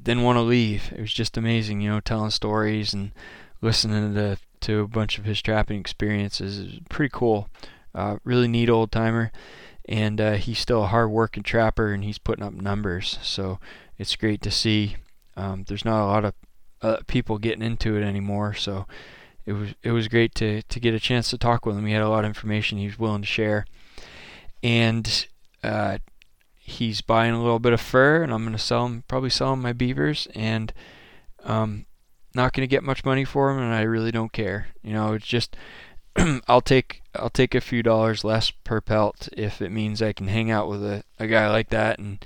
didn't 0.03 0.23
want 0.23 0.37
to 0.37 0.43
leave. 0.43 0.91
It 0.97 1.01
was 1.01 1.13
just 1.13 1.37
amazing, 1.37 1.83
you 1.83 1.91
know, 1.91 2.01
telling 2.01 2.31
stories 2.31 2.95
and 2.95 3.13
listening 3.61 4.15
to 4.15 4.39
to 4.63 4.81
a 4.81 4.89
bunch 4.89 5.19
of 5.19 5.25
his 5.25 5.41
trapping 5.43 5.81
experiences. 5.81 6.59
It 6.59 6.65
was 6.65 6.81
pretty 6.89 7.11
cool. 7.13 7.49
Uh, 7.95 8.19
really 8.25 8.49
neat 8.49 8.69
old 8.69 8.93
timer, 8.93 9.33
and 9.89 10.21
uh, 10.21 10.33
he's 10.35 10.59
still 10.59 10.85
a 10.85 10.89
hard 10.89 11.11
working 11.11 11.43
trapper, 11.43 11.93
and 11.93 12.05
he's 12.05 12.19
putting 12.19 12.45
up 12.45 12.53
numbers. 12.53 13.19
So 13.23 13.59
it's 13.97 14.17
great 14.17 14.43
to 14.43 14.51
see. 14.51 14.97
Um, 15.37 15.65
there's 15.67 15.85
not 15.85 16.03
a 16.03 16.07
lot 16.07 16.25
of 16.25 16.35
uh, 16.83 16.99
people 17.07 17.39
getting 17.39 17.63
into 17.63 17.97
it 17.97 18.03
anymore, 18.03 18.55
so 18.55 18.87
it 19.47 19.53
was 19.53 19.75
it 19.83 19.93
was 19.93 20.09
great 20.09 20.35
to 20.37 20.63
to 20.63 20.81
get 20.81 20.95
a 20.95 21.01
chance 21.01 21.31
to 21.31 21.39
talk 21.39 21.65
with 21.65 21.77
him. 21.77 21.87
He 21.87 21.93
had 21.93 22.03
a 22.03 22.09
lot 22.09 22.25
of 22.25 22.29
information 22.29 22.79
he 22.79 22.87
was 22.87 22.99
willing 22.99 23.23
to 23.23 23.27
share, 23.27 23.65
and 24.63 25.27
uh, 25.65 25.99
he's 26.57 27.01
buying 27.01 27.33
a 27.33 27.43
little 27.43 27.59
bit 27.59 27.73
of 27.73 27.81
fur, 27.81 28.23
and 28.23 28.33
I'm 28.33 28.45
gonna 28.45 28.59
sell 28.59 28.87
him 28.87 29.05
probably 29.09 29.31
sell 29.31 29.55
him 29.55 29.63
my 29.63 29.73
beavers, 29.73 30.29
and 30.35 30.73
um, 31.45 31.87
not 32.39 32.55
gonna 32.55 32.67
get 32.67 32.83
much 32.83 33.05
money 33.05 33.25
for 33.25 33.53
them, 33.53 33.63
and 33.63 33.75
I 33.75 33.83
really 33.83 34.13
don't 34.13 34.33
care. 34.33 34.69
You 34.83 34.95
know, 34.95 35.13
it's 35.13 35.27
just 35.27 35.57
I'll 36.49 36.63
take 36.63 37.03
I'll 37.15 37.29
take 37.31 37.55
a 37.55 37.61
few 37.61 37.83
dollars 37.83 38.25
less 38.25 38.51
per 38.51 38.81
pelt 38.81 39.29
if 39.37 39.61
it 39.61 39.71
means 39.71 40.01
I 40.01 40.13
can 40.15 40.29
hang 40.29 40.51
out 40.51 40.69
with 40.69 40.83
a, 40.83 41.03
a 41.19 41.27
guy 41.27 41.51
like 41.51 41.69
that 41.71 41.99
and 41.99 42.25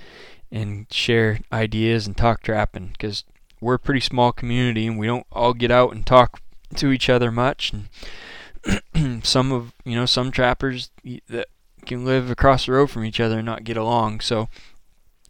and 0.51 0.85
share 0.93 1.39
ideas 1.51 2.05
and 2.05 2.15
talk 2.15 2.43
trapping 2.43 2.89
because 2.89 3.23
we're 3.59 3.73
a 3.73 3.79
pretty 3.79 4.01
small 4.01 4.31
community 4.31 4.85
and 4.85 4.99
we 4.99 5.07
don't 5.07 5.25
all 5.31 5.53
get 5.53 5.71
out 5.71 5.93
and 5.93 6.05
talk 6.05 6.41
to 6.75 6.91
each 6.91 7.09
other 7.09 7.31
much. 7.31 7.73
And 7.73 9.23
some 9.25 9.51
of 9.51 9.73
you 9.83 9.95
know 9.95 10.05
some 10.05 10.31
trappers 10.31 10.91
that 11.27 11.47
can 11.85 12.05
live 12.05 12.29
across 12.29 12.67
the 12.67 12.73
road 12.73 12.91
from 12.91 13.03
each 13.03 13.19
other 13.19 13.39
and 13.39 13.45
not 13.47 13.63
get 13.63 13.77
along. 13.77 14.21
So 14.21 14.47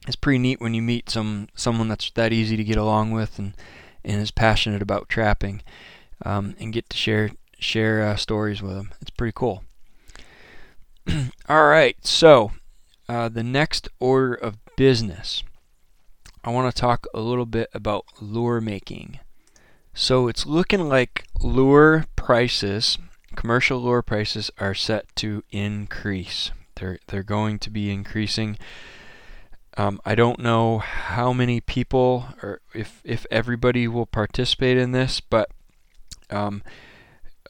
it's 0.05 0.17
pretty 0.17 0.39
neat 0.39 0.59
when 0.59 0.73
you 0.73 0.81
meet 0.81 1.09
some 1.09 1.47
someone 1.55 1.87
that's 1.87 2.11
that 2.11 2.33
easy 2.33 2.57
to 2.57 2.63
get 2.65 2.77
along 2.77 3.11
with 3.11 3.39
and 3.39 3.53
and 4.03 4.21
is 4.21 4.31
passionate 4.31 4.81
about 4.81 5.09
trapping 5.09 5.61
um, 6.25 6.55
and 6.59 6.73
get 6.73 6.89
to 6.89 6.97
share 6.97 7.31
share 7.59 8.01
uh, 8.01 8.15
stories 8.15 8.61
with 8.61 8.75
them. 8.75 8.93
It's 9.01 9.11
pretty 9.11 9.33
cool. 9.35 9.63
All 11.49 11.67
right, 11.67 11.95
so 12.05 12.51
uh, 13.07 13.29
the 13.29 13.43
next 13.43 13.89
order 13.99 14.33
of 14.33 14.57
business, 14.75 15.43
I 16.43 16.49
want 16.51 16.73
to 16.73 16.79
talk 16.79 17.07
a 17.13 17.19
little 17.19 17.45
bit 17.45 17.69
about 17.73 18.05
lure 18.21 18.61
making. 18.61 19.19
So 19.93 20.27
it's 20.27 20.45
looking 20.45 20.89
like 20.89 21.25
lure 21.41 22.05
prices, 22.15 22.97
commercial 23.35 23.79
lure 23.79 24.01
prices, 24.01 24.49
are 24.57 24.73
set 24.73 25.13
to 25.17 25.43
increase. 25.51 26.51
They're 26.75 26.99
they're 27.07 27.23
going 27.23 27.59
to 27.59 27.69
be 27.69 27.91
increasing. 27.91 28.57
Um, 29.75 29.99
I 30.05 30.15
don't 30.15 30.39
know 30.39 30.79
how 30.79 31.33
many 31.33 31.59
people 31.59 32.27
or 32.43 32.61
if 32.73 33.01
if 33.03 33.25
everybody 33.31 33.87
will 33.87 34.05
participate 34.05 34.77
in 34.77 34.91
this, 34.91 35.19
but 35.19 35.49
um, 36.29 36.61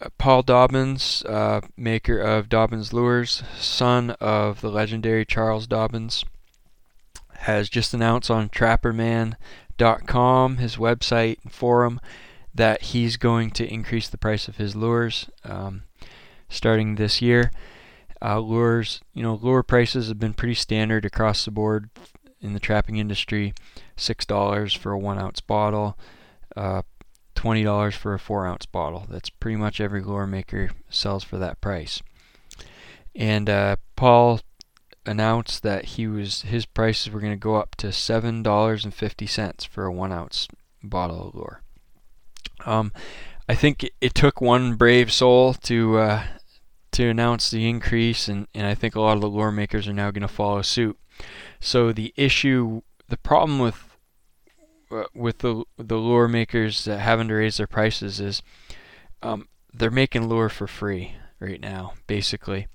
uh, 0.02 0.08
Paul 0.18 0.42
Dobbins, 0.42 1.24
uh, 1.28 1.62
maker 1.76 2.20
of 2.20 2.50
Dobbins 2.50 2.94
Lures, 2.94 3.44
son 3.58 4.12
of 4.22 4.62
the 4.62 4.70
legendary 4.70 5.26
Charles 5.26 5.68
Dobbins, 5.68 6.24
has 7.40 7.70
just 7.70 7.94
announced 7.94 8.32
on 8.32 8.50
TrapperMan.com, 8.50 10.58
his 10.58 10.78
website 10.78 11.38
and 11.44 11.52
forum, 11.52 12.00
that 12.56 12.84
he's 12.84 13.18
going 13.18 13.52
to 13.52 13.68
increase 13.68 14.08
the 14.08 14.18
price 14.18 14.48
of 14.48 14.58
his 14.58 14.76
lures 14.76 15.30
um, 15.44 15.84
starting 16.50 16.96
this 16.96 17.22
year. 17.22 17.52
Uh, 18.22 18.40
lures, 18.40 19.02
you 19.14 19.22
know, 19.22 19.38
lure 19.42 19.64
prices 19.64 20.08
have 20.08 20.20
been 20.20 20.34
pretty 20.34 20.54
standard 20.54 21.04
across 21.04 21.44
the 21.44 21.52
board 21.52 21.90
in 22.44 22.54
the 22.54 22.60
trapping 22.60 22.98
industry. 22.98 23.54
Six 23.96 24.26
dollars 24.26 24.74
for 24.74 24.92
a 24.92 25.00
one 25.00 25.20
ounce 25.20 25.40
bottle, 25.40 25.98
uh, 26.56 26.84
twenty 27.36 27.64
dollars 27.64 27.96
for 27.96 28.14
a 28.14 28.20
four 28.20 28.46
ounce 28.46 28.66
bottle. 28.66 29.06
That's 29.10 29.30
pretty 29.30 29.56
much 29.56 29.82
every 29.82 30.02
lure 30.02 30.28
maker 30.28 30.72
sells 30.90 31.24
for 31.24 31.38
that 31.38 31.62
price. 31.62 32.02
And 33.16 33.50
uh, 33.50 33.78
Paul 33.96 34.42
announced 35.06 35.64
that 35.64 35.86
he 35.86 36.08
was 36.08 36.44
his 36.44 36.66
prices 36.66 37.12
were 37.12 37.20
going 37.20 37.34
to 37.34 37.38
go 37.38 37.56
up 37.56 37.76
to 37.78 37.92
seven 37.92 38.44
dollars 38.44 38.86
and 38.86 38.94
fifty 38.94 39.28
cents 39.28 39.64
for 39.64 39.86
a 39.86 39.92
one 39.92 40.12
ounce 40.12 40.48
bottle 40.84 41.28
of 41.28 41.36
lure. 41.36 41.62
Um, 42.66 42.92
I 43.48 43.56
think 43.56 43.90
it 44.00 44.14
took 44.14 44.42
one 44.42 44.76
brave 44.76 45.12
soul 45.12 45.54
to 45.54 45.98
uh, 45.98 46.24
to 46.94 47.10
announce 47.10 47.50
the 47.50 47.68
increase, 47.68 48.28
and, 48.28 48.48
and 48.54 48.66
I 48.66 48.76
think 48.76 48.96
a 48.96 49.02
lot 49.02 49.16
of 49.16 49.22
the 49.22 49.28
lure 49.28 49.52
makers 49.52 49.88
are 49.88 49.94
now 49.94 50.12
going 50.12 50.22
to 50.22 50.28
follow 50.28 50.62
suit. 50.62 50.98
So 51.60 51.92
the 51.92 52.14
issue, 52.16 52.82
the 53.08 53.18
problem 53.18 53.60
with 53.60 53.96
uh, 54.92 55.06
with 55.14 55.40
the 55.40 55.64
the 55.78 55.98
lure 55.98 56.28
makers 56.28 56.86
having 56.86 57.28
to 57.30 57.36
raise 57.36 57.58
their 57.58 57.68
prices 57.68 58.20
is 58.20 58.42
um, 59.22 59.48
they're 59.74 59.92
making 59.92 60.28
lure 60.28 60.50
for 60.50 60.68
free 60.68 61.16
right 61.40 61.60
now, 61.60 61.94
basically, 62.08 62.68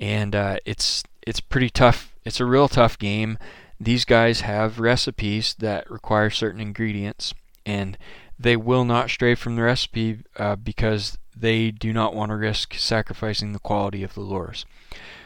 and 0.00 0.34
uh, 0.34 0.56
it's 0.64 1.04
it's 1.26 1.40
pretty 1.40 1.70
tough 1.70 2.14
it's 2.24 2.40
a 2.40 2.46
real 2.46 2.68
tough 2.68 2.98
game. 2.98 3.38
These 3.78 4.04
guys 4.04 4.40
have 4.40 4.80
recipes 4.80 5.54
that 5.58 5.90
require 5.90 6.30
certain 6.30 6.60
ingredients, 6.60 7.34
and 7.66 7.98
they 8.38 8.56
will 8.56 8.84
not 8.84 9.10
stray 9.10 9.34
from 9.34 9.56
the 9.56 9.62
recipe 9.62 10.20
uh, 10.36 10.56
because 10.56 11.18
they 11.36 11.70
do 11.70 11.92
not 11.92 12.14
want 12.14 12.30
to 12.30 12.36
risk 12.36 12.74
sacrificing 12.74 13.52
the 13.52 13.58
quality 13.58 14.02
of 14.02 14.14
the 14.14 14.20
lures. 14.20 14.64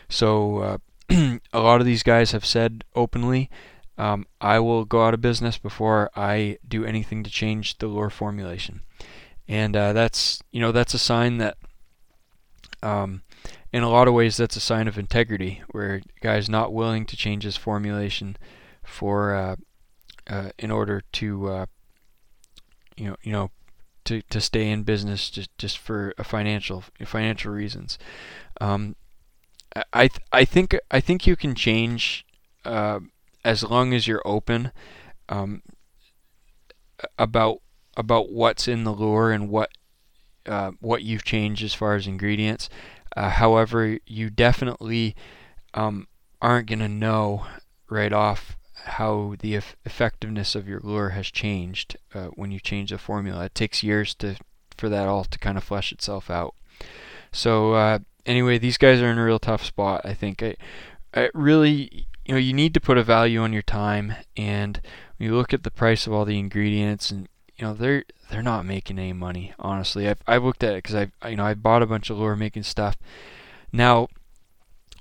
So 0.08 0.58
uh, 0.58 0.78
a 1.52 1.60
lot 1.60 1.80
of 1.80 1.86
these 1.86 2.02
guys 2.02 2.32
have 2.32 2.44
said 2.44 2.84
openly, 2.94 3.50
um, 3.96 4.26
I 4.40 4.60
will 4.60 4.84
go 4.84 5.04
out 5.04 5.14
of 5.14 5.20
business 5.20 5.58
before 5.58 6.10
I 6.14 6.58
do 6.66 6.84
anything 6.84 7.24
to 7.24 7.30
change 7.30 7.78
the 7.78 7.88
lure 7.88 8.10
formulation, 8.10 8.80
and 9.48 9.76
uh, 9.76 9.92
that's 9.92 10.40
you 10.52 10.60
know 10.60 10.70
that's 10.70 10.94
a 10.94 10.98
sign 10.98 11.38
that, 11.38 11.56
um, 12.82 13.22
in 13.72 13.82
a 13.82 13.90
lot 13.90 14.06
of 14.06 14.14
ways, 14.14 14.36
that's 14.36 14.56
a 14.56 14.60
sign 14.60 14.86
of 14.86 14.98
integrity, 14.98 15.62
where 15.72 16.00
guy's 16.20 16.48
not 16.48 16.72
willing 16.72 17.06
to 17.06 17.16
change 17.16 17.42
his 17.42 17.56
formulation 17.56 18.36
for 18.84 19.34
uh, 19.34 19.56
uh, 20.28 20.50
in 20.58 20.70
order 20.70 21.02
to 21.12 21.48
uh, 21.48 21.66
you 22.96 23.06
know 23.06 23.16
you 23.22 23.32
know 23.32 23.50
to, 24.04 24.22
to 24.30 24.40
stay 24.40 24.70
in 24.70 24.84
business 24.84 25.28
just 25.28 25.56
just 25.58 25.78
for 25.78 26.14
financial 26.22 26.84
financial 27.04 27.52
reasons. 27.52 27.98
Um, 28.60 28.94
I 29.92 30.10
I 30.32 30.44
think 30.44 30.76
I 30.90 31.00
think 31.00 31.26
you 31.26 31.36
can 31.36 31.54
change 31.54 32.24
uh, 32.64 33.00
as 33.44 33.62
long 33.62 33.94
as 33.94 34.06
you're 34.06 34.22
open 34.24 34.72
um, 35.28 35.62
about 37.18 37.58
about 37.96 38.30
what's 38.30 38.68
in 38.68 38.84
the 38.84 38.92
lure 38.92 39.32
and 39.32 39.48
what 39.48 39.70
uh, 40.46 40.72
what 40.80 41.02
you've 41.02 41.24
changed 41.24 41.62
as 41.62 41.74
far 41.74 41.94
as 41.94 42.06
ingredients. 42.06 42.68
Uh, 43.16 43.30
however, 43.30 43.98
you 44.06 44.30
definitely 44.30 45.16
um, 45.74 46.06
aren't 46.40 46.68
going 46.68 46.78
to 46.78 46.88
know 46.88 47.46
right 47.88 48.12
off 48.12 48.56
how 48.84 49.34
the 49.40 49.56
eff- 49.56 49.76
effectiveness 49.84 50.54
of 50.54 50.68
your 50.68 50.80
lure 50.80 51.10
has 51.10 51.26
changed 51.30 51.96
uh, 52.14 52.26
when 52.28 52.50
you 52.52 52.60
change 52.60 52.90
the 52.90 52.98
formula. 52.98 53.46
It 53.46 53.54
takes 53.54 53.82
years 53.82 54.14
to 54.16 54.36
for 54.76 54.88
that 54.88 55.08
all 55.08 55.24
to 55.24 55.38
kind 55.38 55.58
of 55.58 55.64
flesh 55.64 55.90
itself 55.90 56.30
out. 56.30 56.54
So 57.32 57.74
uh, 57.74 57.98
anyway, 58.26 58.58
these 58.58 58.78
guys 58.78 59.00
are 59.00 59.10
in 59.10 59.18
a 59.18 59.24
real 59.24 59.38
tough 59.38 59.64
spot. 59.64 60.02
I 60.04 60.14
think. 60.14 60.42
I, 60.42 60.56
I 61.14 61.30
really, 61.34 62.06
you 62.24 62.34
know, 62.34 62.38
you 62.38 62.52
need 62.52 62.74
to 62.74 62.80
put 62.80 62.98
a 62.98 63.02
value 63.02 63.40
on 63.40 63.52
your 63.52 63.62
time, 63.62 64.14
and 64.36 64.80
you 65.18 65.34
look 65.34 65.52
at 65.52 65.62
the 65.62 65.70
price 65.70 66.06
of 66.06 66.12
all 66.12 66.24
the 66.24 66.38
ingredients, 66.38 67.10
and 67.10 67.28
you 67.56 67.66
know, 67.66 67.74
they're 67.74 68.04
they're 68.30 68.42
not 68.42 68.66
making 68.66 68.98
any 68.98 69.12
money. 69.12 69.52
Honestly, 69.58 70.08
I've 70.08 70.22
I've 70.26 70.44
looked 70.44 70.62
at 70.62 70.74
it 70.74 70.84
because 70.84 70.94
I 70.94 71.28
you 71.28 71.36
know 71.36 71.44
I 71.44 71.54
bought 71.54 71.82
a 71.82 71.86
bunch 71.86 72.10
of 72.10 72.18
lure 72.18 72.36
making 72.36 72.64
stuff. 72.64 72.96
Now, 73.72 74.08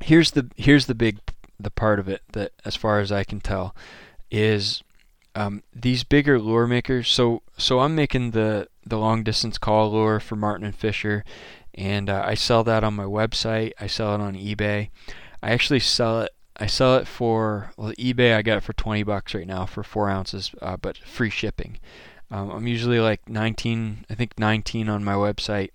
here's 0.02 0.32
the 0.32 0.50
here's 0.56 0.86
the 0.86 0.96
big 0.96 1.20
the 1.60 1.72
part 1.72 2.00
of 2.00 2.08
it 2.08 2.22
that, 2.34 2.52
as 2.66 2.76
far 2.76 3.00
as 3.00 3.12
I 3.12 3.24
can 3.24 3.42
tell, 3.42 3.76
is 4.30 4.84
um, 5.36 5.64
these 5.74 6.04
bigger 6.04 6.40
lure 6.40 6.68
makers. 6.68 7.10
So 7.10 7.44
so 7.58 7.80
I'm 7.80 7.96
making 7.96 8.32
the 8.32 8.68
the 8.86 8.98
long 8.98 9.24
distance 9.24 9.58
call 9.58 9.92
lure 9.92 10.20
for 10.20 10.36
marten 10.36 10.66
and 10.66 10.76
Fisher, 10.76 11.24
and 11.78 12.10
uh, 12.10 12.24
I 12.26 12.34
sell 12.34 12.64
that 12.64 12.84
on 12.84 12.96
my 12.96 13.04
website. 13.04 13.72
I 13.80 13.88
sell 13.88 14.16
it 14.16 14.22
on 14.22 14.34
eBay. 14.36 14.90
I 15.44 15.52
actually 15.52 15.80
sell 15.80 16.22
it. 16.22 16.32
I 16.58 16.66
sell 16.66 16.96
it 16.98 17.08
for 17.08 17.72
well, 17.78 17.94
eBay. 17.94 18.36
I 18.36 18.42
got 18.42 18.58
it 18.58 18.64
for 18.64 18.74
20 18.74 19.04
bucks 19.04 19.36
right 19.36 19.46
now 19.46 19.68
for 19.68 19.84
four 19.84 20.10
ounces, 20.10 20.52
uh, 20.62 20.76
but 20.78 20.98
free 20.98 21.30
shipping. 21.30 21.80
Um, 22.32 22.50
I'm 22.50 22.68
usually 22.68 23.00
like 23.00 23.30
19, 23.30 24.06
I 24.10 24.16
think 24.16 24.38
19 24.40 24.90
on 24.90 25.04
my 25.04 25.14
website, 25.14 25.70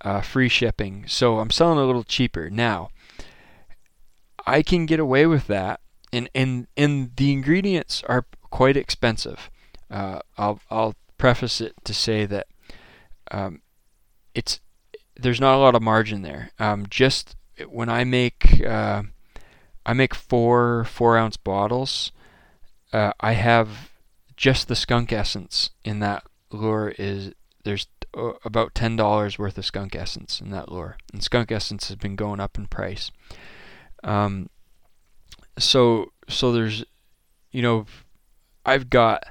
uh, 0.00 0.20
free 0.20 0.48
shipping. 0.48 1.04
So 1.08 1.40
I'm 1.40 1.50
selling 1.50 1.78
a 1.78 1.84
little 1.84 2.04
cheaper 2.04 2.48
now. 2.48 2.90
I 4.46 4.62
can 4.62 4.86
get 4.86 5.00
away 5.00 5.26
with 5.26 5.46
that, 5.48 5.80
and 6.12 6.28
and 6.34 6.66
and 6.76 7.16
the 7.16 7.32
ingredients 7.32 8.02
are 8.06 8.26
quite 8.50 8.76
expensive. 8.76 9.50
Uh, 9.90 10.20
I'll 10.36 10.60
I'll 10.70 10.94
preface 11.18 11.60
it 11.60 11.74
to 11.84 11.94
say 11.94 12.26
that 12.26 12.46
um, 13.30 13.62
it's 14.34 14.60
there's 15.16 15.40
not 15.40 15.54
a 15.54 15.58
lot 15.58 15.74
of 15.74 15.82
margin 15.82 16.22
there. 16.22 16.50
Um, 16.58 16.86
just 16.88 17.36
when 17.68 17.88
I 17.88 18.04
make 18.04 18.62
uh, 18.64 19.02
I 19.86 19.92
make 19.92 20.14
four 20.14 20.84
four 20.84 21.16
ounce 21.16 21.36
bottles, 21.36 22.12
uh, 22.92 23.12
I 23.20 23.32
have 23.32 23.90
just 24.36 24.68
the 24.68 24.76
skunk 24.76 25.12
essence 25.12 25.70
in 25.84 26.00
that 26.00 26.24
lure 26.50 26.94
is 26.98 27.32
there's 27.64 27.86
uh, 28.16 28.32
about 28.44 28.74
ten 28.74 28.96
dollars 28.96 29.38
worth 29.38 29.58
of 29.58 29.64
skunk 29.64 29.94
essence 29.94 30.40
in 30.40 30.50
that 30.50 30.70
lure, 30.70 30.96
and 31.12 31.22
skunk 31.22 31.52
essence 31.52 31.88
has 31.88 31.96
been 31.96 32.16
going 32.16 32.40
up 32.40 32.58
in 32.58 32.66
price. 32.66 33.10
Um, 34.02 34.50
so 35.58 36.12
so 36.28 36.52
there's, 36.52 36.84
you 37.50 37.62
know, 37.62 37.86
I've 38.64 38.90
got. 38.90 39.24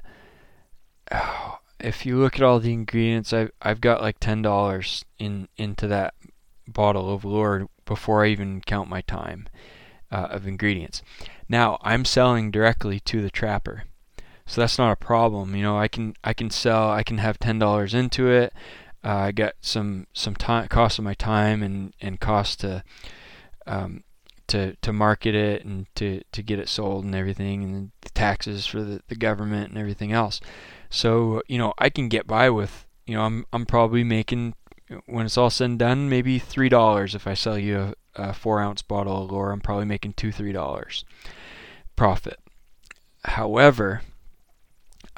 Oh, 1.11 1.59
if 1.83 2.05
you 2.05 2.17
look 2.17 2.35
at 2.35 2.41
all 2.41 2.59
the 2.59 2.73
ingredients, 2.73 3.33
I've 3.33 3.51
I've 3.61 3.81
got 3.81 4.01
like 4.01 4.19
ten 4.19 4.41
dollars 4.41 5.05
in 5.19 5.47
into 5.57 5.87
that 5.87 6.13
bottle 6.67 7.13
of 7.13 7.25
lure 7.25 7.67
before 7.85 8.23
I 8.23 8.29
even 8.29 8.61
count 8.61 8.89
my 8.89 9.01
time 9.01 9.47
uh, 10.11 10.27
of 10.31 10.47
ingredients. 10.47 11.01
Now 11.49 11.77
I'm 11.81 12.05
selling 12.05 12.51
directly 12.51 12.99
to 13.01 13.21
the 13.21 13.29
trapper, 13.29 13.83
so 14.45 14.61
that's 14.61 14.77
not 14.77 14.93
a 14.93 14.95
problem. 14.95 15.55
You 15.55 15.63
know, 15.63 15.77
I 15.77 15.89
can 15.89 16.15
I 16.23 16.33
can 16.33 16.49
sell 16.49 16.89
I 16.89 17.03
can 17.03 17.17
have 17.17 17.37
ten 17.37 17.59
dollars 17.59 17.93
into 17.93 18.29
it. 18.29 18.53
Uh, 19.03 19.15
I 19.15 19.31
got 19.33 19.55
some 19.59 20.07
some 20.13 20.35
time 20.35 20.69
cost 20.69 20.97
of 20.97 21.03
my 21.03 21.13
time 21.13 21.61
and 21.61 21.93
and 21.99 22.19
cost 22.19 22.61
to 22.61 22.83
um, 23.67 24.03
to 24.47 24.75
to 24.77 24.93
market 24.93 25.35
it 25.35 25.65
and 25.65 25.87
to 25.95 26.21
to 26.31 26.41
get 26.41 26.59
it 26.59 26.69
sold 26.69 27.03
and 27.03 27.13
everything 27.13 27.63
and 27.63 27.91
the 28.01 28.09
taxes 28.11 28.65
for 28.65 28.81
the, 28.81 29.01
the 29.09 29.15
government 29.15 29.69
and 29.69 29.77
everything 29.77 30.13
else. 30.13 30.39
So 30.93 31.41
you 31.47 31.57
know 31.57 31.73
I 31.79 31.89
can 31.89 32.07
get 32.07 32.27
by 32.27 32.51
with 32.51 32.85
you 33.07 33.15
know 33.15 33.23
I'm 33.23 33.47
I'm 33.51 33.65
probably 33.65 34.03
making 34.03 34.53
when 35.07 35.25
it's 35.25 35.39
all 35.39 35.49
said 35.49 35.71
and 35.71 35.79
done 35.79 36.07
maybe 36.07 36.37
three 36.37 36.69
dollars 36.69 37.15
if 37.15 37.25
I 37.25 37.33
sell 37.33 37.57
you 37.57 37.95
a, 38.15 38.29
a 38.29 38.33
four 38.33 38.61
ounce 38.61 38.83
bottle 38.83 39.23
of 39.23 39.31
lure 39.31 39.51
I'm 39.51 39.59
probably 39.59 39.85
making 39.85 40.13
two 40.13 40.31
three 40.31 40.51
dollars 40.51 41.03
profit. 41.95 42.39
However, 43.25 44.03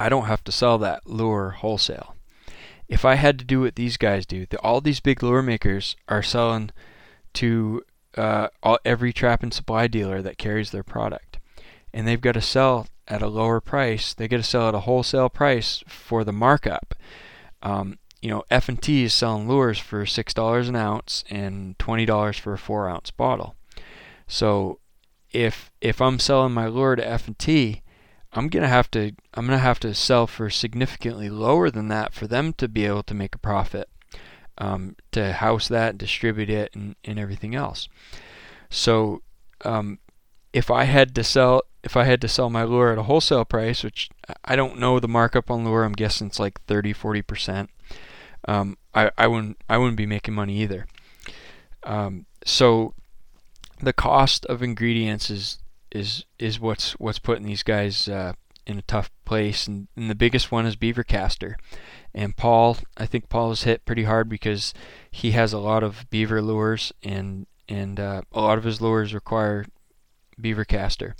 I 0.00 0.08
don't 0.08 0.24
have 0.24 0.42
to 0.44 0.52
sell 0.52 0.78
that 0.78 1.06
lure 1.06 1.50
wholesale. 1.50 2.16
If 2.88 3.04
I 3.04 3.16
had 3.16 3.38
to 3.38 3.44
do 3.44 3.60
what 3.60 3.74
these 3.74 3.98
guys 3.98 4.24
do, 4.24 4.46
the, 4.46 4.58
all 4.60 4.80
these 4.80 5.00
big 5.00 5.22
lure 5.22 5.42
makers 5.42 5.94
are 6.08 6.22
selling 6.22 6.70
to 7.34 7.82
uh, 8.16 8.48
all, 8.62 8.78
every 8.82 9.12
trap 9.12 9.42
and 9.42 9.52
supply 9.52 9.88
dealer 9.88 10.22
that 10.22 10.38
carries 10.38 10.70
their 10.70 10.84
product. 10.84 11.38
And 11.92 12.08
they've 12.08 12.20
got 12.20 12.32
to 12.32 12.40
sell 12.40 12.86
at 13.08 13.22
a 13.22 13.28
lower 13.28 13.60
price. 13.60 14.14
They 14.14 14.28
get 14.28 14.38
to 14.38 14.42
sell 14.42 14.68
at 14.68 14.74
a 14.74 14.80
wholesale 14.80 15.28
price 15.28 15.82
for 15.86 16.24
the 16.24 16.32
markup. 16.32 16.94
Um, 17.62 17.98
you 18.20 18.30
know, 18.30 18.44
F&T 18.50 19.04
is 19.04 19.14
selling 19.14 19.48
lures 19.48 19.78
for 19.78 20.04
$6 20.04 20.68
an 20.68 20.76
ounce 20.76 21.24
and 21.30 21.78
$20 21.78 22.38
for 22.38 22.54
a 22.54 22.58
4 22.58 22.88
ounce 22.88 23.10
bottle. 23.10 23.54
So 24.26 24.80
if 25.32 25.70
if 25.80 26.00
I'm 26.00 26.18
selling 26.18 26.52
my 26.52 26.66
lure 26.66 26.96
to 26.96 27.06
F&T, 27.06 27.82
I'm 28.32 28.48
gonna 28.48 28.68
have 28.68 28.90
to 28.92 29.12
I'm 29.34 29.46
gonna 29.46 29.58
have 29.58 29.80
to 29.80 29.94
sell 29.94 30.26
for 30.26 30.50
significantly 30.50 31.28
lower 31.28 31.70
than 31.70 31.88
that 31.88 32.12
for 32.12 32.26
them 32.26 32.52
to 32.54 32.68
be 32.68 32.86
able 32.86 33.02
to 33.04 33.14
make 33.14 33.34
a 33.34 33.38
profit 33.38 33.88
um, 34.58 34.96
to 35.12 35.32
house 35.32 35.68
that, 35.68 35.98
distribute 35.98 36.50
it, 36.50 36.74
and, 36.74 36.96
and 37.04 37.18
everything 37.18 37.54
else. 37.54 37.88
So 38.70 39.22
um, 39.64 39.98
if 40.52 40.70
I 40.70 40.84
had 40.84 41.14
to 41.14 41.24
sell 41.24 41.62
if 41.86 41.96
I 41.96 42.02
had 42.02 42.20
to 42.20 42.28
sell 42.28 42.50
my 42.50 42.64
lure 42.64 42.90
at 42.90 42.98
a 42.98 43.04
wholesale 43.04 43.44
price, 43.44 43.84
which 43.84 44.10
I 44.44 44.56
don't 44.56 44.80
know 44.80 44.98
the 44.98 45.06
markup 45.06 45.52
on 45.52 45.64
lure, 45.64 45.84
I'm 45.84 45.92
guessing 45.92 46.26
it's 46.26 46.40
like 46.40 46.60
30, 46.62 46.92
40 46.92 47.22
percent. 47.22 47.70
Um, 48.48 48.76
I, 48.92 49.12
I 49.16 49.28
wouldn't 49.28 49.56
I 49.68 49.78
wouldn't 49.78 49.96
be 49.96 50.04
making 50.04 50.34
money 50.34 50.58
either. 50.58 50.86
Um, 51.84 52.26
so 52.44 52.92
the 53.80 53.92
cost 53.92 54.44
of 54.46 54.64
ingredients 54.64 55.30
is 55.30 55.60
is 55.92 56.24
is 56.40 56.58
what's 56.58 56.92
what's 56.94 57.20
putting 57.20 57.46
these 57.46 57.62
guys 57.62 58.08
uh, 58.08 58.32
in 58.66 58.78
a 58.78 58.82
tough 58.82 59.08
place, 59.24 59.68
and, 59.68 59.86
and 59.96 60.10
the 60.10 60.16
biggest 60.16 60.50
one 60.50 60.66
is 60.66 60.74
beaver 60.74 61.04
castor. 61.04 61.56
And 62.12 62.36
Paul, 62.36 62.78
I 62.96 63.06
think 63.06 63.28
Paul 63.28 63.52
is 63.52 63.62
hit 63.62 63.84
pretty 63.84 64.04
hard 64.04 64.28
because 64.28 64.74
he 65.08 65.30
has 65.32 65.52
a 65.52 65.58
lot 65.58 65.84
of 65.84 66.10
beaver 66.10 66.42
lures, 66.42 66.92
and 67.04 67.46
and 67.68 68.00
uh, 68.00 68.22
a 68.32 68.40
lot 68.40 68.58
of 68.58 68.64
his 68.64 68.80
lures 68.80 69.14
require 69.14 69.66
beaver 70.40 70.64
castor. 70.64 71.14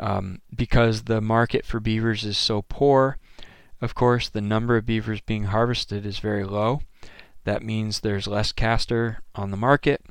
Um, 0.00 0.40
because 0.54 1.02
the 1.02 1.20
market 1.20 1.64
for 1.64 1.80
beavers 1.80 2.24
is 2.24 2.36
so 2.36 2.62
poor, 2.62 3.18
of 3.80 3.94
course, 3.94 4.28
the 4.28 4.40
number 4.40 4.76
of 4.76 4.86
beavers 4.86 5.20
being 5.20 5.44
harvested 5.44 6.06
is 6.06 6.18
very 6.18 6.44
low. 6.44 6.82
That 7.44 7.62
means 7.62 8.00
there's 8.00 8.26
less 8.26 8.52
castor 8.52 9.22
on 9.34 9.50
the 9.50 9.56
market. 9.56 10.04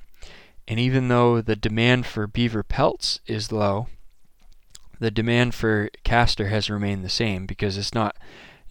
And 0.67 0.80
even 0.80 1.08
though 1.08 1.41
the 1.41 1.56
demand 1.56 2.06
for 2.06 2.28
beaver 2.28 2.63
pelts 2.63 3.20
is 3.26 3.52
low, 3.52 3.88
the 5.00 5.12
demand 5.12 5.56
for 5.56 5.89
castor 6.04 6.50
has 6.50 6.70
remained 6.70 7.04
the 7.04 7.10
same 7.10 7.46
because 7.46 7.78
it's 7.78 7.94
not 7.94 8.15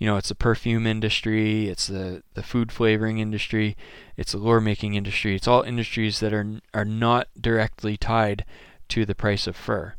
you 0.01 0.07
know, 0.07 0.17
it's 0.17 0.31
the 0.31 0.35
perfume 0.35 0.87
industry, 0.87 1.69
it's 1.69 1.87
the, 1.87 2.23
the 2.33 2.43
food 2.43 2.73
flavoring 2.73 3.19
industry, 3.19 3.77
it's 4.17 4.33
the 4.33 4.39
lure 4.39 4.61
making 4.61 4.95
industry. 4.95 5.37
It's 5.37 5.47
all 5.47 5.63
industries 5.63 6.21
that 6.21 6.33
are 6.33 6.61
are 6.73 6.87
not 6.87 7.29
directly 7.39 7.99
tied 7.99 8.47
to 8.89 9.05
the 9.05 9.15
price 9.15 9.47
of 9.47 9.57
fur. 9.57 9.95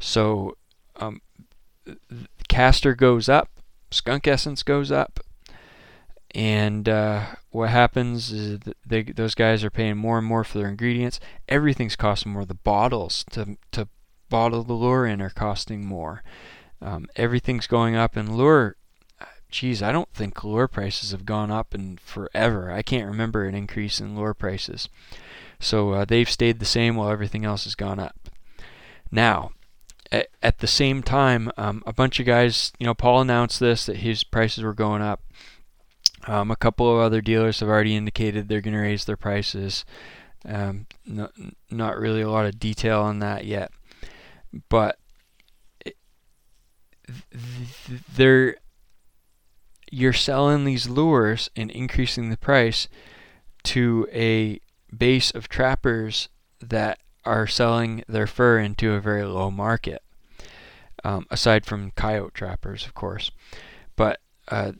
So 0.00 0.56
um, 0.96 1.20
goes 2.96 3.28
up, 3.28 3.50
skunk 3.90 4.26
essence 4.26 4.62
goes 4.62 4.90
up, 4.90 5.20
and 6.34 6.88
uh, 6.88 7.26
what 7.50 7.70
happens 7.70 8.32
is 8.32 8.60
they, 8.86 9.02
those 9.02 9.34
guys 9.34 9.62
are 9.62 9.70
paying 9.70 9.96
more 9.96 10.18
and 10.18 10.26
more 10.26 10.42
for 10.42 10.58
their 10.58 10.68
ingredients. 10.68 11.20
Everything's 11.48 11.96
costing 11.96 12.32
more. 12.32 12.44
The 12.44 12.54
bottles 12.54 13.24
to 13.32 13.56
to 13.72 13.88
bottle 14.28 14.62
the 14.62 14.72
lure 14.72 15.06
in 15.06 15.20
are 15.20 15.30
costing 15.30 15.84
more. 15.84 16.22
Um, 16.80 17.06
everything's 17.16 17.66
going 17.66 17.94
up, 17.94 18.16
and 18.16 18.36
lure. 18.36 18.76
Geez, 19.50 19.82
I 19.82 19.90
don't 19.90 20.12
think 20.14 20.44
lure 20.44 20.68
prices 20.68 21.10
have 21.10 21.26
gone 21.26 21.50
up 21.50 21.74
in 21.74 21.98
forever. 21.98 22.70
I 22.70 22.82
can't 22.82 23.08
remember 23.08 23.44
an 23.44 23.54
increase 23.56 24.00
in 24.00 24.14
lure 24.14 24.32
prices. 24.32 24.88
So 25.58 25.90
uh, 25.90 26.04
they've 26.04 26.30
stayed 26.30 26.60
the 26.60 26.64
same 26.64 26.94
while 26.94 27.10
everything 27.10 27.44
else 27.44 27.64
has 27.64 27.74
gone 27.74 27.98
up. 27.98 28.30
Now, 29.10 29.50
at, 30.12 30.28
at 30.42 30.58
the 30.58 30.66
same 30.66 31.02
time, 31.02 31.50
um, 31.56 31.82
a 31.86 31.92
bunch 31.92 32.20
of 32.20 32.26
guys, 32.26 32.72
you 32.78 32.86
know, 32.86 32.94
Paul 32.94 33.20
announced 33.20 33.60
this 33.60 33.86
that 33.86 33.98
his 33.98 34.24
prices 34.24 34.64
were 34.64 34.74
going 34.74 35.02
up. 35.02 35.22
Um, 36.26 36.50
a 36.50 36.56
couple 36.56 36.92
of 36.92 37.00
other 37.00 37.20
dealers 37.20 37.60
have 37.60 37.68
already 37.68 37.96
indicated 37.96 38.48
they're 38.48 38.60
going 38.60 38.74
to 38.74 38.80
raise 38.80 39.04
their 39.04 39.16
prices. 39.16 39.84
Um, 40.44 40.86
not, 41.06 41.32
not 41.70 41.98
really 41.98 42.22
a 42.22 42.30
lot 42.30 42.46
of 42.46 42.58
detail 42.58 43.00
on 43.00 43.18
that 43.20 43.44
yet, 43.44 43.70
but 44.68 44.98
they're 48.14 48.56
you're 49.90 50.12
selling 50.12 50.64
these 50.64 50.88
lures 50.88 51.50
and 51.56 51.70
increasing 51.70 52.30
the 52.30 52.36
price 52.36 52.88
to 53.64 54.06
a 54.12 54.60
base 54.96 55.30
of 55.32 55.48
trappers 55.48 56.28
that 56.60 57.00
are 57.24 57.46
selling 57.46 58.04
their 58.08 58.26
fur 58.26 58.58
into 58.58 58.92
a 58.92 59.00
very 59.00 59.24
low 59.24 59.50
market. 59.50 60.02
Um, 61.02 61.26
aside 61.30 61.64
from 61.64 61.92
coyote 61.92 62.34
trappers, 62.34 62.84
of 62.84 62.92
course, 62.92 63.30
but 63.96 64.20
uh, 64.48 64.72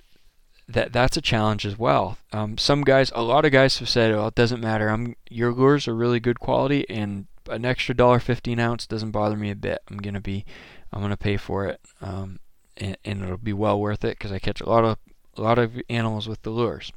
that 0.68 0.92
that's 0.92 1.16
a 1.16 1.22
challenge 1.22 1.66
as 1.66 1.78
well. 1.78 2.18
Um, 2.32 2.58
some 2.58 2.82
guys, 2.82 3.10
a 3.14 3.22
lot 3.22 3.44
of 3.44 3.52
guys 3.52 3.78
have 3.78 3.88
said, 3.88 4.14
"Well, 4.14 4.28
it 4.28 4.34
doesn't 4.34 4.60
matter. 4.60 4.88
I'm 4.88 5.16
your 5.28 5.52
lures 5.52 5.88
are 5.88 5.94
really 5.94 6.20
good 6.20 6.38
quality, 6.38 6.88
and 6.90 7.26
an 7.48 7.64
extra 7.64 7.94
dollar 7.94 8.20
fifty 8.20 8.52
an 8.52 8.60
ounce 8.60 8.86
doesn't 8.86 9.10
bother 9.10 9.36
me 9.36 9.50
a 9.50 9.56
bit. 9.56 9.80
I'm 9.90 9.96
gonna 9.98 10.20
be, 10.20 10.44
I'm 10.92 11.00
gonna 11.00 11.16
pay 11.16 11.36
for 11.36 11.66
it, 11.66 11.80
um, 12.00 12.38
and, 12.76 12.96
and, 13.04 13.22
it'll 13.22 13.36
be 13.36 13.52
well 13.52 13.80
worth 13.80 14.04
it 14.04 14.18
because 14.18 14.30
I 14.30 14.38
catch 14.38 14.60
a 14.60 14.68
lot 14.68 14.84
of 14.84 14.98
a 15.36 15.42
lot 15.42 15.58
of 15.58 15.80
animals 15.88 16.28
with 16.28 16.42
the 16.42 16.50
lures." 16.50 16.92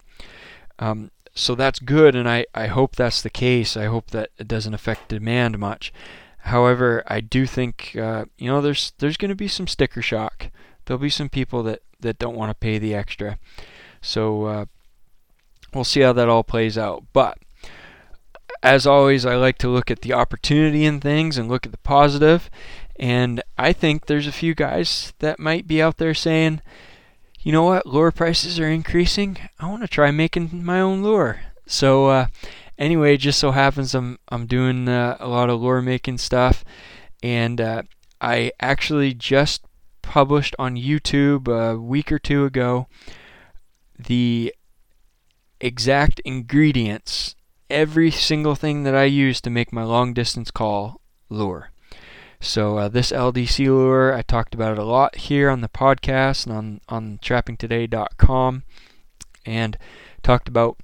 Um, 0.80 1.12
so 1.36 1.56
that's 1.56 1.80
good, 1.80 2.16
and 2.16 2.30
I, 2.30 2.46
I 2.54 2.68
hope 2.68 2.96
that's 2.96 3.22
the 3.22 3.30
case. 3.30 3.76
I 3.76 3.86
hope 3.86 4.12
that 4.12 4.30
it 4.38 4.48
doesn't 4.48 4.74
affect 4.74 5.10
demand 5.10 5.58
much. 5.58 5.92
However, 6.40 7.04
I 7.08 7.22
do 7.22 7.46
think 7.46 7.96
uh, 8.00 8.26
you 8.38 8.50
know 8.50 8.62
there's 8.62 8.94
there's 9.00 9.18
going 9.18 9.30
to 9.30 9.36
be 9.36 9.48
some 9.48 9.68
sticker 9.68 10.02
shock. 10.02 10.52
There'll 10.86 11.00
be 11.00 11.10
some 11.10 11.30
people 11.30 11.64
that 11.64 11.82
that 12.00 12.20
don't 12.20 12.36
want 12.36 12.50
to 12.50 12.56
pay 12.56 12.78
the 12.78 12.94
extra. 12.94 13.40
So 14.02 14.46
uh, 14.46 14.66
we'll 15.74 15.86
see 15.86 16.02
how 16.02 16.14
that 16.14 16.30
all 16.30 16.44
plays 16.44 16.78
out. 16.78 17.04
But 17.14 17.38
as 18.62 18.86
always, 18.86 19.26
I 19.26 19.36
like 19.36 19.58
to 19.60 19.70
look 19.70 19.90
at 19.90 20.02
the 20.02 20.14
opportunity 20.14 20.86
in 20.86 21.00
things 21.00 21.38
and 21.38 21.50
look 21.50 21.66
at 21.66 21.72
the 21.72 21.78
positive. 21.80 22.50
And 22.98 23.42
I 23.58 23.74
think 23.74 24.06
there's 24.06 24.28
a 24.28 24.32
few 24.32 24.54
guys 24.54 25.14
that 25.20 25.40
might 25.40 25.66
be 25.66 25.82
out 25.82 25.98
there 25.98 26.14
saying, 26.14 26.62
you 27.44 27.52
know 27.52 27.64
what, 27.64 27.86
lure 27.86 28.12
prices 28.12 28.60
are 28.60 28.70
increasing. 28.70 29.38
I 29.60 29.70
want 29.70 29.82
to 29.82 29.88
try 29.88 30.12
making 30.12 30.64
my 30.64 30.80
own 30.80 31.04
lure. 31.04 31.42
So 31.68 32.08
uh, 32.08 32.28
anyway, 32.78 33.18
just 33.18 33.40
so 33.40 33.52
happens 33.52 33.94
I'm 33.94 34.18
I'm 34.30 34.48
doing 34.48 34.88
uh, 34.88 35.18
a 35.20 35.28
lot 35.28 35.50
of 35.50 35.62
lure 35.62 35.82
making 35.82 36.18
stuff, 36.18 36.64
and 37.22 37.60
uh, 37.60 37.84
I 38.22 38.52
actually 38.60 39.14
just 39.14 39.66
published 40.02 40.56
on 40.58 40.76
YouTube 40.76 41.48
a 41.48 41.78
week 41.78 42.12
or 42.12 42.20
two 42.20 42.46
ago 42.46 42.88
the 44.00 44.54
exact 45.60 46.20
ingredients, 46.26 47.36
every 47.70 48.12
single 48.12 48.56
thing 48.56 48.84
that 48.84 48.96
I 48.96 49.04
use 49.04 49.40
to 49.42 49.50
make 49.50 49.72
my 49.72 49.84
long 49.84 50.14
distance 50.14 50.50
call 50.50 51.02
lure. 51.30 51.73
So 52.44 52.78
uh, 52.78 52.90
this 52.90 53.14
LDC 53.14 53.68
lure, 53.68 54.14
I 54.14 54.22
talked 54.22 54.54
about 54.54 54.74
it 54.74 54.78
a 54.78 54.84
lot 54.84 55.16
here 55.16 55.50
on 55.50 55.62
the 55.62 55.70
podcast 55.70 56.46
and 56.46 56.54
on 56.54 56.82
on 56.90 57.20
trappingtoday.com, 57.20 58.64
and 59.46 59.78
talked 60.24 60.50
about 60.50 60.78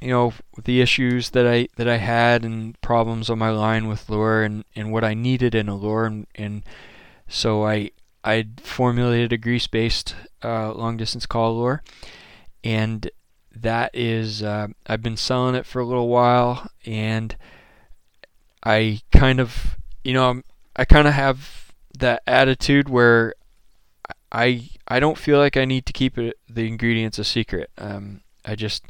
you 0.00 0.08
know 0.08 0.32
the 0.64 0.80
issues 0.80 1.30
that 1.30 1.46
I 1.46 1.68
that 1.76 1.86
I 1.86 1.98
had 1.98 2.42
and 2.42 2.80
problems 2.80 3.28
on 3.28 3.38
my 3.38 3.50
line 3.50 3.86
with 3.86 4.08
lure 4.08 4.42
and, 4.42 4.64
and 4.74 4.90
what 4.90 5.04
I 5.04 5.12
needed 5.12 5.54
in 5.54 5.68
a 5.68 5.76
lure. 5.76 6.06
And, 6.06 6.26
and 6.34 6.62
so 7.28 7.66
I 7.66 7.90
I 8.24 8.46
formulated 8.56 9.30
a 9.30 9.36
grease-based 9.36 10.16
uh, 10.42 10.72
long-distance 10.72 11.26
call 11.26 11.54
lure, 11.54 11.82
and 12.64 13.10
that 13.54 13.90
is 13.92 14.42
uh, 14.42 14.68
I've 14.86 15.02
been 15.02 15.18
selling 15.18 15.54
it 15.54 15.66
for 15.66 15.80
a 15.80 15.86
little 15.86 16.08
while, 16.08 16.70
and 16.86 17.36
I 18.64 19.02
kind 19.12 19.38
of 19.38 19.76
you 20.02 20.14
know 20.14 20.42
I 20.76 20.84
kind 20.84 21.06
of 21.06 21.14
have 21.14 21.72
that 21.98 22.22
attitude 22.26 22.88
where 22.88 23.34
I 24.30 24.68
I 24.88 25.00
don't 25.00 25.18
feel 25.18 25.38
like 25.38 25.56
I 25.56 25.64
need 25.64 25.86
to 25.86 25.92
keep 25.92 26.18
it, 26.18 26.38
the 26.48 26.66
ingredients 26.66 27.18
a 27.18 27.24
secret. 27.24 27.70
Um, 27.78 28.22
I 28.44 28.54
just 28.54 28.84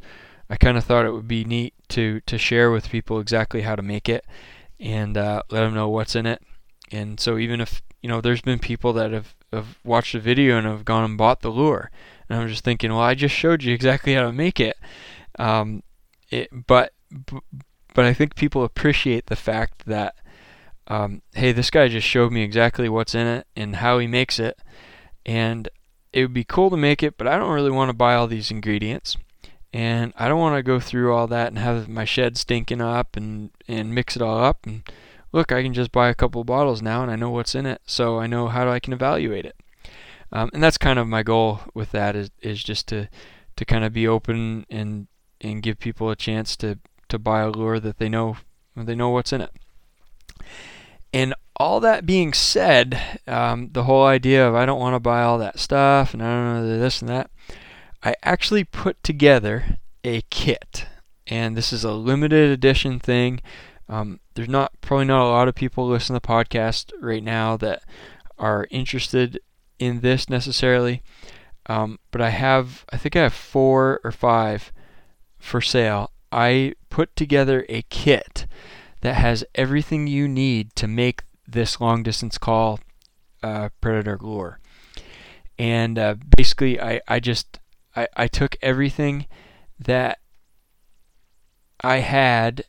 I 0.49 0.57
kind 0.57 0.77
of 0.77 0.85
thought 0.85 1.07
it 1.07 1.13
would 1.13 1.29
be 1.29 1.45
neat 1.45 1.75
to 1.89 2.21
to 2.27 2.39
share 2.39 2.71
with 2.71 2.91
people 2.91 3.21
exactly 3.21 3.63
how 3.63 3.77
to 3.77 3.83
make 3.83 4.09
it 4.09 4.25
and 4.79 5.17
uh, 5.17 5.43
let 5.51 5.61
them 5.61 5.75
know 5.75 5.89
what's 5.89 6.15
in 6.15 6.27
it. 6.27 6.43
And 6.91 7.19
so 7.19 7.39
even 7.39 7.61
if 7.61 7.83
you 8.03 8.09
know, 8.09 8.21
there's 8.21 8.43
been 8.43 8.59
people 8.59 8.93
that 8.95 9.13
have, 9.13 9.35
have 9.53 9.79
watched 9.85 10.13
the 10.13 10.19
video 10.19 10.59
and 10.59 10.67
have 10.67 10.85
gone 10.85 11.05
and 11.05 11.17
bought 11.17 11.41
the 11.41 11.51
lure. 11.51 11.91
And 12.29 12.39
I'm 12.39 12.49
just 12.49 12.65
thinking, 12.65 12.91
well, 12.91 13.01
I 13.01 13.15
just 13.15 13.35
showed 13.35 13.63
you 13.63 13.73
exactly 13.73 14.15
how 14.15 14.23
to 14.23 14.33
make 14.33 14.59
it. 14.59 14.77
Um, 15.39 15.83
it 16.31 16.49
but, 16.67 16.93
but 17.95 18.05
I 18.05 18.13
think 18.13 18.35
people 18.35 18.65
appreciate 18.65 19.27
the 19.27 19.37
fact 19.37 19.87
that, 19.87 20.17
um, 20.89 21.23
hey, 21.35 21.53
this 21.53 21.71
guy 21.71 21.89
just 21.89 22.07
showed 22.07 22.33
me 22.33 22.43
exactly 22.43 22.89
what's 22.89 23.15
in 23.15 23.27
it 23.27 23.47
and 23.57 23.77
how 23.77 23.99
he 23.99 24.07
makes 24.07 24.39
it. 24.39 24.59
And 25.25 25.69
it 26.13 26.23
would 26.23 26.35
be 26.35 26.45
cool 26.45 26.71
to 26.71 26.77
make 26.77 27.03
it, 27.03 27.17
but 27.17 27.27
I 27.27 27.39
don't 27.39 27.53
really 27.53 27.71
want 27.71 27.89
to 27.89 27.95
buy 27.95 28.15
all 28.15 28.27
these 28.27 28.51
ingredients. 28.51 29.17
And 29.73 30.13
I 30.19 30.29
don't 30.29 30.41
want 30.41 30.57
to 30.57 30.63
go 30.63 30.81
through 30.81 31.15
all 31.15 31.27
that 31.29 31.49
and 31.49 31.59
have 31.59 31.89
my 31.89 32.05
shed 32.05 32.37
stinking 32.37 32.83
up 32.83 33.17
and, 33.17 33.51
and 33.67 33.95
mix 33.95 34.17
it 34.17 34.23
all 34.23 34.43
up 34.43 34.67
and 34.67 34.83
look, 35.33 35.51
I 35.51 35.63
can 35.63 35.75
just 35.75 35.93
buy 35.93 36.09
a 36.09 36.15
couple 36.15 36.45
bottles 36.45 36.83
now 36.83 37.03
and 37.03 37.11
I 37.11 37.17
know 37.17 37.31
what's 37.31 37.55
in 37.55 37.67
it, 37.67 37.81
so 37.87 38.19
I 38.19 38.27
know 38.27 38.49
how 38.49 38.69
I 38.71 38.81
can 38.81 38.93
evaluate 38.93 39.47
it. 39.47 39.57
Um, 40.31 40.51
and 40.55 40.63
that's 40.63 40.79
kind 40.79 40.99
of 40.99 41.09
my 41.09 41.23
goal 41.23 41.61
with 41.75 41.91
that 41.93 42.17
is 42.17 42.31
is 42.41 42.63
just 42.63 42.87
to 42.89 43.09
to 43.57 43.65
kind 43.65 43.85
of 43.85 43.93
be 43.93 44.09
open 44.09 44.65
and 44.71 45.09
and 45.41 45.63
give 45.63 45.79
people 45.79 46.11
a 46.11 46.17
chance 46.17 46.57
to 46.57 46.79
to 47.09 47.19
buy 47.19 47.41
a 47.41 47.51
lure 47.51 47.79
that 47.81 47.99
they 47.99 48.09
know 48.09 48.37
they 48.75 48.95
know 48.95 49.11
what's 49.11 49.33
in 49.33 49.43
it. 49.43 49.51
And 51.13 51.35
all 51.57 51.81
that 51.81 52.07
being 52.07 52.33
said, 52.33 53.21
um, 53.27 53.71
the 53.73 53.85
whole 53.85 54.05
idea 54.05 54.47
of 54.49 54.55
I 54.55 54.67
don't 54.67 54.81
want 54.81 54.95
to 54.95 55.01
buy 55.01 55.23
all 55.23 55.39
that 55.39 55.59
stuff 55.59 56.15
and 56.15 56.23
I 56.23 56.27
don't 56.27 56.55
know 56.55 56.79
this 56.79 57.01
and 57.01 57.09
that, 57.09 57.31
I 58.03 58.17
actually 58.23 58.65
put 58.65 59.03
together 59.03 59.79
a 60.03 60.23
kit, 60.23 60.87
and 61.27 61.57
this 61.57 61.73
is 61.73 61.85
a 61.85 61.93
limited 61.93 62.51
edition 62.51 62.99
thing. 62.99 63.41
Um, 63.89 64.21
there's 64.35 64.49
not 64.49 64.73
probably 64.81 65.05
not 65.05 65.25
a 65.25 65.31
lot 65.31 65.49
of 65.49 65.55
people 65.55 65.87
listening 65.87 66.19
to 66.19 66.27
the 66.27 66.33
podcast 66.33 66.91
right 67.01 67.23
now 67.23 67.57
that 67.59 67.83
are 68.39 68.67
interested 68.71 69.39
in 69.79 70.01
this 70.01 70.29
necessarily. 70.29 71.03
Um, 71.67 72.01
but 72.11 72.21
I 72.21 72.31
have, 72.31 72.85
I 72.93 72.97
think 72.97 73.15
I 73.15 73.23
have 73.23 73.35
four 73.35 74.01
or 74.03 74.11
five 74.11 74.73
for 75.39 75.61
sale. 75.61 76.11
I 76.33 76.75
put 76.91 77.15
together 77.15 77.65
a 77.69 77.83
kit 77.83 78.47
that 79.03 79.17
has 79.17 79.45
everything 79.55 80.07
you 80.07 80.27
need 80.27 80.75
to 80.77 80.89
make 80.89 81.23
this 81.47 81.81
long 81.81 82.03
distance 82.03 82.39
call 82.39 82.81
uh, 83.43 83.69
predator 83.81 84.19
lure. 84.21 84.59
And 85.59 85.99
uh, 85.99 86.15
basically, 86.37 86.81
I, 86.81 87.01
I 87.07 87.21
just 87.21 87.61
I, 87.95 88.09
I 88.17 88.27
took 88.29 88.57
everything 88.63 89.27
that 89.79 90.19
I 91.83 91.99
had 91.99 92.65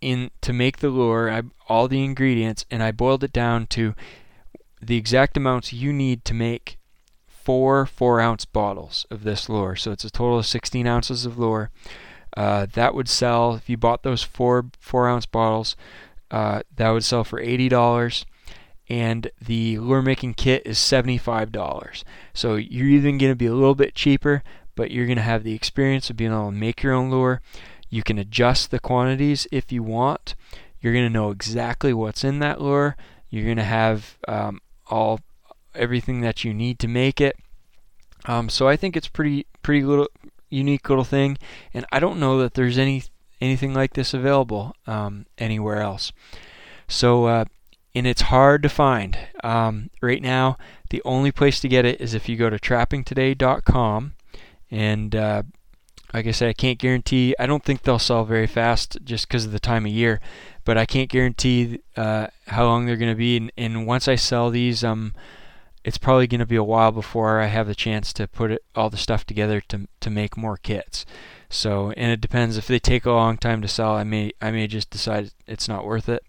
in 0.00 0.30
to 0.40 0.52
make 0.52 0.78
the 0.78 0.88
lure, 0.88 1.30
I, 1.30 1.42
all 1.68 1.88
the 1.88 2.04
ingredients, 2.04 2.64
and 2.70 2.82
I 2.82 2.90
boiled 2.92 3.24
it 3.24 3.32
down 3.32 3.66
to 3.68 3.94
the 4.80 4.96
exact 4.96 5.36
amounts 5.36 5.72
you 5.72 5.92
need 5.92 6.24
to 6.24 6.34
make 6.34 6.78
four 7.26 7.86
four 7.86 8.20
ounce 8.20 8.44
bottles 8.44 9.04
of 9.10 9.24
this 9.24 9.48
lure. 9.48 9.76
So 9.76 9.90
it's 9.90 10.04
a 10.04 10.10
total 10.10 10.38
of 10.38 10.46
16 10.46 10.86
ounces 10.86 11.26
of 11.26 11.38
lure. 11.38 11.70
Uh, 12.36 12.66
that 12.72 12.94
would 12.94 13.08
sell 13.08 13.54
if 13.54 13.68
you 13.68 13.76
bought 13.76 14.02
those 14.02 14.22
four 14.22 14.66
four 14.78 15.08
ounce 15.08 15.26
bottles. 15.26 15.76
Uh, 16.30 16.62
that 16.76 16.90
would 16.90 17.04
sell 17.04 17.24
for 17.24 17.40
eighty 17.40 17.68
dollars, 17.68 18.24
and 18.88 19.30
the 19.40 19.78
lure 19.78 20.02
making 20.02 20.34
kit 20.34 20.62
is 20.64 20.78
seventy 20.78 21.18
five 21.18 21.52
dollars. 21.52 22.04
So 22.32 22.56
you're 22.56 22.86
even 22.86 23.18
going 23.18 23.32
to 23.32 23.36
be 23.36 23.46
a 23.46 23.54
little 23.54 23.74
bit 23.74 23.94
cheaper, 23.94 24.42
but 24.74 24.90
you're 24.90 25.06
going 25.06 25.16
to 25.16 25.22
have 25.22 25.44
the 25.44 25.54
experience 25.54 26.08
of 26.08 26.16
being 26.16 26.32
able 26.32 26.46
to 26.46 26.56
make 26.56 26.82
your 26.82 26.94
own 26.94 27.10
lure. 27.10 27.42
You 27.90 28.02
can 28.02 28.18
adjust 28.18 28.70
the 28.70 28.80
quantities 28.80 29.46
if 29.52 29.70
you 29.70 29.82
want. 29.82 30.34
You're 30.80 30.94
going 30.94 31.06
to 31.06 31.12
know 31.12 31.30
exactly 31.30 31.92
what's 31.92 32.24
in 32.24 32.38
that 32.38 32.60
lure. 32.60 32.96
You're 33.28 33.44
going 33.44 33.58
to 33.58 33.64
have 33.64 34.16
um, 34.26 34.60
all 34.88 35.20
everything 35.74 36.22
that 36.22 36.44
you 36.44 36.54
need 36.54 36.78
to 36.78 36.88
make 36.88 37.20
it. 37.20 37.36
Um, 38.24 38.48
so 38.48 38.68
I 38.68 38.76
think 38.76 38.96
it's 38.96 39.08
pretty 39.08 39.46
pretty 39.62 39.84
little 39.84 40.08
unique 40.52 40.88
little 40.88 41.04
thing, 41.04 41.38
and 41.72 41.84
I 41.92 42.00
don't 42.00 42.20
know 42.20 42.38
that 42.38 42.54
there's 42.54 42.78
any 42.78 43.04
anything 43.40 43.74
like 43.74 43.94
this 43.94 44.14
available 44.14 44.74
um, 44.86 45.26
anywhere 45.38 45.80
else. 45.80 46.12
So 46.88 47.26
uh, 47.26 47.44
and 47.94 48.06
it's 48.06 48.22
hard 48.22 48.62
to 48.62 48.68
find 48.68 49.18
um, 49.44 49.90
right 50.00 50.22
now. 50.22 50.56
The 50.90 51.02
only 51.04 51.32
place 51.32 51.60
to 51.60 51.68
get 51.68 51.84
it 51.84 52.00
is 52.00 52.14
if 52.14 52.28
you 52.28 52.36
go 52.36 52.50
to 52.50 52.58
trappingtoday.com, 52.58 54.14
and 54.70 55.14
uh, 55.14 55.42
like 56.12 56.26
I 56.26 56.30
said, 56.30 56.48
I 56.48 56.54
can't 56.54 56.78
guarantee. 56.78 57.34
I 57.38 57.46
don't 57.46 57.64
think 57.64 57.82
they'll 57.82 57.98
sell 57.98 58.24
very 58.24 58.46
fast 58.46 58.98
just 59.04 59.28
because 59.28 59.44
of 59.44 59.52
the 59.52 59.60
time 59.60 59.86
of 59.86 59.92
year, 59.92 60.20
but 60.64 60.78
I 60.78 60.86
can't 60.86 61.10
guarantee 61.10 61.80
uh, 61.96 62.28
how 62.46 62.64
long 62.64 62.86
they're 62.86 62.96
going 62.96 63.12
to 63.12 63.16
be. 63.16 63.36
And, 63.36 63.52
and, 63.56 63.86
once 63.86 64.08
I 64.08 64.14
sell 64.14 64.50
these, 64.50 64.84
um, 64.84 65.14
it's 65.84 65.98
probably 65.98 66.26
going 66.26 66.40
to 66.40 66.46
be 66.46 66.56
a 66.56 66.62
while 66.62 66.92
before 66.92 67.40
I 67.40 67.46
have 67.46 67.66
the 67.66 67.74
chance 67.74 68.12
to 68.14 68.28
put 68.28 68.52
it, 68.52 68.62
all 68.74 68.90
the 68.90 68.96
stuff 68.96 69.26
together 69.26 69.60
to 69.68 69.88
to 70.00 70.10
make 70.10 70.36
more 70.36 70.56
kits. 70.56 71.04
So, 71.48 71.90
and 71.96 72.10
it 72.10 72.20
depends 72.20 72.56
if 72.56 72.66
they 72.66 72.78
take 72.78 73.04
a 73.04 73.12
long 73.12 73.36
time 73.36 73.60
to 73.62 73.68
sell. 73.68 73.92
I 73.92 74.04
may 74.04 74.32
I 74.40 74.50
may 74.50 74.66
just 74.66 74.90
decide 74.90 75.32
it's 75.46 75.68
not 75.68 75.84
worth 75.84 76.08
it. 76.08 76.24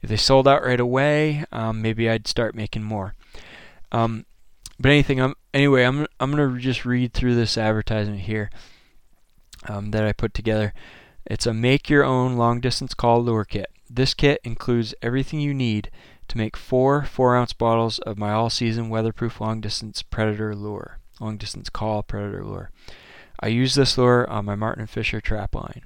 If 0.00 0.10
they 0.10 0.16
sold 0.16 0.46
out 0.46 0.64
right 0.64 0.80
away, 0.80 1.44
um, 1.50 1.82
maybe 1.82 2.08
I'd 2.08 2.28
start 2.28 2.54
making 2.54 2.82
more. 2.82 3.14
Um, 3.90 4.26
but 4.78 4.90
anything, 4.90 5.20
I'm 5.20 5.34
anyway. 5.54 5.84
I'm 5.84 6.06
I'm 6.20 6.30
gonna 6.30 6.58
just 6.58 6.84
read 6.84 7.12
through 7.12 7.34
this 7.34 7.56
advertisement 7.56 8.20
here 8.20 8.50
um, 9.68 9.90
that 9.92 10.04
I 10.04 10.12
put 10.12 10.34
together. 10.34 10.72
It's 11.26 11.46
a 11.46 11.54
make 11.54 11.90
your 11.90 12.04
own 12.04 12.36
long 12.36 12.60
distance 12.60 12.94
call 12.94 13.22
lure 13.22 13.44
kit. 13.44 13.70
This 13.90 14.14
kit 14.14 14.40
includes 14.44 14.94
everything 15.02 15.40
you 15.40 15.54
need 15.54 15.90
to 16.28 16.38
make 16.38 16.56
four 16.56 17.04
4 17.04 17.36
ounce 17.36 17.52
bottles 17.52 17.98
of 18.00 18.18
my 18.18 18.32
all 18.32 18.50
season 18.50 18.88
weatherproof 18.88 19.40
long 19.40 19.60
distance 19.60 20.02
predator 20.02 20.54
lure, 20.54 20.98
long 21.20 21.36
distance 21.36 21.68
call 21.68 22.02
predator 22.02 22.44
lure. 22.44 22.70
I 23.40 23.48
use 23.48 23.74
this 23.74 23.96
lure 23.96 24.28
on 24.28 24.44
my 24.44 24.54
marten 24.54 24.86
Fisher 24.86 25.20
trap 25.20 25.54
line. 25.54 25.82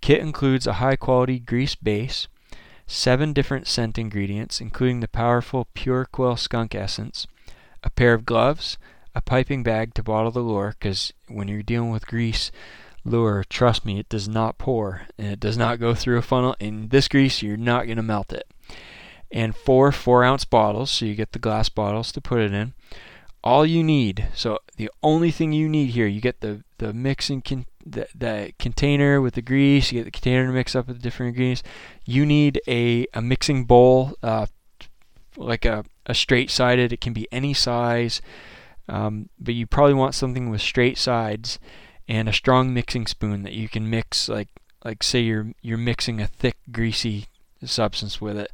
Kit 0.00 0.20
includes 0.20 0.66
a 0.66 0.74
high 0.74 0.96
quality 0.96 1.38
grease 1.38 1.74
base, 1.74 2.28
seven 2.86 3.32
different 3.32 3.66
scent 3.66 3.98
ingredients, 3.98 4.60
including 4.60 5.00
the 5.00 5.08
powerful 5.08 5.68
Pure 5.74 6.06
Quill 6.12 6.36
skunk 6.36 6.74
essence, 6.74 7.26
a 7.82 7.90
pair 7.90 8.14
of 8.14 8.26
gloves, 8.26 8.78
a 9.14 9.20
piping 9.20 9.62
bag 9.62 9.94
to 9.94 10.02
bottle 10.02 10.30
the 10.30 10.40
lure, 10.40 10.74
because 10.78 11.12
when 11.28 11.48
you're 11.48 11.62
dealing 11.62 11.90
with 11.90 12.06
grease 12.06 12.50
lure, 13.04 13.44
trust 13.48 13.84
me, 13.84 13.98
it 13.98 14.08
does 14.08 14.28
not 14.28 14.58
pour 14.58 15.02
and 15.18 15.28
it 15.28 15.40
does 15.40 15.56
not 15.56 15.80
go 15.80 15.94
through 15.94 16.18
a 16.18 16.22
funnel. 16.22 16.56
In 16.58 16.88
this 16.88 17.08
grease, 17.08 17.42
you're 17.42 17.56
not 17.56 17.86
going 17.86 17.96
to 17.96 18.02
melt 18.02 18.32
it. 18.32 18.46
And 19.30 19.54
four 19.54 19.90
four 19.92 20.24
ounce 20.24 20.44
bottles, 20.44 20.90
so 20.90 21.06
you 21.06 21.14
get 21.14 21.32
the 21.32 21.38
glass 21.38 21.68
bottles 21.68 22.12
to 22.12 22.20
put 22.20 22.40
it 22.40 22.52
in. 22.52 22.72
All 23.42 23.66
you 23.66 23.82
need, 23.82 24.28
so 24.34 24.58
the 24.76 24.90
only 25.02 25.30
thing 25.30 25.52
you 25.52 25.68
need 25.68 25.90
here, 25.90 26.06
you 26.06 26.20
get 26.20 26.40
the 26.40 26.62
the 26.78 26.92
mixing 26.92 27.42
con- 27.42 27.66
the, 27.84 28.06
the 28.14 28.52
container 28.58 29.20
with 29.20 29.34
the 29.34 29.42
grease. 29.42 29.92
You 29.92 30.00
get 30.00 30.04
the 30.04 30.10
container 30.10 30.46
to 30.46 30.52
mix 30.52 30.74
up 30.74 30.86
with 30.86 30.96
the 30.96 31.02
different 31.02 31.30
ingredients. 31.30 31.62
You 32.04 32.24
need 32.24 32.60
a, 32.66 33.06
a 33.12 33.20
mixing 33.20 33.64
bowl, 33.64 34.14
uh, 34.22 34.46
like 35.36 35.64
a, 35.64 35.84
a 36.06 36.14
straight 36.14 36.50
sided. 36.50 36.92
It 36.92 37.00
can 37.00 37.12
be 37.12 37.28
any 37.30 37.54
size, 37.54 38.22
um, 38.88 39.28
but 39.38 39.54
you 39.54 39.66
probably 39.66 39.94
want 39.94 40.14
something 40.14 40.50
with 40.50 40.60
straight 40.60 40.98
sides 40.98 41.58
and 42.08 42.28
a 42.28 42.32
strong 42.32 42.72
mixing 42.74 43.06
spoon 43.06 43.42
that 43.42 43.52
you 43.52 43.68
can 43.68 43.88
mix 43.88 44.28
like 44.28 44.48
like 44.84 45.02
say 45.02 45.20
you're 45.20 45.52
you're 45.62 45.78
mixing 45.78 46.20
a 46.20 46.26
thick 46.26 46.56
greasy 46.70 47.26
substance 47.64 48.20
with 48.20 48.36
it. 48.36 48.50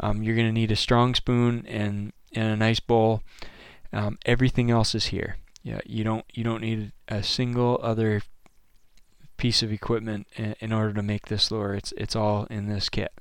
Um, 0.00 0.22
you're 0.22 0.36
going 0.36 0.48
to 0.48 0.52
need 0.52 0.72
a 0.72 0.76
strong 0.76 1.14
spoon 1.14 1.64
and 1.66 2.12
and 2.32 2.52
a 2.52 2.56
nice 2.56 2.80
bowl. 2.80 3.22
Um, 3.92 4.18
everything 4.26 4.70
else 4.70 4.94
is 4.94 5.06
here. 5.06 5.36
Yeah, 5.62 5.80
you 5.86 6.04
don't 6.04 6.24
you 6.32 6.44
don't 6.44 6.60
need 6.60 6.92
a 7.08 7.22
single 7.22 7.78
other 7.82 8.22
piece 9.36 9.62
of 9.62 9.72
equipment 9.72 10.26
in, 10.36 10.54
in 10.60 10.72
order 10.72 10.92
to 10.92 11.02
make 11.02 11.26
this 11.26 11.50
lure. 11.50 11.74
It's 11.74 11.92
it's 11.96 12.16
all 12.16 12.46
in 12.50 12.68
this 12.68 12.88
kit. 12.88 13.12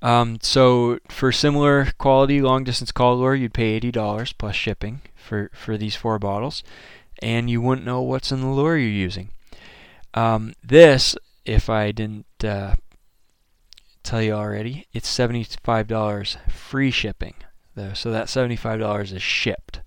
Um, 0.00 0.38
so 0.42 0.98
for 1.08 1.30
similar 1.30 1.92
quality 1.98 2.40
long 2.40 2.64
distance 2.64 2.90
call 2.90 3.18
lure, 3.18 3.34
you'd 3.34 3.54
pay 3.54 3.74
eighty 3.74 3.92
dollars 3.92 4.32
plus 4.32 4.56
shipping 4.56 5.00
for 5.14 5.50
for 5.52 5.76
these 5.76 5.94
four 5.94 6.18
bottles, 6.18 6.62
and 7.22 7.48
you 7.48 7.60
wouldn't 7.60 7.86
know 7.86 8.02
what's 8.02 8.32
in 8.32 8.40
the 8.40 8.48
lure 8.48 8.76
you're 8.76 8.88
using. 8.88 9.30
Um, 10.14 10.54
this, 10.62 11.16
if 11.44 11.70
I 11.70 11.92
didn't 11.92 12.26
uh, 12.44 12.74
tell 14.02 14.22
you 14.22 14.32
already, 14.32 14.86
it's 14.92 15.08
seventy-five 15.08 15.86
dollars 15.86 16.36
free 16.48 16.90
shipping. 16.90 17.34
Though, 17.74 17.94
so 17.94 18.10
that 18.10 18.28
seventy-five 18.28 18.80
dollars 18.80 19.12
is 19.12 19.22
shipped. 19.22 19.80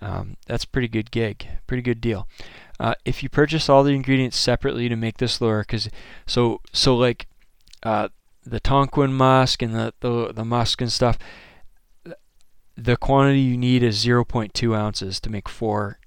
Um, 0.00 0.36
that's 0.46 0.64
pretty 0.64 0.88
good 0.88 1.10
gig, 1.10 1.46
pretty 1.66 1.82
good 1.82 2.00
deal. 2.00 2.28
Uh, 2.78 2.94
if 3.04 3.22
you 3.22 3.28
purchase 3.28 3.68
all 3.68 3.82
the 3.82 3.94
ingredients 3.94 4.36
separately 4.36 4.88
to 4.88 4.96
make 4.96 5.18
this 5.18 5.40
lure, 5.40 5.60
because 5.60 5.88
so 6.26 6.60
so 6.72 6.96
like 6.96 7.26
uh, 7.82 8.08
the 8.44 8.60
Tonquin 8.60 9.12
musk 9.12 9.62
and 9.62 9.74
the, 9.74 9.92
the 10.00 10.32
the 10.32 10.44
musk 10.44 10.80
and 10.80 10.92
stuff, 10.92 11.18
the 12.76 12.96
quantity 12.96 13.40
you 13.40 13.56
need 13.56 13.82
is 13.82 14.04
0.2 14.04 14.76
ounces 14.76 15.18
to 15.20 15.30
make 15.30 15.48
four 15.48 15.98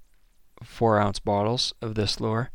four 0.63 1.00
ounce 1.00 1.20
bottles 1.20 1.74
of 1.82 1.96
this 1.96 2.22
lure, 2.22 2.52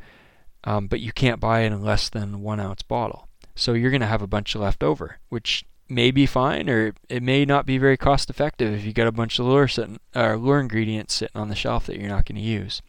um, 0.64 0.86
but 0.86 1.00
you 1.00 1.12
can't 1.12 1.40
buy 1.40 1.60
it 1.60 1.72
in 1.72 1.82
less 1.82 2.08
than 2.08 2.40
one 2.40 2.60
ounce 2.60 2.82
bottle. 2.82 3.25
So 3.56 3.72
you're 3.72 3.90
going 3.90 4.02
to 4.02 4.06
have 4.06 4.22
a 4.22 4.28
bunch 4.28 4.54
left 4.54 4.84
over, 4.84 5.18
which 5.30 5.64
may 5.88 6.10
be 6.10 6.26
fine, 6.26 6.68
or 6.68 6.92
it 7.08 7.22
may 7.22 7.44
not 7.44 7.66
be 7.66 7.78
very 7.78 7.96
cost 7.96 8.28
effective 8.28 8.74
if 8.74 8.84
you 8.84 8.92
got 8.92 9.06
a 9.06 9.12
bunch 9.12 9.38
of 9.38 9.46
lure 9.46 9.66
sitting, 9.66 9.98
or 10.14 10.36
lure 10.36 10.60
ingredients 10.60 11.14
sitting 11.14 11.40
on 11.40 11.48
the 11.48 11.54
shelf 11.54 11.86
that 11.86 11.98
you're 11.98 12.08
not 12.08 12.26
going 12.26 12.36
to 12.36 12.42
use. 12.42 12.82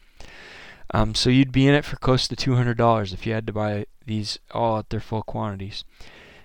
Um, 0.93 1.15
so 1.15 1.30
you'd 1.30 1.51
be 1.51 1.67
in 1.67 1.73
it 1.73 1.86
for 1.86 1.95
close 1.97 2.27
to 2.27 2.36
$200 2.36 3.13
if 3.13 3.25
you 3.25 3.34
had 3.34 3.47
to 3.47 3.53
buy 3.53 3.86
these 4.06 4.39
all 4.51 4.80
at 4.80 4.89
their 4.89 4.99
full 4.99 5.23
quantities. 5.23 5.84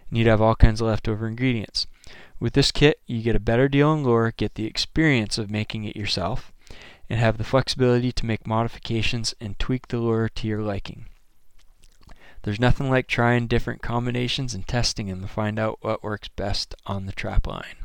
And 0.08 0.18
you'd 0.18 0.26
have 0.26 0.40
all 0.40 0.54
kinds 0.54 0.80
of 0.80 0.87
leftover 0.87 1.26
ingredients. 1.26 1.87
With 2.38 2.54
this 2.54 2.72
kit, 2.72 3.00
you 3.06 3.22
get 3.22 3.37
a 3.37 3.40
better 3.40 3.68
deal 3.68 3.90
on 3.90 4.02
lure, 4.02 4.32
get 4.37 4.54
the 4.54 4.66
experience 4.66 5.38
of 5.38 5.50
making 5.50 5.85
it 5.85 5.96
yourself, 5.96 6.52
and 7.08 7.20
have 7.20 7.38
the 7.38 7.44
flexibility 7.44 8.11
to 8.12 8.26
make 8.26 8.46
modifications 8.46 9.35
and 9.40 9.58
tweak 9.58 9.88
the 9.88 9.98
lure 9.98 10.28
to 10.28 10.48
your 10.48 10.62
liking. 10.62 11.06
There's 12.42 12.61
nothing 12.61 12.90
like 12.90 13.07
trying 13.07 13.46
different 13.46 13.83
combinations 13.83 14.55
and 14.55 14.66
testing 14.66 15.07
them 15.07 15.22
to 15.22 15.28
find 15.28 15.59
out 15.59 15.78
what 15.81 16.02
works 16.02 16.28
best 16.28 16.74
on 16.87 17.07
the 17.07 17.12
trap 17.12 17.46
line. 17.46 17.76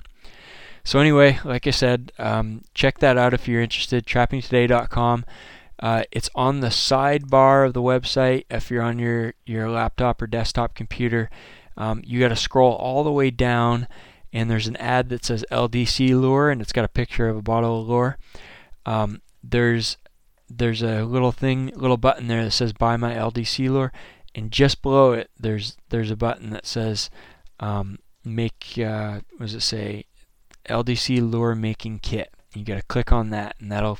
So 0.84 1.00
anyway, 1.00 1.40
like 1.44 1.68
I 1.68 1.72
said, 1.72 2.12
um, 2.18 2.64
check 2.74 3.00
that 3.00 3.18
out 3.18 3.34
if 3.34 3.48
you're 3.48 3.62
interested. 3.62 4.06
Trappingtoday.com. 4.06 5.26
Uh, 5.80 6.04
it's 6.12 6.30
on 6.34 6.62
the 6.62 6.68
sidebar 6.68 7.68
of 7.68 7.74
the 7.74 7.82
website. 7.82 8.46
If 8.50 8.72
you're 8.72 8.82
on 8.82 8.98
your, 8.98 9.34
your 9.46 9.70
laptop 9.70 10.22
or 10.22 10.28
desktop 10.28 10.76
computer, 10.76 11.30
um, 11.78 12.02
you 12.06 12.20
got 12.20 12.30
to 12.30 12.36
scroll 12.36 12.74
all 12.74 13.04
the 13.04 13.12
way 13.12 13.30
down, 13.30 13.88
and 14.34 14.50
there's 14.50 14.68
an 14.68 14.76
ad 14.78 15.10
that 15.10 15.24
says 15.24 15.46
LDC 15.52 16.20
lure, 16.20 16.50
and 16.50 16.62
it's 16.62 16.74
got 16.74 16.86
a 16.86 16.90
picture 16.90 17.30
of 17.30 17.38
a 17.38 17.42
bottle 17.42 17.82
of 17.82 17.88
lure. 17.88 18.18
Um, 18.86 19.22
there's 19.44 19.98
there's 20.50 20.82
a 20.82 21.04
little 21.04 21.34
thing, 21.34 21.74
little 21.76 21.98
button 21.98 22.28
there 22.28 22.46
that 22.46 22.52
says 22.52 22.72
Buy 22.72 22.96
My 22.96 23.14
LDC 23.14 23.70
lure, 23.70 23.92
and 24.38 24.52
just 24.52 24.82
below 24.82 25.12
it 25.12 25.30
there's 25.38 25.76
there's 25.90 26.12
a 26.12 26.16
button 26.16 26.52
that 26.52 26.66
says 26.66 27.10
um, 27.60 28.00
make 28.24 28.78
uh, 28.78 29.20
what 29.36 29.48
does 29.48 29.56
it 29.56 29.62
say 29.62 30.06
LDC 30.68 31.30
lure 31.30 31.56
making 31.56 32.00
kit. 32.00 32.34
You 32.54 32.64
got 32.64 32.76
to 32.76 32.84
click 32.84 33.12
on 33.12 33.30
that, 33.32 33.56
and 33.60 33.72
that'll 33.72 34.00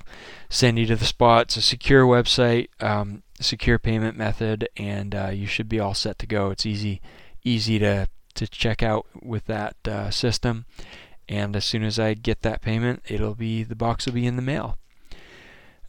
send 0.50 0.80
you 0.80 0.86
to 0.88 0.96
the 0.96 1.06
spot. 1.06 1.44
It's 1.44 1.58
a 1.58 1.62
secure 1.62 2.06
website, 2.06 2.70
um, 2.80 3.24
secure 3.40 3.78
payment 3.78 4.18
method, 4.18 4.68
and 4.78 5.14
uh, 5.14 5.30
you 5.30 5.48
should 5.48 5.70
be 5.70 5.80
all 5.80 5.94
set 5.94 6.18
to 6.20 6.28
go. 6.28 6.50
It's 6.50 6.66
easy, 6.66 7.02
easy 7.44 7.80
to 7.80 8.08
to 8.36 8.48
check 8.48 8.84
out 8.84 9.08
with 9.22 9.46
that 9.46 9.76
uh, 9.88 10.12
system. 10.12 10.66
And 11.28 11.56
as 11.56 11.66
soon 11.66 11.84
as 11.84 12.00
I 12.00 12.14
get 12.14 12.42
that 12.44 12.62
payment, 12.62 13.02
it'll 13.08 13.36
be 13.36 13.64
the 13.64 13.76
box 13.76 14.06
will 14.06 14.14
be 14.14 14.28
in 14.28 14.36
the 14.36 14.42
mail. 14.42 14.78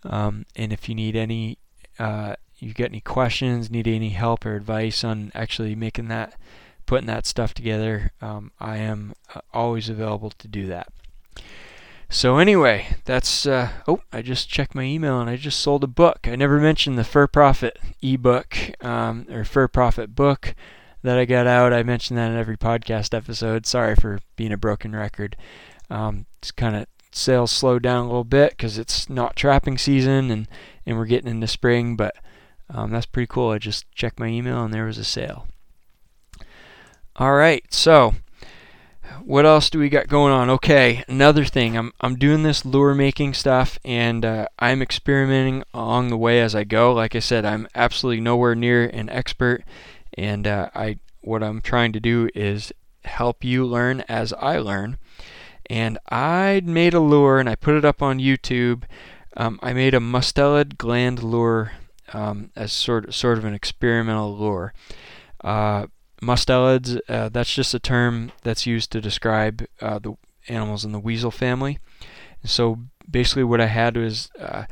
Um, 0.03 0.47
and 0.57 0.73
if 0.73 0.89
you 0.89 0.95
need 0.95 1.15
any 1.15 1.59
uh, 1.99 2.37
you 2.59 2.75
get 2.75 2.91
any 2.91 3.01
questions, 3.01 3.71
need 3.71 3.87
any 3.87 4.11
help 4.11 4.45
or 4.45 4.57
advice 4.57 5.05
on 5.05 5.31
actually 5.35 5.75
making 5.75 6.09
that, 6.09 6.35
putting 6.87 7.07
that 7.07 7.27
stuff 7.27 7.55
together, 7.55 8.13
um, 8.21 8.51
I 8.59 8.79
am 8.79 9.15
uh, 9.35 9.41
always 9.53 9.89
available 9.89 10.31
to 10.31 10.49
do 10.49 10.67
that. 10.67 10.89
So 12.11 12.39
anyway, 12.39 12.97
that's 13.05 13.47
uh, 13.47 13.71
oh, 13.87 14.01
I 14.13 14.23
just 14.23 14.49
checked 14.49 14.75
my 14.75 14.83
email 14.83 15.21
and 15.21 15.29
I 15.29 15.37
just 15.37 15.61
sold 15.61 15.85
a 15.85 15.89
book. 15.89 16.21
I 16.25 16.37
never 16.37 16.59
mentioned 16.59 16.97
the 16.97 17.05
Fur 17.05 17.27
Profit 17.27 17.79
ebook 18.01 18.57
um, 18.83 19.27
or 19.31 19.45
Fur 19.45 19.69
Profit 19.69 20.15
book 20.15 20.55
that 21.03 21.19
I 21.19 21.27
got 21.27 21.47
out. 21.47 21.75
I 21.75 21.83
mentioned 21.83 22.19
that 22.19 22.31
in 22.31 22.39
every 22.39 22.57
podcast 22.57 23.15
episode. 23.15 23.67
Sorry 23.67 23.95
for 23.95 24.21
being 24.37 24.53
a 24.53 24.57
broken 24.57 24.97
record. 24.97 25.37
Um, 25.91 26.25
it's 26.41 26.51
kind 26.51 26.77
of 26.77 26.87
sales 27.13 27.51
slowed 27.51 27.83
down 27.83 28.05
a 28.05 28.09
little 28.09 28.25
bit 28.25 28.51
because 28.51 28.79
it's 28.79 29.11
not 29.11 29.37
trapping 29.37 29.77
season 29.77 30.31
and 30.31 30.49
and 30.87 30.97
we're 30.97 31.05
getting 31.05 31.31
into 31.31 31.47
spring, 31.47 31.95
but 31.95 32.17
um, 32.71 32.91
that's 32.91 33.07
pretty 33.07 33.27
cool. 33.27 33.51
I 33.51 33.59
just 33.59 33.91
checked 33.93 34.21
my 34.21 34.27
email 34.27 34.65
and 34.65 34.73
there 34.73 34.87
was 34.87 34.99
a 34.99 35.05
sale. 35.05 35.47
All 37.17 37.35
right, 37.35 37.65
so 37.73 38.15
what 39.25 39.45
else 39.45 39.71
do 39.71 39.79
we 39.79 39.89
got 39.89 40.09
going 40.09 40.33
on? 40.33 40.51
Okay, 40.51 41.05
another 41.09 41.45
thing. 41.45 41.77
I'm 41.77 41.93
I'm 42.01 42.17
doing 42.17 42.43
this 42.43 42.65
lure 42.65 42.95
making 42.95 43.35
stuff, 43.35 43.79
and 43.85 44.25
uh, 44.25 44.47
I'm 44.59 44.83
experimenting 44.83 45.65
along 45.75 46.09
the 46.09 46.17
way 46.17 46.41
as 46.41 46.55
I 46.55 46.65
go. 46.65 46.93
Like 46.93 47.15
I 47.15 47.19
said, 47.19 47.45
I'm 47.45 47.69
absolutely 47.75 48.21
nowhere 48.21 48.55
near 48.55 48.85
an 48.85 49.09
expert, 49.09 49.65
and 50.17 50.47
uh, 50.47 50.71
I 50.75 50.99
what 51.21 51.43
I'm 51.43 51.61
trying 51.61 51.93
to 51.93 52.01
do 52.01 52.29
is 52.35 52.73
help 53.05 53.45
you 53.45 53.65
learn 53.65 54.05
as 54.09 54.33
I 54.35 54.59
learn. 54.59 54.99
And 55.71 55.99
I 56.09 56.63
made 56.65 56.95
a 56.95 57.01
lure, 57.01 57.39
and 57.39 57.49
I 57.49 57.55
put 57.55 57.75
it 57.75 57.85
up 57.85 58.01
on 58.01 58.19
YouTube. 58.19 58.85
Um, 59.37 59.59
I 59.63 59.73
made 59.73 59.95
a 59.95 60.01
mustelid 60.01 60.79
gland 60.79 61.23
lure 61.23 61.73
um, 62.13 62.51
as 62.57 62.73
sort 62.73 63.13
sort 63.15 63.39
of 63.39 63.45
an 63.45 63.55
experimental 63.55 64.37
lure. 64.37 64.73
Uh, 65.43 65.87
mustelids, 66.23 66.99
uh, 67.09 67.29
that's 67.29 67.55
just 67.55 67.75
a 67.75 67.79
term 67.79 68.33
that's 68.43 68.67
used 68.67 68.91
to 68.93 69.01
describe 69.01 69.65
uh, 69.81 69.99
the 69.99 70.15
animals 70.49 70.85
in 70.85 70.93
the 70.93 70.99
weasel 70.99 71.31
family. 71.31 71.79
And 72.43 72.51
so 72.51 72.79
basically, 73.09 73.45
what 73.45 73.61
I 73.61 73.67
had 73.67 73.97
was 73.97 74.31
uh, 74.39 74.65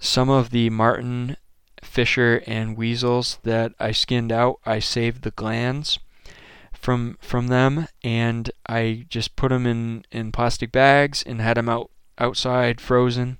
some 0.00 0.28
of 0.28 0.50
the 0.50 0.70
marten, 0.70 1.36
fisher, 1.82 2.42
and 2.46 2.76
weasels 2.76 3.38
that 3.42 3.72
I 3.78 3.92
skinned 3.92 4.32
out. 4.32 4.58
I 4.64 4.78
saved 4.78 5.22
the 5.22 5.30
glands 5.30 5.98
from 6.72 7.18
from 7.20 7.48
them, 7.48 7.88
and 8.02 8.50
I 8.68 9.06
just 9.08 9.36
put 9.36 9.48
them 9.48 9.66
in 9.66 10.04
in 10.10 10.32
plastic 10.32 10.72
bags 10.72 11.22
and 11.22 11.40
had 11.40 11.56
them 11.56 11.68
out 11.68 11.90
outside 12.18 12.80
frozen. 12.80 13.38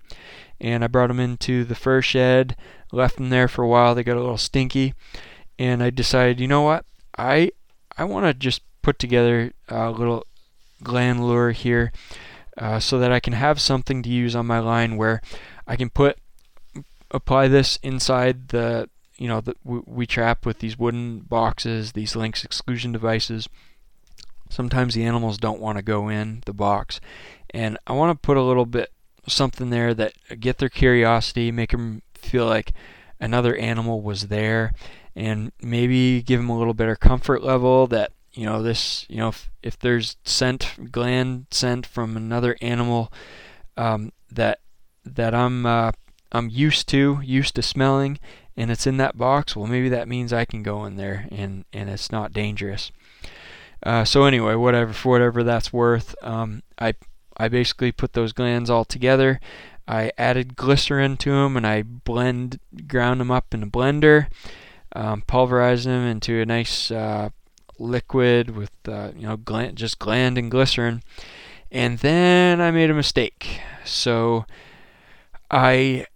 And 0.61 0.83
I 0.83 0.89
brought 0.89 1.07
them 1.07 1.21
into 1.21 1.65
the 1.65 1.77
fur 1.77 2.03
shed, 2.03 2.57
left 2.93 3.17
them 3.17 3.31
there 3.31 3.49
for 3.49 3.63
a 3.63 3.69
while. 3.69 3.95
They 3.95 4.03
got 4.03 4.17
a 4.17 4.21
little 4.21 4.39
stinky, 4.39 4.95
and 5.59 5.83
I 5.83 5.91
decided, 5.91 6.41
you 6.41 6.49
know 6.49 6.63
what? 6.63 6.85
I 7.17 7.53
I 7.97 8.05
want 8.05 8.27
to 8.27 8.35
just 8.35 8.63
put 8.83 8.99
together 8.99 9.53
a 9.69 9.91
little 9.91 10.25
gland 10.83 11.27
lure 11.27 11.51
here 11.51 11.93
uh, 12.57 12.79
so 12.81 12.99
that 12.99 13.13
I 13.13 13.21
can 13.21 13.33
have 13.33 13.61
something 13.61 14.03
to 14.03 14.09
use 14.09 14.37
on 14.37 14.47
my 14.47 14.61
line 14.61 14.97
where 14.97 15.21
I 15.67 15.77
can 15.77 15.91
put 15.91 16.19
apply 17.11 17.49
this 17.49 17.79
inside 17.83 18.49
the 18.49 18.89
you 19.17 19.27
know 19.27 19.41
that 19.41 19.57
we 19.65 20.07
trap 20.07 20.47
with 20.47 20.61
these 20.61 20.79
wooden 20.79 21.21
boxes, 21.21 21.93
these 21.93 22.15
lynx 22.15 22.45
exclusion 22.45 22.93
devices. 22.93 23.49
Sometimes 24.51 24.95
the 24.95 25.05
animals 25.05 25.37
don't 25.37 25.61
want 25.61 25.77
to 25.77 25.83
go 25.83 26.09
in 26.09 26.43
the 26.47 26.55
box, 26.55 27.01
and 27.51 27.77
I 27.87 27.93
want 27.93 28.17
to 28.17 28.27
put 28.27 28.37
a 28.37 28.43
little 28.43 28.65
bit 28.65 28.91
something 29.27 29.71
there 29.71 29.93
that 29.95 30.15
get 30.41 30.59
their 30.59 30.69
curiosity, 30.69 31.53
make 31.53 31.73
them 31.73 32.03
feel 32.19 32.47
like 32.47 32.73
another 33.21 33.57
animal 33.57 34.01
was 34.01 34.29
there, 34.29 34.73
and 35.17 35.53
maybe 35.63 36.23
give 36.23 36.41
them 36.41 36.51
a 36.51 36.59
little 36.59 36.75
better 36.75 36.97
comfort 36.97 37.43
level 37.43 37.87
that 37.89 38.13
you 38.39 38.45
know 38.45 38.63
this 38.63 39.05
you 39.09 39.17
know 39.17 39.29
if, 39.29 39.51
if 39.63 39.79
there's 39.79 40.17
scent 40.25 40.93
gland 40.93 41.47
scent 41.51 41.85
from 41.85 42.17
another 42.17 42.57
animal 42.61 43.13
um, 43.77 44.13
that 44.31 44.61
that 45.05 45.35
I'm 45.35 45.67
uh, 45.67 45.93
I'm 46.31 46.49
used 46.49 46.89
to 46.91 47.21
used 47.25 47.57
to 47.57 47.63
smelling 47.63 48.19
and 48.57 48.71
it's 48.71 48.87
in 48.87 48.97
that 48.99 49.19
box 49.19 49.57
well 49.57 49.67
maybe 49.67 49.89
that 49.89 50.07
means 50.07 50.33
I 50.33 50.45
can 50.45 50.63
go 50.63 50.85
in 50.85 50.97
there 50.97 51.27
and 51.33 51.65
and 51.73 51.91
it's 51.91 52.13
not 52.13 52.33
dangerous. 52.33 52.93
Uh, 53.83 54.05
so 54.05 54.25
anyway 54.25 54.55
whatever 54.55 54.93
for 54.93 55.11
whatever 55.11 55.43
that's 55.43 55.73
worth 55.73 56.15
um, 56.23 56.63
I 56.79 56.95
I 57.37 57.49
basically 57.49 57.91
put 57.91 58.13
those 58.13 58.33
glands 58.33 58.71
all 58.71 58.85
together 58.85 59.41
I 59.89 60.13
added 60.19 60.55
glycerin 60.55 61.17
to 61.19 61.33
them 61.33 61.57
and 61.57 61.67
I 61.67 61.83
blend 61.83 62.61
ground 62.87 63.21
them 63.21 63.31
up 63.31 63.55
in 63.55 63.63
a 63.63 63.67
blender 63.67 64.29
um, 64.95 65.23
pulverize 65.23 65.85
them 65.85 66.07
into 66.07 66.41
a 66.41 66.47
nice 66.47 66.91
uh, 66.91 67.31
liquid 67.79 68.51
with 68.51 68.73
uh, 68.87 69.11
you 69.17 69.27
know 69.27 69.37
gland, 69.37 69.77
just 69.77 69.99
gland 69.99 70.39
and 70.39 70.51
glycerin, 70.51 71.03
and 71.71 71.99
then 71.99 72.61
I 72.61 72.71
made 72.71 72.91
a 72.91 72.95
mistake. 72.95 73.61
So 73.85 74.47
I 75.51 76.07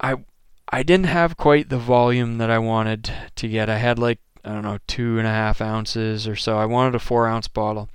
I 0.00 0.16
I 0.70 0.82
didn't 0.82 1.06
have 1.06 1.36
quite 1.36 1.68
the 1.68 1.78
volume 1.78 2.38
that 2.38 2.50
I 2.50 2.58
wanted 2.58 3.10
to 3.36 3.48
get. 3.48 3.70
I 3.70 3.78
had 3.78 3.98
like 3.98 4.20
I 4.44 4.50
don't 4.50 4.62
know 4.62 4.78
two 4.86 5.18
and 5.18 5.26
a 5.26 5.30
half 5.30 5.60
ounces 5.60 6.28
or 6.28 6.36
so. 6.36 6.58
I 6.58 6.66
wanted 6.66 6.94
a 6.94 7.00
four 7.00 7.26
ounce 7.26 7.48
bottle, 7.48 7.88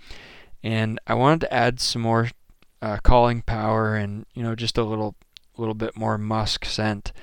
and 0.64 1.00
I 1.06 1.14
wanted 1.14 1.42
to 1.42 1.54
add 1.54 1.80
some 1.80 2.02
more 2.02 2.30
uh, 2.84 2.98
calling 3.02 3.42
power 3.42 3.96
and 3.96 4.26
you 4.34 4.44
know 4.44 4.56
just 4.56 4.78
a 4.78 4.84
little 4.84 5.16
little 5.58 5.74
bit 5.74 5.96
more 5.96 6.18
musk 6.18 6.66
scent 6.66 7.14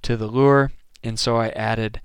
to 0.00 0.16
the 0.16 0.26
lure. 0.26 0.72
And 1.04 1.18
so 1.18 1.36
I 1.36 1.50
added 1.50 2.00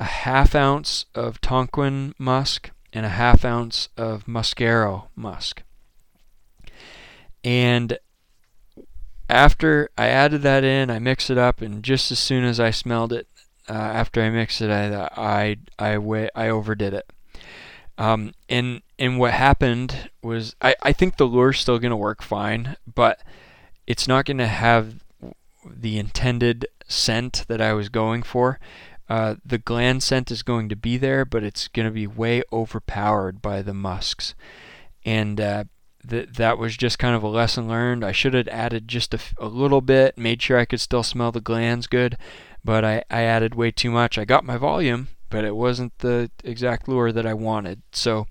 a 0.00 0.04
half 0.04 0.54
ounce 0.54 1.06
of 1.14 1.40
Tonquin 1.40 2.14
musk 2.18 2.70
and 2.92 3.06
a 3.06 3.10
half 3.10 3.44
ounce 3.44 3.88
of 3.96 4.24
Muscaro 4.26 5.08
musk. 5.14 5.62
And 7.44 7.98
after 9.28 9.90
I 9.96 10.08
added 10.08 10.42
that 10.42 10.64
in, 10.64 10.90
I 10.90 10.98
mixed 10.98 11.30
it 11.30 11.38
up, 11.38 11.60
and 11.60 11.84
just 11.84 12.10
as 12.10 12.18
soon 12.18 12.44
as 12.44 12.58
I 12.58 12.70
smelled 12.70 13.12
it, 13.12 13.28
uh, 13.68 13.72
after 13.72 14.20
I 14.20 14.30
mixed 14.30 14.60
it, 14.60 14.70
I 14.70 15.08
I 15.16 15.56
I, 15.78 16.30
I 16.34 16.48
overdid 16.48 16.94
it. 16.94 17.08
Um, 17.96 18.32
and 18.48 18.82
and 18.98 19.18
what 19.18 19.32
happened 19.32 20.10
was 20.22 20.56
I, 20.60 20.74
I 20.82 20.92
think 20.92 21.16
the 21.16 21.26
lure's 21.26 21.60
still 21.60 21.78
gonna 21.78 21.96
work 21.96 22.22
fine, 22.22 22.76
but 22.92 23.20
it's 23.86 24.08
not 24.08 24.24
gonna 24.24 24.48
have 24.48 25.04
the 25.64 25.98
intended 25.98 26.66
scent 26.88 27.44
that 27.48 27.60
I 27.60 27.72
was 27.72 27.88
going 27.88 28.22
for. 28.22 28.58
Uh, 29.08 29.36
the 29.44 29.58
gland 29.58 30.02
scent 30.02 30.30
is 30.30 30.42
going 30.42 30.68
to 30.68 30.76
be 30.76 30.96
there, 30.96 31.24
but 31.24 31.44
it's 31.44 31.68
going 31.68 31.86
to 31.86 31.92
be 31.92 32.06
way 32.06 32.42
overpowered 32.52 33.42
by 33.42 33.60
the 33.60 33.74
musks. 33.74 34.34
And 35.04 35.40
uh, 35.40 35.64
th- 36.08 36.30
that 36.36 36.58
was 36.58 36.76
just 36.76 36.98
kind 36.98 37.14
of 37.14 37.22
a 37.22 37.28
lesson 37.28 37.68
learned. 37.68 38.02
I 38.04 38.12
should 38.12 38.32
have 38.32 38.48
added 38.48 38.88
just 38.88 39.14
a 39.14 39.46
little 39.46 39.82
bit, 39.82 40.16
made 40.16 40.40
sure 40.40 40.58
I 40.58 40.64
could 40.64 40.80
still 40.80 41.02
smell 41.02 41.32
the 41.32 41.40
glands 41.40 41.86
good, 41.86 42.16
but 42.64 42.84
I, 42.84 43.04
I 43.10 43.22
added 43.22 43.54
way 43.54 43.70
too 43.70 43.90
much. 43.90 44.16
I 44.16 44.24
got 44.24 44.44
my 44.44 44.56
volume, 44.56 45.08
but 45.34 45.44
it 45.44 45.56
wasn't 45.56 45.98
the 45.98 46.30
exact 46.44 46.86
lure 46.86 47.10
that 47.10 47.26
I 47.26 47.34
wanted. 47.34 47.82
So 47.90 48.28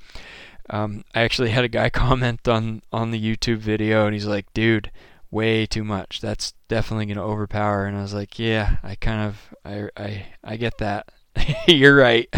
um, 0.70 1.04
I 1.14 1.24
actually 1.24 1.49
had 1.49 1.66
a 1.66 1.68
guy 1.68 1.89
comment 1.89 2.47
on, 2.47 2.82
on 2.93 3.12
the 3.12 3.22
YouTube 3.22 3.58
video, 3.58 4.06
and 4.06 4.14
he's 4.14 4.26
like, 4.26 4.45
dude, 4.54 4.89
way 5.30 5.66
too 5.66 5.84
much. 5.84 6.22
That's 6.22 6.54
definitely 6.70 7.14
to 7.14 7.20
overpower. 7.20 7.86
And 7.86 7.97
I 7.97 8.01
was 8.01 8.14
like, 8.14 8.39
yeah, 8.39 8.78
I 8.84 8.95
kind 8.95 9.20
of, 9.20 9.54
I, 9.66 9.89
I, 10.01 10.26
I 10.45 10.56
get 10.56 10.78
that. 10.78 11.12
You're 11.68 11.97
right. 11.97 12.34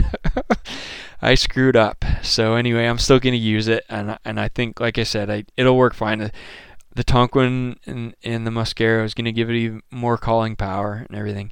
I 1.21 1.35
screwed 1.35 1.75
up. 1.75 2.03
So 2.23 2.55
anyway, 2.55 2.87
I'm 2.87 2.97
still 2.97 3.19
going 3.19 3.33
to 3.33 3.37
use 3.37 3.67
it, 3.67 3.85
and 3.87 4.17
and 4.25 4.39
I 4.39 4.47
think, 4.47 4.79
like 4.79 4.97
I 4.97 5.03
said, 5.03 5.29
I, 5.29 5.45
it'll 5.55 5.77
work 5.77 5.93
fine. 5.93 6.19
The, 6.19 6.31
the 6.95 7.03
Tonquin 7.03 7.77
and, 7.85 8.15
and 8.23 8.47
the 8.47 8.51
Muscaro 8.51 9.05
is 9.05 9.13
going 9.13 9.25
to 9.25 9.31
give 9.31 9.49
it 9.49 9.55
even 9.57 9.83
more 9.91 10.17
calling 10.17 10.55
power 10.55 11.05
and 11.07 11.15
everything, 11.15 11.51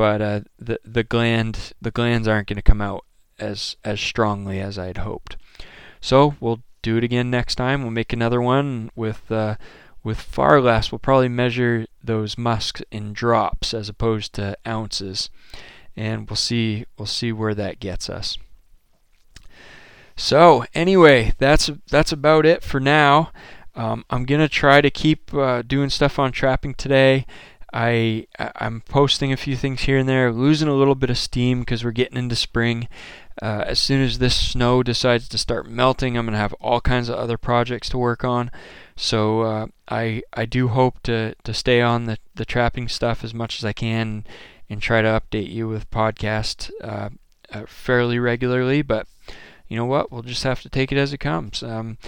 but 0.00 0.22
uh, 0.22 0.40
the 0.58 0.80
the 0.82 1.04
gland 1.04 1.74
the 1.78 1.90
glands 1.90 2.26
aren't 2.26 2.48
going 2.48 2.56
to 2.56 2.62
come 2.62 2.80
out 2.80 3.04
as 3.38 3.76
as 3.84 4.00
strongly 4.00 4.58
as 4.58 4.78
I'd 4.78 4.96
hoped. 4.96 5.36
So 6.00 6.36
we'll 6.40 6.62
do 6.80 6.96
it 6.96 7.04
again 7.04 7.28
next 7.30 7.56
time. 7.56 7.82
We'll 7.82 7.90
make 7.90 8.14
another 8.14 8.40
one 8.40 8.90
with 8.96 9.30
uh, 9.30 9.56
with 10.02 10.18
far 10.18 10.58
less, 10.62 10.90
we'll 10.90 11.00
probably 11.00 11.28
measure 11.28 11.84
those 12.02 12.38
musks 12.38 12.80
in 12.90 13.12
drops 13.12 13.74
as 13.74 13.90
opposed 13.90 14.32
to 14.36 14.56
ounces, 14.66 15.28
and 15.94 16.30
we'll 16.30 16.36
see 16.36 16.86
we'll 16.96 17.04
see 17.04 17.30
where 17.30 17.54
that 17.54 17.78
gets 17.78 18.08
us. 18.08 18.38
So 20.16 20.64
anyway, 20.72 21.34
that's 21.36 21.68
that's 21.90 22.12
about 22.12 22.46
it 22.46 22.62
for 22.62 22.80
now. 22.80 23.32
Um, 23.74 24.06
I'm 24.08 24.24
gonna 24.24 24.48
try 24.48 24.80
to 24.80 24.90
keep 24.90 25.34
uh, 25.34 25.60
doing 25.60 25.90
stuff 25.90 26.18
on 26.18 26.32
trapping 26.32 26.72
today. 26.72 27.26
I 27.72 28.26
I'm 28.38 28.80
posting 28.80 29.32
a 29.32 29.36
few 29.36 29.56
things 29.56 29.82
here 29.82 29.98
and 29.98 30.08
there, 30.08 30.32
losing 30.32 30.68
a 30.68 30.74
little 30.74 30.94
bit 30.94 31.10
of 31.10 31.18
steam 31.18 31.60
because 31.60 31.84
we're 31.84 31.92
getting 31.92 32.18
into 32.18 32.36
spring. 32.36 32.88
Uh, 33.40 33.64
as 33.66 33.78
soon 33.78 34.02
as 34.02 34.18
this 34.18 34.34
snow 34.34 34.82
decides 34.82 35.28
to 35.28 35.38
start 35.38 35.68
melting, 35.68 36.16
I'm 36.16 36.26
gonna 36.26 36.36
have 36.36 36.52
all 36.54 36.80
kinds 36.80 37.08
of 37.08 37.16
other 37.16 37.38
projects 37.38 37.88
to 37.90 37.98
work 37.98 38.24
on. 38.24 38.50
So 38.96 39.42
uh, 39.42 39.66
I 39.88 40.22
I 40.32 40.46
do 40.46 40.68
hope 40.68 41.02
to 41.04 41.34
to 41.44 41.54
stay 41.54 41.80
on 41.80 42.06
the 42.06 42.18
the 42.34 42.44
trapping 42.44 42.88
stuff 42.88 43.22
as 43.22 43.32
much 43.32 43.58
as 43.58 43.64
I 43.64 43.72
can 43.72 44.24
and 44.68 44.82
try 44.82 45.02
to 45.02 45.08
update 45.08 45.50
you 45.52 45.68
with 45.68 45.90
podcasts 45.90 46.70
uh, 46.82 47.10
uh, 47.52 47.66
fairly 47.66 48.18
regularly. 48.18 48.82
But 48.82 49.06
you 49.68 49.76
know 49.76 49.86
what? 49.86 50.10
We'll 50.10 50.22
just 50.22 50.42
have 50.42 50.60
to 50.62 50.68
take 50.68 50.90
it 50.90 50.98
as 50.98 51.12
it 51.12 51.18
comes. 51.18 51.62
Um, 51.62 51.98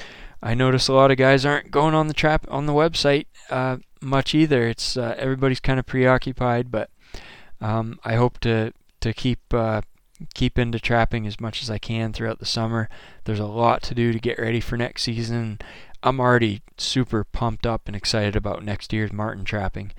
I 0.42 0.54
notice 0.54 0.88
a 0.88 0.92
lot 0.92 1.12
of 1.12 1.16
guys 1.16 1.46
aren't 1.46 1.70
going 1.70 1.94
on 1.94 2.08
the 2.08 2.14
trap 2.14 2.46
on 2.48 2.66
the 2.66 2.72
website 2.72 3.26
uh, 3.48 3.76
much 4.02 4.34
either. 4.34 4.66
It's 4.66 4.96
uh, 4.96 5.14
everybody's 5.16 5.60
kind 5.60 5.78
of 5.78 5.86
preoccupied, 5.86 6.70
but 6.70 6.90
um, 7.60 7.98
I 8.04 8.14
hope 8.16 8.38
to 8.40 8.72
to 9.00 9.12
keep 9.12 9.40
uh, 9.52 9.82
keep 10.34 10.58
into 10.58 10.78
trapping 10.78 11.26
as 11.26 11.40
much 11.40 11.62
as 11.62 11.70
I 11.70 11.78
can 11.78 12.12
throughout 12.12 12.38
the 12.38 12.46
summer. 12.46 12.88
There's 13.24 13.40
a 13.40 13.46
lot 13.46 13.82
to 13.82 13.94
do 13.94 14.12
to 14.12 14.18
get 14.18 14.38
ready 14.38 14.60
for 14.60 14.76
next 14.76 15.02
season. 15.02 15.58
I'm 16.02 16.20
already 16.20 16.62
super 16.78 17.24
pumped 17.24 17.66
up 17.66 17.82
and 17.86 17.94
excited 17.94 18.34
about 18.34 18.64
next 18.64 18.92
year's 18.92 19.12
marten 19.12 19.44
trapping. 19.44 19.92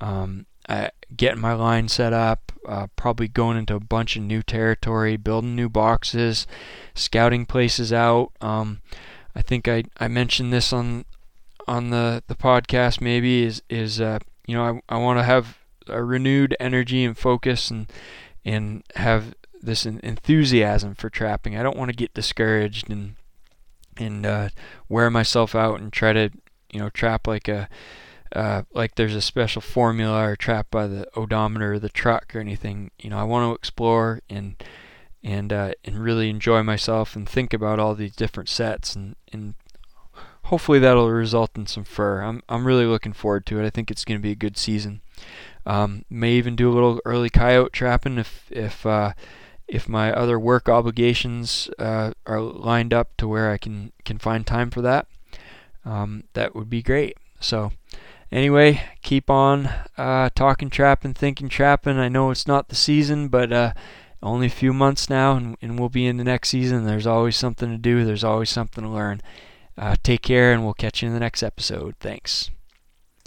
Um, 0.00 0.46
uh, 0.68 0.88
getting 1.16 1.40
my 1.40 1.54
line 1.54 1.88
set 1.88 2.12
up, 2.12 2.52
uh, 2.68 2.88
probably 2.94 3.26
going 3.26 3.56
into 3.56 3.74
a 3.74 3.80
bunch 3.80 4.16
of 4.16 4.22
new 4.22 4.42
territory, 4.42 5.16
building 5.16 5.56
new 5.56 5.70
boxes, 5.70 6.46
scouting 6.94 7.46
places 7.46 7.92
out. 7.92 8.32
Um, 8.42 8.82
I 9.34 9.40
think 9.40 9.66
I, 9.66 9.84
I 9.98 10.08
mentioned 10.08 10.52
this 10.52 10.72
on 10.72 11.06
on 11.68 11.90
the, 11.90 12.22
the 12.26 12.34
podcast 12.34 13.00
maybe 13.00 13.44
is 13.44 13.62
is 13.68 14.00
uh, 14.00 14.18
you 14.46 14.54
know 14.54 14.82
I, 14.88 14.94
I 14.94 14.98
want 14.98 15.18
to 15.18 15.22
have 15.22 15.58
a 15.86 16.02
renewed 16.02 16.56
energy 16.58 17.04
and 17.04 17.16
focus 17.16 17.70
and 17.70 17.90
and 18.44 18.82
have 18.96 19.34
this 19.60 19.84
enthusiasm 19.84 20.94
for 20.94 21.10
trapping. 21.10 21.56
I 21.56 21.62
don't 21.62 21.76
want 21.76 21.90
to 21.90 21.96
get 21.96 22.14
discouraged 22.14 22.90
and 22.90 23.16
and 23.96 24.24
uh, 24.24 24.48
wear 24.88 25.10
myself 25.10 25.54
out 25.54 25.80
and 25.80 25.92
try 25.92 26.12
to 26.12 26.30
you 26.72 26.80
know 26.80 26.90
trap 26.90 27.26
like 27.26 27.48
a 27.48 27.68
uh, 28.34 28.62
like 28.72 28.94
there's 28.94 29.14
a 29.14 29.22
special 29.22 29.62
formula 29.62 30.22
or 30.28 30.36
trap 30.36 30.70
by 30.70 30.86
the 30.86 31.08
odometer 31.16 31.74
or 31.74 31.78
the 31.78 31.88
truck 31.88 32.34
or 32.34 32.40
anything. 32.40 32.90
You 32.98 33.10
know, 33.10 33.18
I 33.18 33.24
want 33.24 33.50
to 33.50 33.54
explore 33.54 34.20
and 34.28 34.62
and 35.22 35.52
uh, 35.52 35.72
and 35.84 35.98
really 35.98 36.30
enjoy 36.30 36.62
myself 36.62 37.16
and 37.16 37.28
think 37.28 37.52
about 37.52 37.78
all 37.78 37.94
these 37.94 38.14
different 38.14 38.48
sets 38.48 38.94
and 38.94 39.16
and 39.32 39.54
hopefully 40.48 40.78
that'll 40.78 41.10
result 41.10 41.56
in 41.56 41.66
some 41.66 41.84
fur. 41.84 42.20
I'm 42.20 42.42
I'm 42.48 42.66
really 42.66 42.86
looking 42.86 43.12
forward 43.12 43.46
to 43.46 43.60
it. 43.60 43.66
I 43.66 43.70
think 43.70 43.90
it's 43.90 44.04
going 44.04 44.18
to 44.18 44.22
be 44.22 44.32
a 44.32 44.36
good 44.36 44.56
season. 44.56 45.00
Um, 45.66 46.04
may 46.08 46.32
even 46.32 46.56
do 46.56 46.70
a 46.70 46.74
little 46.74 47.00
early 47.04 47.30
coyote 47.30 47.72
trapping 47.72 48.18
if 48.18 48.46
if 48.50 48.84
uh, 48.86 49.12
if 49.66 49.88
my 49.88 50.12
other 50.12 50.38
work 50.38 50.68
obligations 50.68 51.68
uh, 51.78 52.12
are 52.26 52.40
lined 52.40 52.94
up 52.94 53.16
to 53.18 53.28
where 53.28 53.50
I 53.50 53.58
can 53.58 53.92
can 54.04 54.18
find 54.18 54.46
time 54.46 54.70
for 54.70 54.80
that. 54.82 55.06
Um, 55.84 56.24
that 56.32 56.54
would 56.54 56.70
be 56.70 56.82
great. 56.82 57.16
So 57.40 57.72
anyway, 58.32 58.82
keep 59.02 59.30
on 59.30 59.66
uh, 59.96 60.30
talking 60.34 60.70
trapping, 60.70 61.14
thinking 61.14 61.48
trapping. 61.48 61.98
I 61.98 62.08
know 62.08 62.30
it's 62.30 62.46
not 62.46 62.68
the 62.68 62.74
season, 62.74 63.28
but 63.28 63.52
uh, 63.52 63.72
only 64.22 64.46
a 64.46 64.50
few 64.50 64.72
months 64.72 65.08
now, 65.08 65.36
and, 65.36 65.56
and, 65.62 65.78
we'll 65.78 65.88
be 65.88 66.06
in 66.06 66.16
the 66.16 66.24
next 66.24 66.48
season. 66.48 66.84
There's 66.84 67.06
always 67.06 67.36
something 67.36 67.70
to 67.70 67.78
do, 67.78 68.04
there's 68.04 68.24
always 68.24 68.50
something 68.50 68.82
to 68.82 68.90
learn. 68.90 69.20
Uh, 69.78 69.96
take 70.02 70.22
care, 70.22 70.52
and 70.52 70.64
we'll 70.64 70.74
catch 70.74 71.02
you 71.02 71.08
in 71.08 71.14
the 71.14 71.20
next 71.20 71.42
episode. 71.42 71.94
Thanks. 72.00 72.50